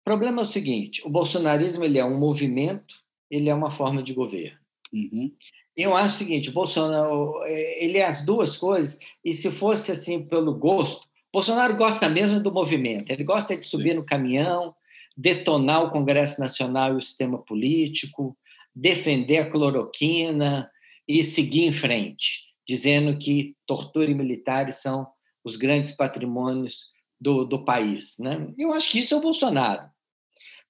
O 0.00 0.04
problema 0.04 0.42
é 0.42 0.44
o 0.44 0.46
seguinte: 0.46 1.06
o 1.06 1.10
bolsonarismo 1.10 1.84
ele 1.84 1.98
é 1.98 2.04
um 2.04 2.18
movimento, 2.18 2.94
ele 3.30 3.48
é 3.48 3.54
uma 3.54 3.70
forma 3.70 4.02
de 4.02 4.12
governo. 4.12 4.58
Uhum. 4.92 5.32
Eu 5.76 5.96
acho 5.96 6.14
o 6.14 6.18
seguinte: 6.18 6.50
o 6.50 6.52
Bolsonaro 6.52 7.42
é, 7.44 7.84
ele 7.84 7.98
é 7.98 8.04
as 8.04 8.24
duas 8.24 8.56
coisas, 8.56 8.98
e 9.24 9.32
se 9.32 9.50
fosse 9.50 9.92
assim 9.92 10.24
pelo 10.24 10.54
gosto, 10.54 11.06
Bolsonaro 11.32 11.76
gosta 11.76 12.08
mesmo 12.08 12.42
do 12.42 12.52
movimento, 12.52 13.10
ele 13.10 13.24
gosta 13.24 13.56
de 13.56 13.66
subir 13.66 13.94
no 13.94 14.04
caminhão 14.04 14.74
detonar 15.16 15.84
o 15.84 15.90
Congresso 15.90 16.38
Nacional 16.38 16.92
e 16.92 16.96
o 16.96 17.02
sistema 17.02 17.38
político, 17.38 18.36
defender 18.74 19.38
a 19.38 19.50
cloroquina 19.50 20.70
e 21.08 21.24
seguir 21.24 21.64
em 21.64 21.72
frente, 21.72 22.45
dizendo 22.66 23.16
que 23.18 23.56
tortura 23.66 24.10
e 24.10 24.14
militares 24.14 24.76
são 24.76 25.06
os 25.44 25.56
grandes 25.56 25.92
patrimônios 25.92 26.90
do, 27.20 27.44
do 27.44 27.64
país. 27.64 28.16
Né? 28.18 28.52
Eu 28.58 28.72
acho 28.72 28.90
que 28.90 28.98
isso 28.98 29.14
é 29.14 29.16
o 29.16 29.22
Bolsonaro. 29.22 29.88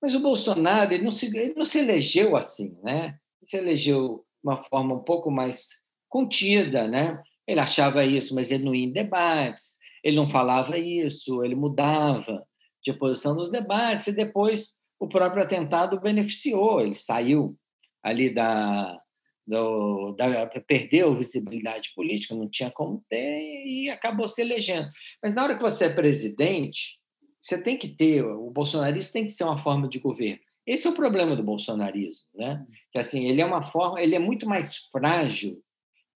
Mas 0.01 0.15
o 0.15 0.21
Bolsonaro 0.21 0.93
ele 0.93 1.05
não, 1.05 1.11
se, 1.11 1.27
ele 1.37 1.55
não 1.55 1.65
se 1.65 1.79
elegeu 1.79 2.37
assim, 2.37 2.79
né? 2.83 3.19
Ele 3.41 3.49
se 3.49 3.57
elegeu 3.57 4.25
de 4.43 4.49
uma 4.49 4.63
forma 4.63 4.95
um 4.95 5.03
pouco 5.03 5.31
mais 5.31 5.83
contida, 6.09 6.87
né? 6.87 7.23
Ele 7.47 7.61
achava 7.61 8.05
isso, 8.05 8.35
mas 8.35 8.51
ele 8.51 8.65
não 8.65 8.75
ia 8.75 8.85
em 8.85 8.93
debates, 8.93 9.79
ele 10.05 10.17
não 10.17 10.29
falava 10.29 10.77
isso, 10.79 11.43
ele 11.43 11.55
mudava 11.55 12.47
de 12.85 12.91
oposição 12.91 13.35
nos 13.35 13.51
debates, 13.51 14.09
e 14.09 14.13
depois 14.13 14.79
o 15.01 15.09
próprio 15.09 15.43
atentado 15.43 16.01
beneficiou, 16.01 16.81
ele 16.81 16.95
saiu 16.95 17.57
ali 18.03 18.33
da, 18.33 19.01
do, 19.47 20.13
da, 20.13 20.47
perdeu 20.67 21.15
visibilidade 21.15 21.93
política, 21.95 22.35
não 22.35 22.49
tinha 22.49 22.71
como 22.71 23.05
ter 23.09 23.67
e 23.67 23.89
acabou 23.91 24.27
se 24.27 24.41
elegendo. 24.41 24.91
Mas 25.23 25.35
na 25.35 25.45
hora 25.45 25.57
que 25.57 25.63
você 25.63 25.85
é 25.85 25.95
presidente, 25.95 26.99
você 27.41 27.61
tem 27.61 27.79
que 27.79 27.89
ter, 27.89 28.23
o 28.23 28.51
bolsonarismo 28.51 29.13
tem 29.13 29.25
que 29.25 29.33
ser 29.33 29.45
uma 29.45 29.63
forma 29.63 29.89
de 29.89 29.99
governo. 29.99 30.41
Esse 30.67 30.89
é 30.89 30.91
o 30.91 30.97
problema 30.97 31.37
do 31.37 31.45
bolsonarismo, 31.45 32.27
né? 32.35 32.67
Que 32.93 32.99
assim, 32.99 33.25
ele 33.25 33.41
é 33.41 33.47
uma 33.47 33.71
forma, 33.71 34.01
ele 34.01 34.17
é 34.17 34.19
muito 34.19 34.49
mais 34.49 34.77
frágil 34.91 35.63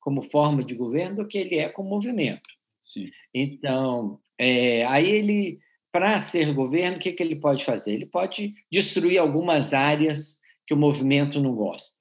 como 0.00 0.28
forma 0.30 0.64
de 0.64 0.74
governo 0.74 1.16
do 1.16 1.28
que 1.28 1.38
ele 1.38 1.56
é 1.56 1.68
como 1.68 1.88
movimento. 1.88 2.48
Sim. 2.82 3.08
Então, 3.32 4.18
é, 4.38 4.84
aí 4.86 5.08
ele 5.08 5.60
para 5.92 6.22
ser 6.22 6.54
governo, 6.54 6.96
o 6.96 7.00
que, 7.00 7.12
que 7.12 7.22
ele 7.22 7.36
pode 7.36 7.64
fazer? 7.64 7.94
Ele 7.94 8.06
pode 8.06 8.54
destruir 8.70 9.18
algumas 9.18 9.74
áreas 9.74 10.38
que 10.66 10.74
o 10.74 10.76
movimento 10.76 11.40
não 11.40 11.54
gosta. 11.54 11.99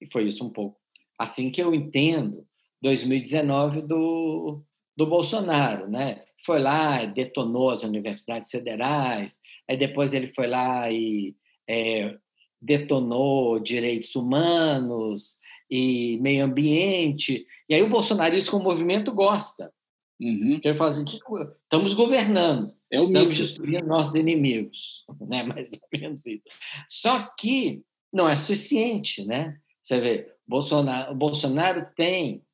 E 0.00 0.06
foi 0.10 0.26
isso 0.26 0.44
um 0.44 0.50
pouco 0.50 0.80
assim 1.20 1.50
que 1.50 1.62
eu 1.62 1.74
entendo 1.74 2.46
2019 2.80 3.82
do, 3.82 4.62
do 4.96 5.06
Bolsonaro, 5.06 5.86
né? 5.86 6.24
Foi 6.46 6.58
lá, 6.58 7.04
detonou 7.04 7.68
as 7.68 7.82
universidades 7.82 8.50
federais, 8.50 9.38
aí 9.68 9.76
depois 9.76 10.14
ele 10.14 10.32
foi 10.32 10.46
lá 10.46 10.90
e 10.90 11.36
é, 11.68 12.16
detonou 12.58 13.60
direitos 13.60 14.16
humanos 14.16 15.38
e 15.70 16.18
meio 16.22 16.46
ambiente. 16.46 17.46
E 17.68 17.74
aí 17.74 17.82
o 17.82 17.90
bolsonarismo 17.90 18.52
como 18.52 18.64
movimento 18.64 19.12
gosta. 19.12 19.70
Uhum. 20.18 20.58
Ele 20.64 20.76
fala 20.78 20.90
assim, 20.90 21.04
estamos 21.04 21.92
governando. 21.92 22.74
É 22.90 22.98
Estamos 22.98 23.36
destruindo 23.36 23.86
nossos 23.86 24.14
inimigos, 24.14 25.04
né? 25.28 25.42
mais 25.42 25.70
ou 25.70 26.00
menos 26.00 26.24
isso. 26.24 26.42
Só 26.88 27.28
que 27.38 27.82
não 28.10 28.26
é 28.26 28.34
suficiente, 28.34 29.22
né? 29.26 29.60
Você 29.90 29.98
vê, 29.98 30.32
Bolsonaro, 30.46 31.10
o 31.10 31.16
Bolsonaro 31.16 31.84
tem 31.96 32.44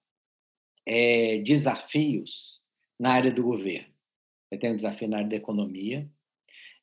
é, 0.88 1.36
desafios 1.40 2.62
na 2.98 3.12
área 3.12 3.30
do 3.30 3.42
governo. 3.42 3.92
Ele 4.50 4.58
tem 4.58 4.72
um 4.72 4.76
desafio 4.76 5.06
na 5.06 5.18
área 5.18 5.28
da 5.28 5.36
economia, 5.36 6.10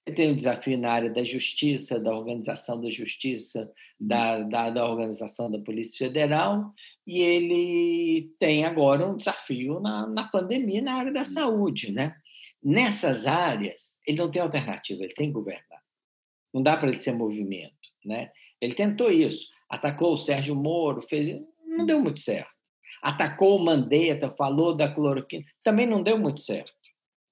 ele 0.05 0.15
tem 0.15 0.31
um 0.31 0.35
desafio 0.35 0.77
na 0.77 0.91
área 0.91 1.09
da 1.09 1.23
justiça, 1.23 1.99
da 1.99 2.15
organização 2.15 2.79
da 2.79 2.87
justiça, 2.87 3.71
da, 3.99 4.41
da, 4.41 4.69
da 4.69 4.87
organização 4.87 5.49
da 5.49 5.57
Polícia 5.57 6.05
Federal, 6.05 6.71
e 7.07 7.19
ele 7.21 8.31
tem 8.37 8.63
agora 8.63 9.07
um 9.07 9.17
desafio 9.17 9.79
na, 9.79 10.05
na 10.05 10.27
pandemia, 10.27 10.83
na 10.83 10.93
área 10.93 11.11
da 11.11 11.25
saúde, 11.25 11.91
né? 11.91 12.15
Nessas 12.61 13.25
áreas, 13.25 13.99
ele 14.05 14.19
não 14.19 14.29
tem 14.29 14.39
alternativa, 14.39 15.01
ele 15.03 15.15
tem 15.15 15.29
que 15.29 15.33
governar. 15.33 15.81
Não 16.53 16.61
dá 16.61 16.77
para 16.77 16.89
ele 16.89 16.99
ser 16.99 17.13
movimento. 17.13 17.73
Né? 18.05 18.31
Ele 18.61 18.75
tentou 18.75 19.09
isso, 19.09 19.47
atacou 19.73 20.13
o 20.13 20.17
Sérgio 20.17 20.55
Moro, 20.55 21.01
fez, 21.01 21.29
não 21.65 21.85
deu 21.85 21.99
muito 21.99 22.19
certo. 22.19 22.51
Atacou 23.01 23.57
o 23.57 23.65
Mandetta, 23.65 24.33
falou 24.37 24.77
da 24.77 24.87
cloroquina, 24.87 25.43
também 25.63 25.87
não 25.87 26.01
deu 26.01 26.17
muito 26.17 26.41
certo. 26.41 26.71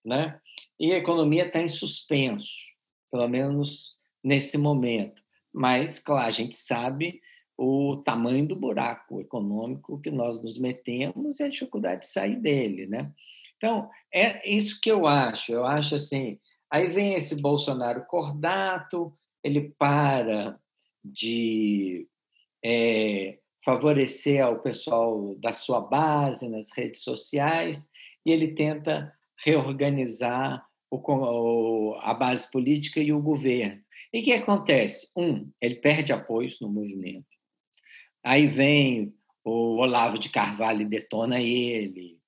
Né? 0.03 0.39
E 0.79 0.91
a 0.91 0.97
economia 0.97 1.45
está 1.45 1.61
em 1.61 1.67
suspenso, 1.67 2.65
pelo 3.11 3.27
menos 3.27 3.95
nesse 4.23 4.57
momento. 4.57 5.21
Mas, 5.53 5.99
claro, 5.99 6.27
a 6.27 6.31
gente 6.31 6.57
sabe 6.57 7.21
o 7.55 7.97
tamanho 7.97 8.47
do 8.47 8.55
buraco 8.55 9.21
econômico 9.21 10.01
que 10.01 10.09
nós 10.09 10.41
nos 10.41 10.57
metemos 10.57 11.39
e 11.39 11.43
a 11.43 11.49
dificuldade 11.49 12.01
de 12.01 12.07
sair 12.07 12.37
dele. 12.37 12.87
Né? 12.87 13.11
Então, 13.57 13.87
é 14.11 14.49
isso 14.49 14.81
que 14.81 14.91
eu 14.91 15.05
acho. 15.05 15.51
Eu 15.51 15.63
acho 15.63 15.93
assim. 15.93 16.39
Aí 16.71 16.87
vem 16.87 17.13
esse 17.13 17.39
Bolsonaro 17.39 18.03
cordato, 18.07 19.13
ele 19.43 19.75
para 19.77 20.59
de 21.03 22.07
é, 22.63 23.39
favorecer 23.63 24.43
ao 24.43 24.59
pessoal 24.59 25.35
da 25.35 25.53
sua 25.53 25.81
base 25.81 26.49
nas 26.49 26.75
redes 26.75 27.03
sociais 27.03 27.89
e 28.25 28.31
ele 28.31 28.53
tenta 28.53 29.13
reorganizar 29.43 30.65
o, 30.89 31.95
a 32.01 32.13
base 32.13 32.49
política 32.51 32.99
e 32.99 33.13
o 33.13 33.21
governo. 33.21 33.81
E 34.13 34.21
o 34.21 34.23
que 34.23 34.33
acontece? 34.33 35.09
Um, 35.15 35.49
ele 35.61 35.75
perde 35.75 36.11
apoios 36.11 36.59
no 36.59 36.69
movimento. 36.69 37.25
Aí 38.23 38.47
vem 38.47 39.13
o 39.43 39.77
Olavo 39.77 40.19
de 40.19 40.29
Carvalho 40.29 40.81
e 40.81 40.85
detona 40.85 41.39
ele 41.39 42.21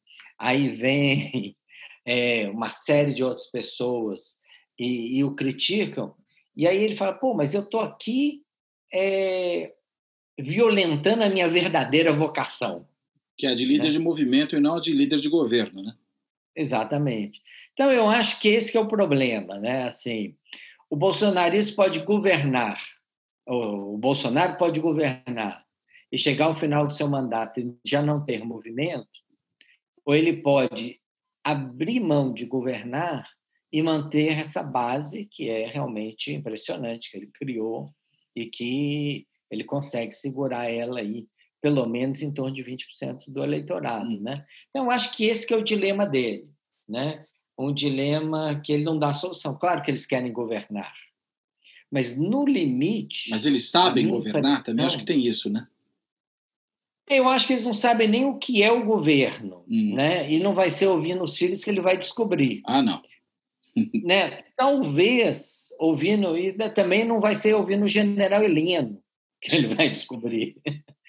aí 0.43 0.69
vem 0.69 1.55
é, 2.05 2.49
uma 2.49 2.69
série 2.69 3.13
de 3.13 3.23
outras 3.23 3.49
pessoas 3.49 4.39
e, 4.77 5.19
e, 5.19 5.23
o 5.23 5.35
criticam, 5.35 6.13
e 6.55 6.67
aí 6.67 6.83
ele 6.83 6.97
fala: 6.97 7.13
pô, 7.13 7.33
mas 7.33 7.53
eu 7.53 7.61
estou 7.61 7.79
aqui 7.79 8.43
é, 8.93 9.73
violentando 10.39 11.23
a 11.23 11.29
minha 11.29 11.47
verdadeira 11.47 12.11
vocação. 12.11 12.87
Que 13.37 13.47
é 13.47 13.51
a 13.51 13.55
de 13.55 13.65
líder 13.65 13.85
né? 13.85 13.89
de 13.89 13.99
movimento 13.99 14.55
e 14.55 14.59
não 14.59 14.75
a 14.75 14.79
de 14.79 14.93
líder 14.93 15.19
de 15.19 15.29
governo, 15.29 15.83
né? 15.83 15.93
Exatamente. 16.55 17.41
Então, 17.73 17.91
eu 17.91 18.07
acho 18.07 18.39
que 18.39 18.49
esse 18.49 18.71
que 18.71 18.77
é 18.77 18.81
o 18.81 18.87
problema, 18.87 19.57
né? 19.57 19.87
Assim, 19.87 20.35
o 20.89 20.95
bolsonarismo 20.95 21.75
pode 21.75 21.99
governar, 22.01 22.79
o 23.47 23.97
Bolsonaro 23.97 24.57
pode 24.57 24.79
governar 24.79 25.65
e 26.11 26.17
chegar 26.17 26.45
ao 26.45 26.55
final 26.55 26.85
do 26.85 26.93
seu 26.93 27.09
mandato 27.09 27.59
e 27.59 27.75
já 27.83 28.01
não 28.01 28.23
ter 28.23 28.45
movimento, 28.45 29.09
ou 30.05 30.13
ele 30.13 30.33
pode 30.33 30.99
abrir 31.43 31.99
mão 31.99 32.31
de 32.31 32.45
governar 32.45 33.27
e 33.71 33.81
manter 33.81 34.33
essa 34.33 34.61
base 34.61 35.25
que 35.25 35.49
é 35.49 35.65
realmente 35.65 36.31
impressionante 36.31 37.09
que 37.09 37.17
ele 37.17 37.31
criou 37.33 37.91
e 38.35 38.45
que 38.45 39.25
ele 39.53 39.63
consegue 39.63 40.11
segurar 40.11 40.69
ela 40.69 40.99
aí 40.99 41.27
pelo 41.63 41.87
menos 41.87 42.21
em 42.21 42.33
torno 42.33 42.53
de 42.53 42.61
20% 42.61 43.23
do 43.29 43.41
eleitorado, 43.41 44.09
hum. 44.09 44.19
né? 44.19 44.45
Então 44.69 44.91
acho 44.91 45.15
que 45.15 45.23
esse 45.23 45.47
que 45.47 45.53
é 45.53 45.57
o 45.57 45.63
dilema 45.63 46.05
dele, 46.05 46.51
né? 46.87 47.25
Um 47.57 47.73
dilema 47.73 48.59
que 48.61 48.73
ele 48.73 48.83
não 48.83 48.99
dá 48.99 49.13
solução. 49.13 49.57
Claro 49.57 49.81
que 49.81 49.89
eles 49.89 50.05
querem 50.05 50.33
governar, 50.33 50.93
mas 51.89 52.17
no 52.17 52.45
limite. 52.45 53.29
Mas 53.29 53.45
eles 53.45 53.71
sabem 53.71 54.09
governar 54.09 54.61
também. 54.63 54.85
Acho 54.85 54.97
que 54.97 55.05
tem 55.05 55.25
isso, 55.25 55.49
né? 55.49 55.65
Eu 57.09 57.29
acho 57.29 57.47
que 57.47 57.53
eles 57.53 57.65
não 57.65 57.73
sabem 57.73 58.07
nem 58.07 58.25
o 58.25 58.37
que 58.37 58.61
é 58.61 58.71
o 58.71 58.85
governo, 58.85 59.63
hum. 59.69 59.93
né? 59.95 60.29
E 60.29 60.39
não 60.39 60.53
vai 60.53 60.69
ser 60.69 60.87
ouvindo 60.87 61.23
os 61.23 61.37
filhos 61.37 61.63
que 61.63 61.69
ele 61.69 61.81
vai 61.81 61.97
descobrir. 61.97 62.61
Ah, 62.65 62.81
não. 62.81 63.01
né? 64.03 64.43
Talvez 64.57 65.69
ouvindo, 65.79 66.37
e 66.37 66.51
também 66.71 67.05
não 67.05 67.21
vai 67.21 67.35
ser 67.35 67.53
ouvindo 67.53 67.85
o 67.85 67.89
general 67.89 68.43
Heleno 68.43 69.02
que 69.43 69.55
ele 69.55 69.75
vai 69.75 69.89
descobrir. 69.89 70.55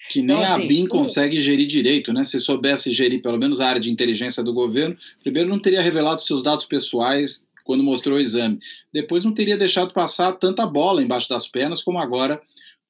Que 0.09 0.21
nem 0.21 0.37
então, 0.37 0.53
assim, 0.53 0.63
a 0.63 0.67
BIM 0.67 0.87
consegue 0.87 1.39
gerir 1.39 1.67
direito, 1.67 2.13
né? 2.13 2.23
Se 2.23 2.39
soubesse 2.39 2.93
gerir 2.93 3.21
pelo 3.21 3.39
menos 3.39 3.59
a 3.59 3.67
área 3.67 3.81
de 3.81 3.91
inteligência 3.91 4.43
do 4.43 4.53
governo, 4.53 4.95
primeiro 5.21 5.49
não 5.49 5.59
teria 5.59 5.81
revelado 5.81 6.21
seus 6.21 6.43
dados 6.43 6.65
pessoais 6.65 7.45
quando 7.63 7.83
mostrou 7.83 8.17
o 8.17 8.21
exame. 8.21 8.59
Depois 8.93 9.23
não 9.23 9.33
teria 9.33 9.57
deixado 9.57 9.93
passar 9.93 10.33
tanta 10.33 10.65
bola 10.67 11.01
embaixo 11.01 11.27
das 11.27 11.47
pernas 11.47 11.81
como 11.81 11.97
agora 11.97 12.39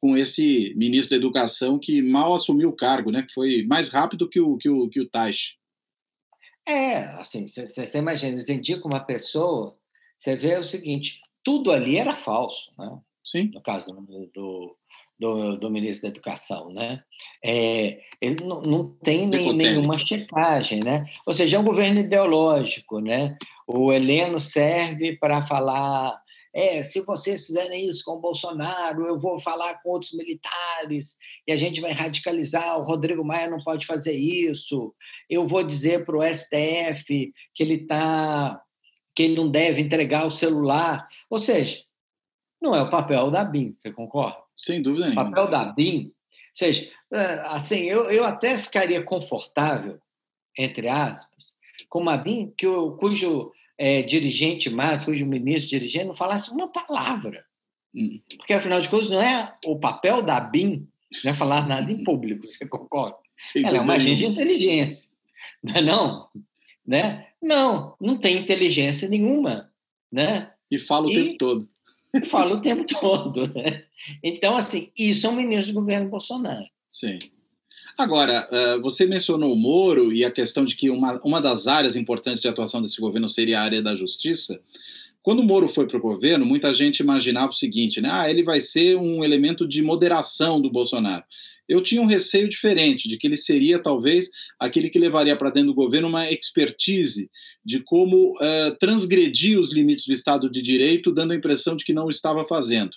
com 0.01 0.17
esse 0.17 0.73
ministro 0.75 1.11
da 1.11 1.15
Educação 1.15 1.79
que 1.79 2.01
mal 2.01 2.33
assumiu 2.33 2.69
o 2.69 2.75
cargo, 2.75 3.11
né? 3.11 3.23
Que 3.23 3.33
foi 3.33 3.63
mais 3.63 3.89
rápido 3.91 4.29
que 4.29 4.39
o 4.39 4.57
que 4.57 4.69
o, 4.69 4.89
que 4.89 4.99
o 4.99 5.07
Taish. 5.07 5.57
É, 6.67 7.03
assim, 7.19 7.47
você 7.47 7.97
imagina, 7.97 8.33
eles 8.33 8.49
indicam 8.49 8.89
uma 8.89 8.99
pessoa, 8.99 9.77
você 10.17 10.35
vê 10.35 10.57
o 10.57 10.65
seguinte, 10.65 11.21
tudo 11.43 11.71
ali 11.71 11.95
era 11.95 12.15
falso, 12.15 12.71
né? 12.77 12.99
Sim. 13.23 13.51
No 13.53 13.61
caso 13.61 13.93
do, 13.93 14.31
do, 14.33 14.77
do 15.19 15.71
ministro 15.71 16.03
da 16.03 16.09
Educação, 16.09 16.69
né? 16.69 17.01
É, 17.43 17.99
ele 18.21 18.43
não, 18.43 18.61
não 18.61 18.89
tem 18.97 19.27
nem, 19.27 19.53
nenhuma 19.53 19.97
checagem, 19.97 20.81
né? 20.81 21.05
Ou 21.25 21.33
seja, 21.33 21.57
é 21.57 21.59
um 21.59 21.63
governo 21.63 21.99
ideológico, 21.99 22.99
né? 22.99 23.37
O 23.67 23.91
Heleno 23.93 24.39
serve 24.39 25.17
para 25.17 25.45
falar 25.45 26.19
é, 26.55 26.81
se 26.83 27.01
vocês 27.01 27.47
fizerem 27.47 27.89
isso 27.89 28.01
com 28.05 28.13
o 28.13 28.21
Bolsonaro, 28.21 29.05
eu 29.05 29.19
vou 29.19 29.37
falar 29.41 29.77
com 29.81 29.89
outros 29.89 30.13
militares 30.13 31.17
e 31.45 31.51
a 31.51 31.57
gente 31.57 31.81
vai 31.81 31.91
radicalizar. 31.91 32.79
O 32.79 32.83
Rodrigo 32.83 33.25
Maia 33.25 33.49
não 33.49 33.61
pode 33.61 33.85
fazer 33.85 34.13
isso. 34.13 34.95
Eu 35.29 35.45
vou 35.45 35.61
dizer 35.63 36.05
para 36.05 36.17
o 36.17 36.23
STF 36.23 37.33
que 37.53 37.61
ele 37.61 37.85
tá, 37.85 38.61
que 39.13 39.23
ele 39.23 39.35
não 39.35 39.51
deve 39.51 39.81
entregar 39.81 40.25
o 40.25 40.31
celular. 40.31 41.05
Ou 41.29 41.39
seja, 41.39 41.83
não 42.61 42.73
é 42.73 42.81
o 42.81 42.89
papel 42.89 43.29
da 43.29 43.43
BIM, 43.43 43.73
você 43.73 43.91
concorda? 43.91 44.44
Sem 44.57 44.81
dúvida 44.81 45.05
nenhuma. 45.05 45.23
O 45.23 45.25
papel 45.25 45.49
da 45.49 45.65
BIM, 45.65 46.05
ou 46.05 46.11
seja, 46.53 46.89
é, 47.11 47.41
assim, 47.47 47.83
eu, 47.83 48.09
eu 48.09 48.23
até 48.23 48.57
ficaria 48.57 49.03
confortável, 49.03 49.99
entre 50.57 50.87
aspas, 50.87 51.55
com 51.89 51.99
uma 51.99 52.17
BIM 52.17 52.53
que, 52.57 52.65
cujo 52.99 53.51
é, 53.77 54.01
dirigente 54.01 54.69
mais, 54.69 55.03
cujo 55.03 55.25
ministro 55.25 55.69
dirigente 55.69 56.05
não 56.05 56.15
falasse 56.15 56.51
uma 56.51 56.67
palavra. 56.67 57.45
Hum. 57.93 58.19
Porque, 58.37 58.53
afinal 58.53 58.81
de 58.81 58.89
contas, 58.89 59.09
não 59.09 59.21
é 59.21 59.55
o 59.65 59.79
papel 59.79 60.21
da 60.21 60.39
BIM 60.39 60.87
não 61.23 61.31
é 61.31 61.35
falar 61.35 61.67
nada 61.67 61.91
em 61.91 62.03
público, 62.03 62.47
você 62.47 62.67
concorda? 62.67 63.17
Sim, 63.37 63.65
Ela 63.65 63.77
é 63.77 63.81
uma 63.81 63.93
agente 63.93 64.17
de 64.17 64.25
inteligência, 64.25 65.11
não 65.63 65.75
é 65.75 65.81
não? 65.81 66.29
Né? 66.85 67.27
Não, 67.41 67.95
não 67.99 68.17
tem 68.17 68.37
inteligência 68.37 69.07
nenhuma. 69.09 69.71
Né? 70.11 70.51
E 70.69 70.79
fala 70.79 71.07
o 71.07 71.11
e, 71.11 71.15
tempo 71.15 71.37
todo. 71.37 71.69
Fala 72.29 72.55
o 72.55 72.61
tempo 72.61 72.85
todo. 72.85 73.53
Né? 73.53 73.83
Então, 74.23 74.55
assim, 74.55 74.89
isso 74.97 75.25
é 75.27 75.29
um 75.29 75.35
ministro 75.35 75.73
do 75.73 75.79
governo 75.79 76.09
Bolsonaro. 76.09 76.65
Sim. 76.89 77.19
Agora, 77.97 78.47
eh, 78.51 78.77
você 78.79 79.05
mencionou 79.05 79.53
o 79.53 79.55
Moro 79.55 80.11
e 80.11 80.25
a 80.25 80.31
questão 80.31 80.65
de 80.65 80.75
que 80.75 80.89
uma, 80.89 81.21
uma 81.23 81.41
das 81.41 81.65
áreas 81.65 81.95
importantes 81.95 82.41
de 82.41 82.47
atuação 82.47 82.81
desse 82.81 82.99
governo 82.99 83.29
seria 83.29 83.59
a 83.59 83.63
área 83.63 83.81
da 83.81 83.95
justiça. 83.95 84.59
Quando 85.23 85.39
o 85.39 85.43
Moro 85.43 85.67
foi 85.69 85.87
para 85.87 85.97
o 85.97 86.01
governo, 86.01 86.45
muita 86.45 86.73
gente 86.73 86.99
imaginava 86.99 87.51
o 87.51 87.55
seguinte, 87.55 88.01
né? 88.01 88.09
Ah, 88.11 88.29
ele 88.29 88.43
vai 88.43 88.59
ser 88.59 88.97
um 88.97 89.23
elemento 89.23 89.67
de 89.67 89.81
moderação 89.81 90.61
do 90.61 90.69
Bolsonaro. 90.69 91.23
Eu 91.67 91.81
tinha 91.81 92.01
um 92.01 92.05
receio 92.05 92.47
diferente, 92.47 93.09
de 93.09 93.17
que 93.17 93.25
ele 93.25 93.37
seria 93.37 93.79
talvez 93.79 94.29
aquele 94.59 94.89
que 94.89 94.99
levaria 94.99 95.35
para 95.35 95.49
dentro 95.49 95.69
do 95.69 95.73
governo 95.73 96.09
uma 96.09 96.29
expertise 96.29 97.29
de 97.63 97.79
como 97.79 98.33
uh, 98.33 98.75
transgredir 98.79 99.59
os 99.59 99.73
limites 99.73 100.05
do 100.05 100.13
Estado 100.13 100.47
de 100.49 100.61
Direito, 100.61 101.11
dando 101.11 101.31
a 101.31 101.35
impressão 101.35 101.75
de 101.75 101.83
que 101.83 101.93
não 101.93 102.09
estava 102.09 102.45
fazendo. 102.45 102.91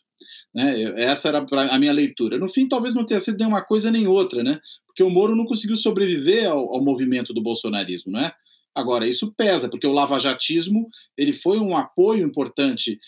Né? 0.54 1.02
Essa 1.02 1.28
era 1.28 1.46
a 1.70 1.78
minha 1.78 1.92
leitura. 1.92 2.38
No 2.38 2.48
fim, 2.48 2.66
talvez 2.66 2.94
não 2.94 3.04
tenha 3.04 3.20
sido 3.20 3.38
nem 3.38 3.46
uma 3.46 3.62
coisa 3.62 3.90
nem 3.90 4.06
outra, 4.06 4.42
né? 4.42 4.60
porque 4.86 5.02
o 5.02 5.10
Moro 5.10 5.36
não 5.36 5.44
conseguiu 5.44 5.76
sobreviver 5.76 6.48
ao, 6.48 6.74
ao 6.74 6.82
movimento 6.82 7.32
do 7.32 7.42
bolsonarismo. 7.42 8.12
Né? 8.12 8.32
Agora, 8.74 9.06
isso 9.06 9.32
pesa, 9.36 9.68
porque 9.68 9.86
o 9.86 9.92
lavajatismo 9.92 10.88
ele 11.16 11.32
foi 11.32 11.58
um 11.58 11.76
apoio 11.76 12.26
importante 12.26 12.98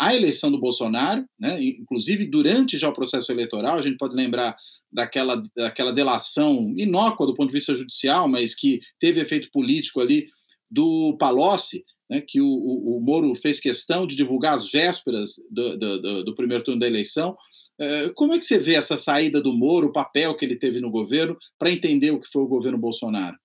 à 0.00 0.14
eleição 0.14 0.50
do 0.50 0.58
Bolsonaro, 0.58 1.26
né? 1.38 1.62
inclusive 1.62 2.26
durante 2.26 2.78
já 2.78 2.88
o 2.88 2.94
processo 2.94 3.30
eleitoral, 3.30 3.76
a 3.76 3.82
gente 3.82 3.98
pode 3.98 4.14
lembrar 4.14 4.56
daquela, 4.90 5.42
daquela 5.54 5.92
delação 5.92 6.72
inócua 6.76 7.26
do 7.26 7.34
ponto 7.34 7.48
de 7.48 7.54
vista 7.54 7.74
judicial, 7.74 8.26
mas 8.28 8.54
que 8.54 8.80
teve 8.98 9.20
efeito 9.20 9.50
político 9.52 10.00
ali 10.00 10.26
do 10.70 11.16
Palocci, 11.18 11.84
né, 12.10 12.20
que 12.20 12.40
o, 12.40 12.46
o, 12.46 12.96
o, 12.96 13.00
Moro 13.00 13.32
fez 13.36 13.60
questão 13.60 14.04
de 14.04 14.16
divulgar 14.16 14.54
as 14.54 14.70
vésperas 14.70 15.34
do, 15.48 15.78
do, 15.78 16.24
do, 16.24 16.34
primeiro 16.34 16.64
turno 16.64 16.80
da 16.80 16.86
eleição. 16.88 17.36
É, 17.78 18.08
como 18.10 18.34
é 18.34 18.38
que 18.38 18.44
você 18.44 18.58
vê 18.58 18.74
essa 18.74 18.96
saída 18.96 19.40
do 19.40 19.54
Moro, 19.54 19.86
o 19.86 19.92
papel 19.92 20.36
que 20.36 20.44
ele 20.44 20.56
teve 20.56 20.80
no 20.80 20.90
governo, 20.90 21.38
para 21.56 21.70
entender 21.70 22.10
o 22.10 22.20
que 22.20 22.28
foi 22.28 22.42
o 22.42 22.48
governo 22.48 22.76
Bolsonaro? 22.76 23.38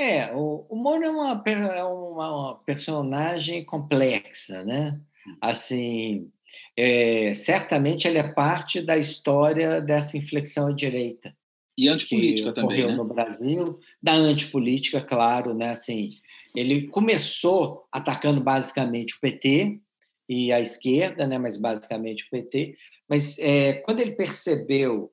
É, 0.00 0.34
o, 0.34 0.66
o 0.68 0.76
Moro 0.76 1.04
é 1.04 1.10
uma, 1.10 1.44
é 1.46 1.84
uma 1.84 2.54
personagem 2.64 3.64
complexa, 3.64 4.64
né? 4.64 4.98
Assim, 5.40 6.28
é, 6.76 7.34
certamente 7.34 8.08
ele 8.08 8.18
é 8.18 8.32
parte 8.32 8.80
da 8.80 8.96
história 8.96 9.80
dessa 9.80 10.16
inflexão 10.16 10.68
à 10.68 10.72
direita. 10.72 11.36
E 11.76 11.88
antipolítica 11.88 12.52
também, 12.52 12.86
né? 12.86 12.94
no 12.94 13.04
Brasil, 13.04 13.78
da 14.02 14.14
antipolítica, 14.14 15.00
claro, 15.00 15.54
né? 15.54 15.70
Assim, 15.70 16.10
ele 16.54 16.88
começou 16.88 17.84
atacando 17.90 18.40
basicamente 18.40 19.14
o 19.14 19.20
PT 19.20 19.80
e 20.28 20.52
a 20.52 20.60
esquerda, 20.60 21.26
né? 21.26 21.38
Mas 21.38 21.60
basicamente 21.60 22.24
o 22.24 22.30
PT. 22.30 22.76
Mas 23.08 23.38
é, 23.38 23.74
quando 23.74 24.00
ele 24.00 24.12
percebeu 24.12 25.10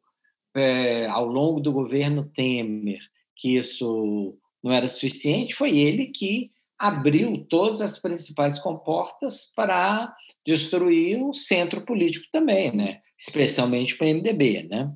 é, 0.56 1.06
ao 1.08 1.26
longo 1.26 1.60
do 1.60 1.72
governo 1.72 2.30
Temer 2.36 3.00
que 3.36 3.58
isso 3.58 4.38
não 4.62 4.72
era 4.72 4.88
suficiente, 4.88 5.56
foi 5.56 5.78
ele 5.78 6.08
que 6.08 6.52
abriu 6.78 7.46
todas 7.50 7.82
as 7.82 8.00
principais 8.00 8.60
comportas 8.60 9.52
para 9.56 10.14
destruir 10.46 11.24
o 11.24 11.34
centro 11.34 11.86
político 11.86 12.26
também, 12.32 12.76
né? 12.76 13.02
especialmente 13.18 13.98
para 13.98 14.08
o 14.08 14.10
MDB. 14.10 14.68
Né? 14.70 14.92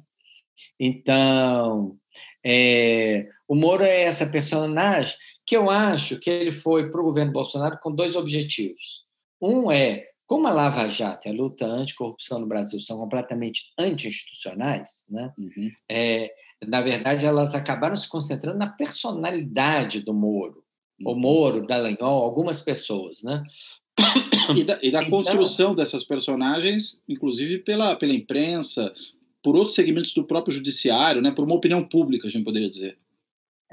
Então, 0.79 1.97
é, 2.45 3.27
o 3.47 3.55
Moro 3.55 3.83
é 3.83 4.03
essa 4.03 4.25
personagem 4.25 5.15
que 5.45 5.55
eu 5.55 5.69
acho 5.69 6.17
que 6.19 6.29
ele 6.29 6.51
foi 6.51 6.89
para 6.89 7.01
o 7.01 7.05
governo 7.05 7.31
Bolsonaro 7.31 7.79
com 7.81 7.93
dois 7.93 8.15
objetivos. 8.15 9.03
Um 9.41 9.71
é, 9.71 10.07
como 10.25 10.47
a 10.47 10.53
Lava 10.53 10.89
Jato 10.89 11.27
e 11.27 11.31
a 11.31 11.33
luta 11.33 11.65
anticorrupção 11.65 12.39
no 12.39 12.47
Brasil 12.47 12.79
são 12.79 12.97
completamente 12.97 13.73
anti-institucionais, 13.77 15.05
né? 15.09 15.33
Uhum. 15.37 15.71
É, 15.89 16.31
na 16.65 16.81
verdade, 16.81 17.25
elas 17.25 17.53
acabaram 17.53 17.95
se 17.95 18.07
concentrando 18.07 18.57
na 18.57 18.67
personalidade 18.67 19.99
do 19.99 20.13
Moro. 20.13 20.63
Uhum. 20.99 21.11
O 21.11 21.15
Moro, 21.15 21.67
Dallagnol, 21.67 22.23
algumas 22.23 22.61
pessoas, 22.61 23.21
né? 23.21 23.43
E 24.55 24.63
da, 24.63 24.79
e 24.81 24.91
da 24.91 25.03
então, 25.03 25.09
construção 25.09 25.75
dessas 25.75 26.03
personagens, 26.03 27.01
inclusive 27.07 27.59
pela, 27.59 27.95
pela 27.95 28.13
imprensa, 28.13 28.91
por 29.41 29.55
outros 29.55 29.75
segmentos 29.75 30.13
do 30.13 30.23
próprio 30.23 30.53
judiciário, 30.53 31.21
né, 31.21 31.31
por 31.31 31.45
uma 31.45 31.55
opinião 31.55 31.83
pública, 31.83 32.27
a 32.27 32.31
gente 32.31 32.43
poderia 32.43 32.69
dizer. 32.69 32.97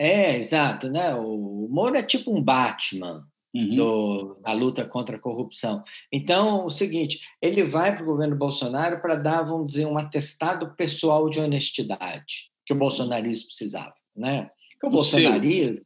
É, 0.01 0.36
exato. 0.38 0.88
Né? 0.88 1.14
O 1.14 1.68
Moro 1.70 1.94
é 1.94 2.03
tipo 2.03 2.34
um 2.34 2.42
Batman 2.42 3.26
uhum. 3.55 3.74
do, 3.74 4.40
da 4.42 4.53
luta 4.53 4.82
contra 4.86 5.16
a 5.16 5.20
corrupção. 5.20 5.84
Então, 6.11 6.64
o 6.64 6.70
seguinte, 6.70 7.20
ele 7.42 7.64
vai 7.64 7.94
para 7.94 8.03
o 8.03 8.07
governo 8.07 8.34
Bolsonaro 8.34 9.03
para 9.03 9.16
dar, 9.16 9.42
vamos 9.42 9.68
dizer, 9.68 9.86
um 9.86 9.98
atestado 9.98 10.74
pessoal 10.74 11.28
de 11.28 11.38
honestidade 11.38 12.48
que 12.64 12.72
o 12.72 12.78
bolsonarismo 12.78 13.48
precisava. 13.48 13.94
Né? 14.16 14.51
Que 14.80 14.86
o 14.86 14.88
um 14.88 14.92
bolsonarismo... 14.92 15.84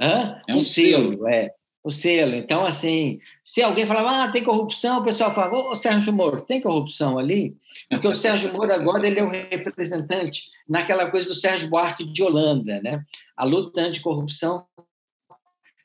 Hã? 0.00 0.40
É 0.48 0.54
um, 0.54 0.58
um 0.58 0.62
selo, 0.62 1.08
selo, 1.08 1.28
é 1.28 1.54
o 1.82 1.90
selo. 1.90 2.34
Então, 2.34 2.64
assim, 2.64 3.18
se 3.42 3.62
alguém 3.62 3.86
falava, 3.86 4.24
ah, 4.24 4.30
tem 4.30 4.44
corrupção, 4.44 5.00
o 5.00 5.04
pessoal 5.04 5.34
falava, 5.34 5.56
ô, 5.56 5.74
Sérgio 5.74 6.12
Moro, 6.12 6.40
tem 6.40 6.60
corrupção 6.60 7.18
ali? 7.18 7.56
Porque 7.88 8.08
o 8.08 8.16
Sérgio 8.16 8.52
Moro 8.52 8.72
agora 8.72 9.06
ele 9.06 9.20
é 9.20 9.22
o 9.22 9.30
representante 9.30 10.50
naquela 10.68 11.10
coisa 11.10 11.28
do 11.28 11.34
Sérgio 11.34 11.68
Buarque 11.68 12.04
de 12.04 12.22
Holanda, 12.22 12.80
né? 12.82 13.04
A 13.36 13.44
luta 13.44 13.80
anticorrupção 13.80 14.66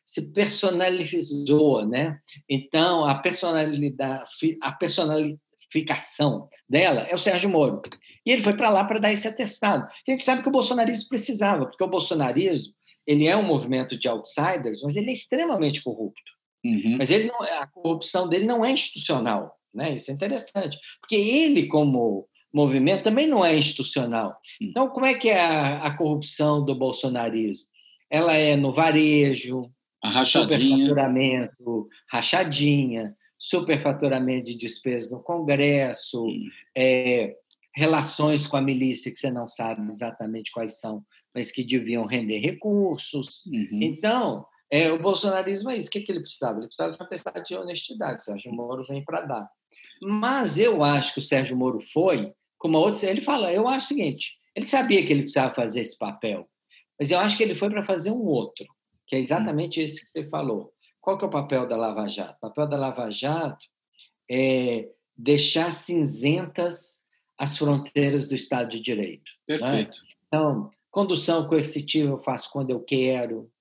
se 0.05 0.31
personalizou, 0.31 1.85
né? 1.85 2.19
Então, 2.49 3.05
a 3.05 3.15
personalidade, 3.15 4.27
a 4.61 4.71
personalificação 4.71 6.47
dela 6.69 7.01
é 7.09 7.15
o 7.15 7.19
Sérgio 7.19 7.49
Moro. 7.49 7.81
E 8.25 8.31
ele 8.31 8.43
foi 8.43 8.55
para 8.55 8.69
lá 8.69 8.83
para 8.85 8.99
dar 8.99 9.11
esse 9.11 9.27
atestado. 9.27 9.83
A 9.85 10.11
gente 10.11 10.23
sabe 10.23 10.43
que 10.43 10.47
o 10.47 10.51
bolsonarismo 10.51 11.09
precisava, 11.09 11.65
porque 11.65 11.83
o 11.83 11.89
bolsonarismo 11.89 12.73
ele 13.05 13.27
é 13.27 13.35
um 13.35 13.43
movimento 13.43 13.97
de 13.97 14.07
outsiders, 14.07 14.81
mas 14.81 14.95
ele 14.95 15.11
é 15.11 15.13
extremamente 15.13 15.83
corrupto. 15.83 16.35
Uhum. 16.63 16.97
Mas 16.97 17.11
ele 17.11 17.27
não, 17.27 17.41
a 17.61 17.67
corrupção 17.67 18.27
dele 18.27 18.45
não 18.45 18.65
é 18.65 18.71
institucional, 18.71 19.55
né? 19.75 19.93
Isso 19.93 20.09
é 20.09 20.13
interessante, 20.13 20.79
porque 21.01 21.15
ele 21.15 21.67
como 21.67 22.27
movimento 22.53 23.03
também 23.03 23.27
não 23.27 23.43
é 23.43 23.57
institucional. 23.57 24.29
Uhum. 24.61 24.67
Então, 24.69 24.87
como 24.89 25.05
é 25.05 25.13
que 25.13 25.29
é 25.29 25.41
a, 25.41 25.83
a 25.83 25.97
corrupção 25.97 26.63
do 26.63 26.73
bolsonarismo? 26.73 27.67
Ela 28.09 28.37
é 28.37 28.55
no 28.55 28.71
varejo, 28.71 29.69
a 30.01 30.09
rachadinha. 30.09 30.57
superfaturamento, 30.57 31.89
rachadinha, 32.09 33.15
superfaturamento 33.37 34.45
de 34.45 34.55
despesas 34.55 35.11
no 35.11 35.21
Congresso, 35.21 36.23
uhum. 36.23 36.49
é, 36.77 37.35
relações 37.75 38.47
com 38.47 38.55
a 38.55 38.61
milícia 38.61 39.11
que 39.11 39.19
você 39.19 39.29
não 39.29 39.49
sabe 39.49 39.85
exatamente 39.91 40.51
quais 40.51 40.79
são, 40.79 41.03
mas 41.33 41.51
que 41.51 41.63
deviam 41.63 42.05
render 42.05 42.39
recursos. 42.39 43.43
Uhum. 43.47 43.79
Então, 43.81 44.45
é, 44.71 44.91
o 44.91 44.99
bolsonarismo 44.99 45.69
é 45.69 45.77
isso. 45.77 45.89
O 45.89 45.91
que, 45.91 46.01
que 46.01 46.11
ele 46.11 46.21
precisava? 46.21 46.59
Ele 46.59 46.67
precisava 46.67 46.93
de 46.93 47.01
uma 47.01 47.09
testada 47.09 47.43
de 47.43 47.55
honestidade. 47.55 48.19
O 48.19 48.21
Sérgio 48.21 48.53
Moro 48.53 48.85
vem 48.87 49.03
para 49.03 49.21
dar. 49.21 49.49
Mas 50.03 50.59
eu 50.59 50.83
acho 50.83 51.13
que 51.13 51.19
o 51.19 51.21
Sérgio 51.21 51.57
Moro 51.57 51.79
foi, 51.93 52.31
como 52.57 52.77
a 52.77 52.81
outra, 52.81 53.09
ele 53.09 53.21
fala, 53.21 53.51
eu 53.51 53.67
acho 53.67 53.85
o 53.85 53.89
seguinte, 53.89 54.37
ele 54.55 54.67
sabia 54.67 55.05
que 55.05 55.11
ele 55.11 55.21
precisava 55.21 55.53
fazer 55.53 55.81
esse 55.81 55.97
papel, 55.97 56.47
mas 56.99 57.11
eu 57.11 57.19
acho 57.19 57.37
que 57.37 57.43
ele 57.43 57.55
foi 57.55 57.69
para 57.69 57.83
fazer 57.83 58.11
um 58.11 58.23
outro, 58.23 58.65
que 59.07 59.15
é 59.15 59.19
exatamente 59.19 59.81
esse 59.81 60.03
que 60.03 60.09
você 60.09 60.27
falou. 60.29 60.71
Qual 61.01 61.17
que 61.17 61.25
é 61.25 61.27
o 61.27 61.31
papel 61.31 61.67
da 61.67 61.75
Lava 61.75 62.07
Jato? 62.07 62.35
O 62.37 62.49
papel 62.49 62.67
da 62.67 62.77
Lava 62.77 63.11
Jato 63.11 63.65
é 64.29 64.89
deixar 65.15 65.71
cinzentas 65.71 67.05
as 67.37 67.57
fronteiras 67.57 68.27
do 68.27 68.35
Estado 68.35 68.69
de 68.69 68.79
Direito. 68.79 69.29
Né? 69.47 69.57
Perfeito. 69.57 69.91
Né? 69.91 70.07
Então, 70.27 70.71
condução 70.89 71.47
coercitiva 71.47 72.09
eu 72.09 72.17
faço 72.17 72.49
quando 72.51 72.71
eu 72.71 72.79
quero, 72.79 73.51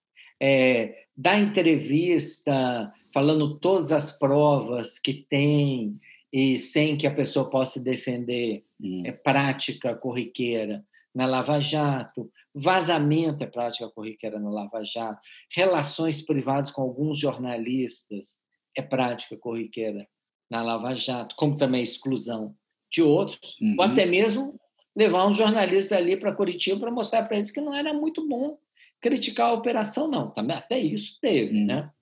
é, 0.40 1.03
dar 1.16 1.38
entrevista 1.38 2.92
falando 3.12 3.58
todas 3.58 3.92
as 3.92 4.18
provas 4.18 4.98
que 4.98 5.14
tem 5.14 5.98
e 6.32 6.58
sem 6.58 6.96
que 6.96 7.06
a 7.06 7.14
pessoa 7.14 7.48
possa 7.48 7.80
defender 7.80 8.64
hum. 8.80 9.02
é 9.04 9.12
prática 9.12 9.94
corriqueira 9.94 10.84
na 11.14 11.26
Lava 11.26 11.60
Jato, 11.60 12.28
vazamento 12.52 13.44
é 13.44 13.46
prática 13.46 13.88
corriqueira 13.88 14.40
na 14.40 14.50
Lava 14.50 14.84
Jato, 14.84 15.20
relações 15.54 16.22
privadas 16.22 16.72
com 16.72 16.82
alguns 16.82 17.20
jornalistas 17.20 18.42
é 18.76 18.82
prática 18.82 19.36
corriqueira 19.36 20.08
na 20.50 20.60
Lava 20.60 20.96
Jato, 20.96 21.36
como 21.36 21.56
também 21.56 21.82
exclusão 21.82 22.56
de 22.92 23.00
outros, 23.00 23.56
uhum. 23.60 23.76
ou 23.78 23.84
até 23.84 24.04
mesmo 24.04 24.58
levar 24.96 25.26
um 25.26 25.34
jornalista 25.34 25.96
ali 25.96 26.16
para 26.16 26.34
Curitiba 26.34 26.80
para 26.80 26.90
mostrar 26.90 27.24
para 27.24 27.36
eles 27.36 27.50
que 27.50 27.60
não 27.60 27.74
era 27.74 27.92
muito 27.92 28.26
bom 28.26 28.58
criticar 29.04 29.50
a 29.50 29.52
operação, 29.52 30.08
não. 30.08 30.30
Também 30.30 30.56
até 30.56 30.78
isso 30.78 31.18
teve, 31.20 31.58
uhum. 31.58 31.66
né? 31.66 31.92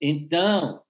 Então, 0.00 0.82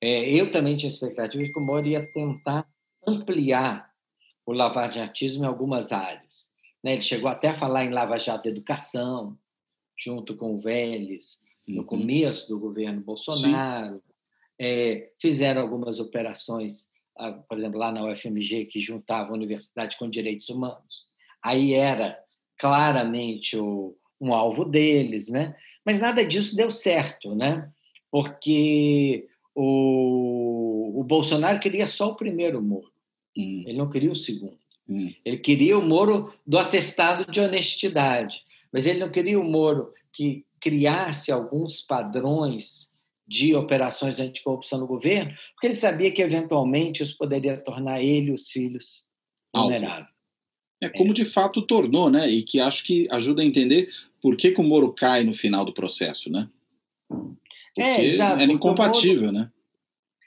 é, 0.00 0.30
eu 0.30 0.50
também 0.50 0.78
tinha 0.78 0.88
expectativa 0.88 1.44
de 1.44 1.52
que 1.52 1.58
o 1.58 1.62
Moro 1.62 1.86
ia 1.86 2.10
tentar 2.12 2.66
ampliar 3.06 3.92
o 4.46 4.52
lavajatismo 4.52 5.44
em 5.44 5.46
algumas 5.46 5.92
áreas. 5.92 6.50
Né? 6.82 6.94
Ele 6.94 7.02
chegou 7.02 7.28
até 7.28 7.48
a 7.48 7.58
falar 7.58 7.84
em 7.84 7.90
lava-jato 7.90 8.44
de 8.44 8.48
educação, 8.48 9.38
junto 10.02 10.34
com 10.36 10.54
o 10.54 10.62
Vélez, 10.62 11.42
no 11.68 11.80
uhum. 11.80 11.86
começo 11.86 12.48
do 12.48 12.58
governo 12.58 13.02
Bolsonaro. 13.02 14.02
É, 14.58 15.10
fizeram 15.20 15.60
algumas 15.60 16.00
operações 16.00 16.90
por 17.46 17.58
exemplo, 17.58 17.78
lá 17.78 17.92
na 17.92 18.04
UFMG, 18.04 18.64
que 18.64 18.80
juntava 18.80 19.30
a 19.30 19.34
universidade 19.34 19.98
com 19.98 20.06
direitos 20.06 20.48
humanos. 20.48 21.04
Aí 21.44 21.74
era 21.74 22.18
claramente 22.58 23.58
o, 23.58 23.94
um 24.22 24.32
alvo 24.32 24.64
deles, 24.64 25.28
né? 25.28 25.54
Mas 25.84 25.98
nada 25.98 26.24
disso 26.24 26.54
deu 26.54 26.70
certo, 26.70 27.34
né? 27.34 27.68
Porque 28.08 29.26
o, 29.54 31.00
o 31.00 31.02
Bolsonaro 31.02 31.58
queria 31.58 31.88
só 31.88 32.10
o 32.10 32.14
primeiro 32.14 32.62
Moro, 32.62 32.90
hum. 33.36 33.64
ele 33.66 33.76
não 33.76 33.90
queria 33.90 34.12
o 34.12 34.16
segundo. 34.16 34.58
Hum. 34.88 35.12
Ele 35.24 35.38
queria 35.38 35.76
o 35.76 35.84
Moro 35.84 36.32
do 36.46 36.56
atestado 36.58 37.30
de 37.30 37.40
honestidade, 37.40 38.42
mas 38.72 38.86
ele 38.86 39.00
não 39.00 39.10
queria 39.10 39.40
o 39.40 39.44
Moro 39.44 39.92
que 40.12 40.44
criasse 40.60 41.32
alguns 41.32 41.80
padrões 41.80 42.92
de 43.26 43.54
operações 43.56 44.20
anticorrupção 44.20 44.78
no 44.78 44.86
governo, 44.86 45.34
porque 45.54 45.66
ele 45.66 45.74
sabia 45.74 46.12
que, 46.12 46.22
eventualmente, 46.22 47.02
isso 47.02 47.16
poderia 47.16 47.56
tornar 47.56 48.02
ele 48.02 48.30
e 48.30 48.34
os 48.34 48.48
filhos 48.48 49.04
vulneráveis. 49.54 50.11
É 50.82 50.88
como 50.88 51.14
de 51.14 51.24
fato 51.24 51.62
tornou, 51.62 52.10
né? 52.10 52.28
E 52.28 52.42
que 52.42 52.58
acho 52.58 52.84
que 52.84 53.06
ajuda 53.10 53.40
a 53.40 53.44
entender 53.44 53.88
por 54.20 54.36
que, 54.36 54.50
que 54.50 54.60
o 54.60 54.64
Moro 54.64 54.92
cai 54.92 55.22
no 55.22 55.32
final 55.32 55.64
do 55.64 55.72
processo, 55.72 56.28
né? 56.28 56.48
Porque 57.08 57.80
é, 57.80 58.04
exato, 58.04 58.42
era 58.42 58.52
incompatível, 58.52 59.32
Moro, 59.32 59.38
né? 59.38 59.50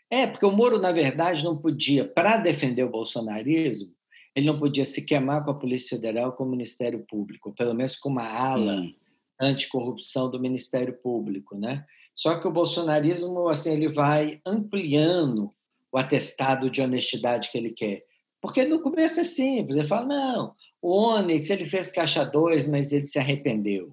É, 0.10 0.26
porque 0.26 0.46
o 0.46 0.52
Moro, 0.52 0.80
na 0.80 0.94
verdade, 0.94 1.44
não 1.44 1.58
podia, 1.58 2.06
para 2.06 2.38
defender 2.38 2.84
o 2.84 2.90
bolsonarismo, 2.90 3.94
ele 4.34 4.46
não 4.46 4.58
podia 4.58 4.86
se 4.86 5.02
queimar 5.02 5.44
com 5.44 5.52
a 5.52 5.60
Polícia 5.60 5.98
Federal 5.98 6.32
com 6.32 6.46
o 6.46 6.50
Ministério 6.50 7.06
Público, 7.08 7.54
pelo 7.54 7.74
menos 7.74 7.98
com 7.98 8.10
uma 8.10 8.26
ala 8.26 8.78
hum. 8.78 8.94
anticorrupção 9.42 10.32
do 10.32 10.40
Ministério 10.40 10.94
Público, 10.94 11.58
né? 11.58 11.86
Só 12.14 12.40
que 12.40 12.48
o 12.48 12.52
bolsonarismo 12.52 13.50
assim 13.50 13.74
ele 13.74 13.90
vai 13.90 14.40
ampliando 14.46 15.54
o 15.92 15.98
atestado 15.98 16.70
de 16.70 16.82
honestidade 16.82 17.52
que 17.52 17.58
ele 17.58 17.72
quer. 17.72 18.04
Porque 18.46 18.64
no 18.64 18.80
começo 18.80 19.20
é 19.20 19.24
simples, 19.24 19.76
ele 19.76 19.88
fala, 19.88 20.06
não, 20.06 20.56
o 20.80 20.92
Onyx 20.92 21.50
ele 21.50 21.66
fez 21.66 21.92
caixa 21.92 22.24
2, 22.24 22.68
mas 22.68 22.94
ele 22.94 23.08
se 23.08 23.18
arrependeu. 23.18 23.92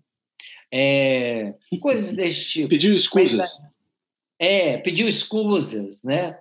É, 0.70 1.54
coisas 1.80 2.12
desse 2.14 2.50
tipo. 2.50 2.68
Pediu 2.68 2.94
escusas. 2.94 3.38
Mas, 3.38 3.62
é, 4.38 4.76
pediu 4.76 5.08
escusas, 5.08 6.02
né? 6.02 6.38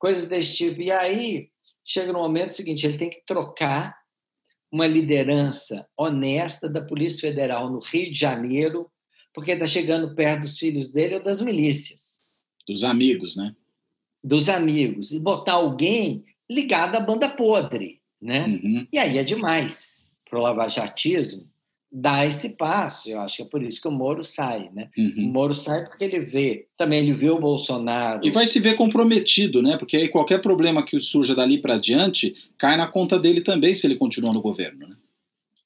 Coisas 0.00 0.26
desse 0.26 0.56
tipo. 0.56 0.82
E 0.82 0.90
aí 0.90 1.48
chega 1.84 2.12
no 2.12 2.18
momento 2.18 2.56
seguinte, 2.56 2.84
ele 2.84 2.98
tem 2.98 3.08
que 3.08 3.22
trocar 3.24 3.96
uma 4.68 4.88
liderança 4.88 5.86
honesta 5.96 6.68
da 6.68 6.82
Polícia 6.82 7.28
Federal 7.28 7.70
no 7.70 7.78
Rio 7.78 8.10
de 8.10 8.18
Janeiro 8.18 8.90
porque 9.32 9.52
está 9.52 9.68
chegando 9.68 10.12
perto 10.16 10.42
dos 10.42 10.58
filhos 10.58 10.90
dele 10.90 11.14
ou 11.14 11.22
das 11.22 11.40
milícias. 11.40 12.20
Dos 12.66 12.82
amigos, 12.82 13.36
né? 13.36 13.54
Dos 14.24 14.48
amigos. 14.48 15.12
E 15.12 15.20
botar 15.20 15.52
alguém 15.52 16.24
ligado 16.50 16.96
à 16.96 17.00
banda 17.00 17.28
podre, 17.28 18.00
né? 18.20 18.44
Uhum. 18.46 18.86
E 18.92 18.98
aí 18.98 19.18
é 19.18 19.24
demais 19.24 20.12
para 20.28 20.38
o 20.38 20.42
lavajatismo 20.42 21.46
dar 21.96 22.26
esse 22.26 22.50
passo. 22.56 23.08
Eu 23.08 23.20
acho 23.20 23.36
que 23.36 23.42
é 23.42 23.46
por 23.46 23.62
isso 23.62 23.80
que 23.80 23.86
o 23.86 23.92
Moro 23.92 24.24
sai, 24.24 24.68
né? 24.74 24.90
Uhum. 24.98 25.28
O 25.28 25.32
Moro 25.32 25.54
sai 25.54 25.84
porque 25.84 26.02
ele 26.02 26.20
vê, 26.20 26.66
também 26.76 26.98
ele 26.98 27.14
vê 27.14 27.30
o 27.30 27.38
Bolsonaro. 27.38 28.26
E 28.26 28.32
vai 28.32 28.46
se 28.46 28.58
ver 28.58 28.74
comprometido, 28.74 29.62
né? 29.62 29.76
Porque 29.76 29.96
aí 29.96 30.08
qualquer 30.08 30.42
problema 30.42 30.84
que 30.84 30.98
surja 30.98 31.34
dali 31.36 31.58
para 31.58 31.78
diante 31.78 32.34
cai 32.58 32.76
na 32.76 32.88
conta 32.88 33.18
dele 33.18 33.40
também 33.40 33.74
se 33.74 33.86
ele 33.86 33.94
continuar 33.94 34.32
no 34.32 34.42
governo, 34.42 34.88
né? 34.88 34.96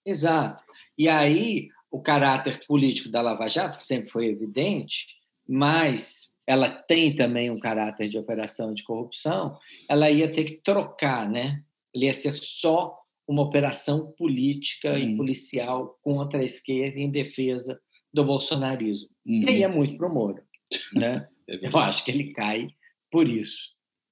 Exato. 0.05 0.62
E 0.99 1.09
aí 1.09 1.68
o 1.91 2.03
caráter 2.03 2.61
político 2.66 3.09
da 3.09 3.22
Lava 3.22 3.49
Jato, 3.49 3.79
que 3.79 3.85
sempre 3.85 4.11
foi 4.11 4.26
evidente, 4.26 5.07
mas 5.49 6.35
ela 6.49 6.70
tem 6.70 7.14
também 7.14 7.51
um 7.51 7.61
caráter 7.61 8.09
de 8.09 8.16
operação 8.16 8.72
de 8.72 8.82
corrupção, 8.82 9.59
ela 9.86 10.11
ia 10.11 10.26
ter 10.26 10.44
que 10.44 10.55
trocar, 10.55 11.30
né? 11.30 11.62
Ele 11.94 12.07
ia 12.07 12.14
ser 12.14 12.32
só 12.32 12.96
uma 13.28 13.42
operação 13.42 14.11
política 14.16 14.92
uhum. 14.92 14.99
e 14.99 15.14
policial 15.14 15.99
contra 16.03 16.40
a 16.40 16.44
esquerda 16.44 16.99
em 16.99 17.11
defesa 17.11 17.78
do 18.11 18.24
bolsonarismo. 18.24 19.11
Uhum. 19.26 19.42
E 19.42 19.51
aí 19.51 19.62
é 19.62 19.68
muito 19.68 19.99
para 19.99 20.09
o 20.09 20.14
Moro. 20.14 20.42
Né? 20.94 21.28
é 21.46 21.66
Eu 21.66 21.76
acho 21.78 22.03
que 22.03 22.11
ele 22.11 22.32
cai 22.32 22.68
por 23.11 23.28
isso. 23.28 23.68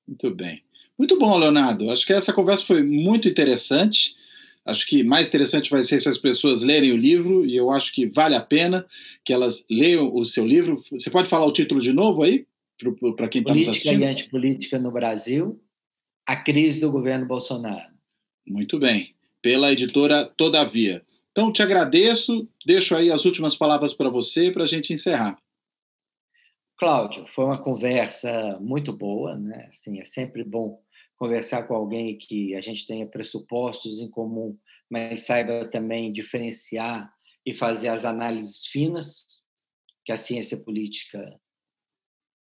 Muito 0.07 0.35
bem. 0.35 0.63
Muito 0.99 1.19
bom, 1.19 1.39
Leonardo. 1.39 1.91
Acho 1.91 2.07
que 2.07 2.13
essa 2.13 2.35
conversa 2.35 2.65
foi 2.65 2.83
muito 2.83 3.29
interessante. 3.29 4.15
Acho 4.67 4.85
que 4.87 5.05
mais 5.05 5.29
interessante 5.29 5.71
vai 5.71 5.85
ser 5.85 6.01
se 6.01 6.09
as 6.09 6.19
pessoas 6.19 6.63
lerem 6.63 6.93
o 6.93 6.97
livro, 6.97 7.47
e 7.47 7.57
eu 7.57 7.71
acho 7.71 7.95
que 7.95 8.07
vale 8.07 8.35
a 8.35 8.43
pena 8.43 8.85
que 9.25 9.33
elas 9.33 9.65
leiam 9.71 10.13
o 10.13 10.25
seu 10.25 10.45
livro. 10.45 10.83
Você 10.91 11.09
pode 11.09 11.29
falar 11.29 11.47
o 11.47 11.53
título 11.53 11.81
de 11.81 11.93
novo 11.93 12.25
aí, 12.25 12.45
para 13.17 13.29
quem 13.29 13.43
está 13.43 13.55
nos 13.55 13.69
assistindo? 13.69 13.93
Política 13.93 14.07
e 14.07 14.13
Antipolítica 14.13 14.79
no 14.79 14.91
Brasil, 14.91 15.63
a 16.27 16.35
crise 16.35 16.81
do 16.81 16.91
governo 16.91 17.27
Bolsonaro. 17.27 17.95
Muito 18.45 18.79
bem. 18.79 19.15
Pela 19.41 19.73
editora 19.73 20.25
Todavia. 20.25 21.05
Então, 21.31 21.53
te 21.53 21.63
agradeço, 21.63 22.49
deixo 22.67 22.97
aí 22.97 23.13
as 23.13 23.25
últimas 23.25 23.55
palavras 23.55 23.95
para 23.95 24.09
você, 24.09 24.51
para 24.51 24.65
a 24.65 24.67
gente 24.67 24.93
encerrar. 24.93 25.39
Cláudio, 26.79 27.27
foi 27.35 27.45
uma 27.45 27.63
conversa 27.63 28.59
muito 28.61 28.93
boa, 28.93 29.37
né? 29.37 29.67
Assim, 29.69 30.01
é 30.01 30.05
sempre 30.05 30.43
bom 30.43 30.81
conversar 31.17 31.65
com 31.65 31.75
alguém 31.75 32.17
que 32.17 32.55
a 32.55 32.61
gente 32.61 32.87
tenha 32.87 33.07
pressupostos 33.07 34.01
em 34.01 34.11
comum, 34.11 34.57
mas 34.91 35.27
saiba 35.27 35.69
também 35.69 36.13
diferenciar 36.13 37.13
e 37.45 37.55
fazer 37.55 37.89
as 37.89 38.05
análises 38.05 38.67
finas 38.67 39.45
que 40.05 40.13
a 40.13 40.17
ciência 40.17 40.59
política 40.59 41.41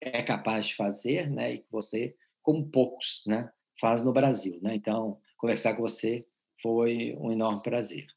é 0.01 0.21
capaz 0.21 0.67
de 0.67 0.75
fazer, 0.75 1.29
né? 1.29 1.55
E 1.55 1.57
que 1.59 1.71
você, 1.71 2.15
como 2.41 2.67
poucos, 2.67 3.23
né, 3.25 3.49
faz 3.79 4.05
no 4.05 4.11
Brasil, 4.11 4.59
né? 4.61 4.75
Então, 4.75 5.17
conversar 5.37 5.75
com 5.75 5.81
você 5.81 6.25
foi 6.61 7.15
um 7.19 7.31
enorme 7.31 7.61
prazer. 7.63 8.07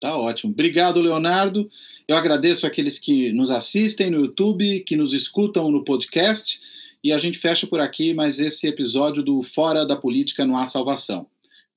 Tá 0.00 0.16
ótimo. 0.16 0.52
Obrigado, 0.52 1.00
Leonardo. 1.00 1.70
Eu 2.08 2.16
agradeço 2.16 2.66
aqueles 2.66 2.98
que 2.98 3.32
nos 3.32 3.50
assistem 3.50 4.10
no 4.10 4.20
YouTube, 4.20 4.80
que 4.80 4.96
nos 4.96 5.12
escutam 5.14 5.70
no 5.70 5.84
podcast. 5.84 6.60
E 7.04 7.12
a 7.12 7.18
gente 7.18 7.38
fecha 7.38 7.66
por 7.66 7.80
aqui 7.80 8.14
mais 8.14 8.38
esse 8.38 8.68
episódio 8.68 9.22
do 9.22 9.42
Fora 9.42 9.84
da 9.84 9.96
Política 9.96 10.46
Não 10.46 10.56
Há 10.56 10.68
Salvação. 10.68 11.26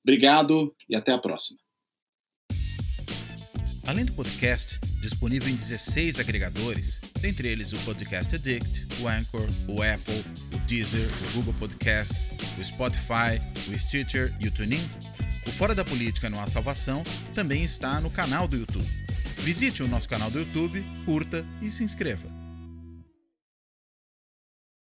Obrigado 0.04 0.72
e 0.88 0.94
até 0.94 1.12
a 1.12 1.18
próxima. 1.18 1.58
Além 3.84 4.04
do 4.04 4.12
podcast, 4.14 4.80
disponível 5.00 5.48
em 5.48 5.54
16 5.54 6.20
agregadores, 6.20 7.00
dentre 7.20 7.48
eles 7.48 7.72
o 7.72 7.78
Podcast 7.84 8.34
Addict, 8.34 8.86
o 9.00 9.08
Anchor, 9.08 9.46
o 9.68 9.82
Apple, 9.82 10.24
o 10.52 10.58
Deezer, 10.66 11.08
o 11.28 11.32
Google 11.34 11.54
Podcasts, 11.54 12.28
o 12.58 12.64
Spotify, 12.64 13.40
o 13.68 13.78
Stitcher 13.78 14.36
e 14.40 14.48
o 14.48 14.50
TuneIn, 14.50 14.82
O 15.46 15.52
Fora 15.52 15.74
da 15.74 15.84
Política 15.84 16.28
Não 16.28 16.40
Há 16.40 16.46
Salvação 16.46 17.02
também 17.32 17.62
está 17.62 18.00
no 18.00 18.10
canal 18.10 18.48
do 18.48 18.56
YouTube. 18.56 18.86
Visite 19.38 19.82
o 19.82 19.88
nosso 19.88 20.08
canal 20.08 20.30
do 20.30 20.40
YouTube, 20.40 20.84
curta 21.04 21.46
e 21.62 21.70
se 21.70 21.84
inscreva. 21.84 22.35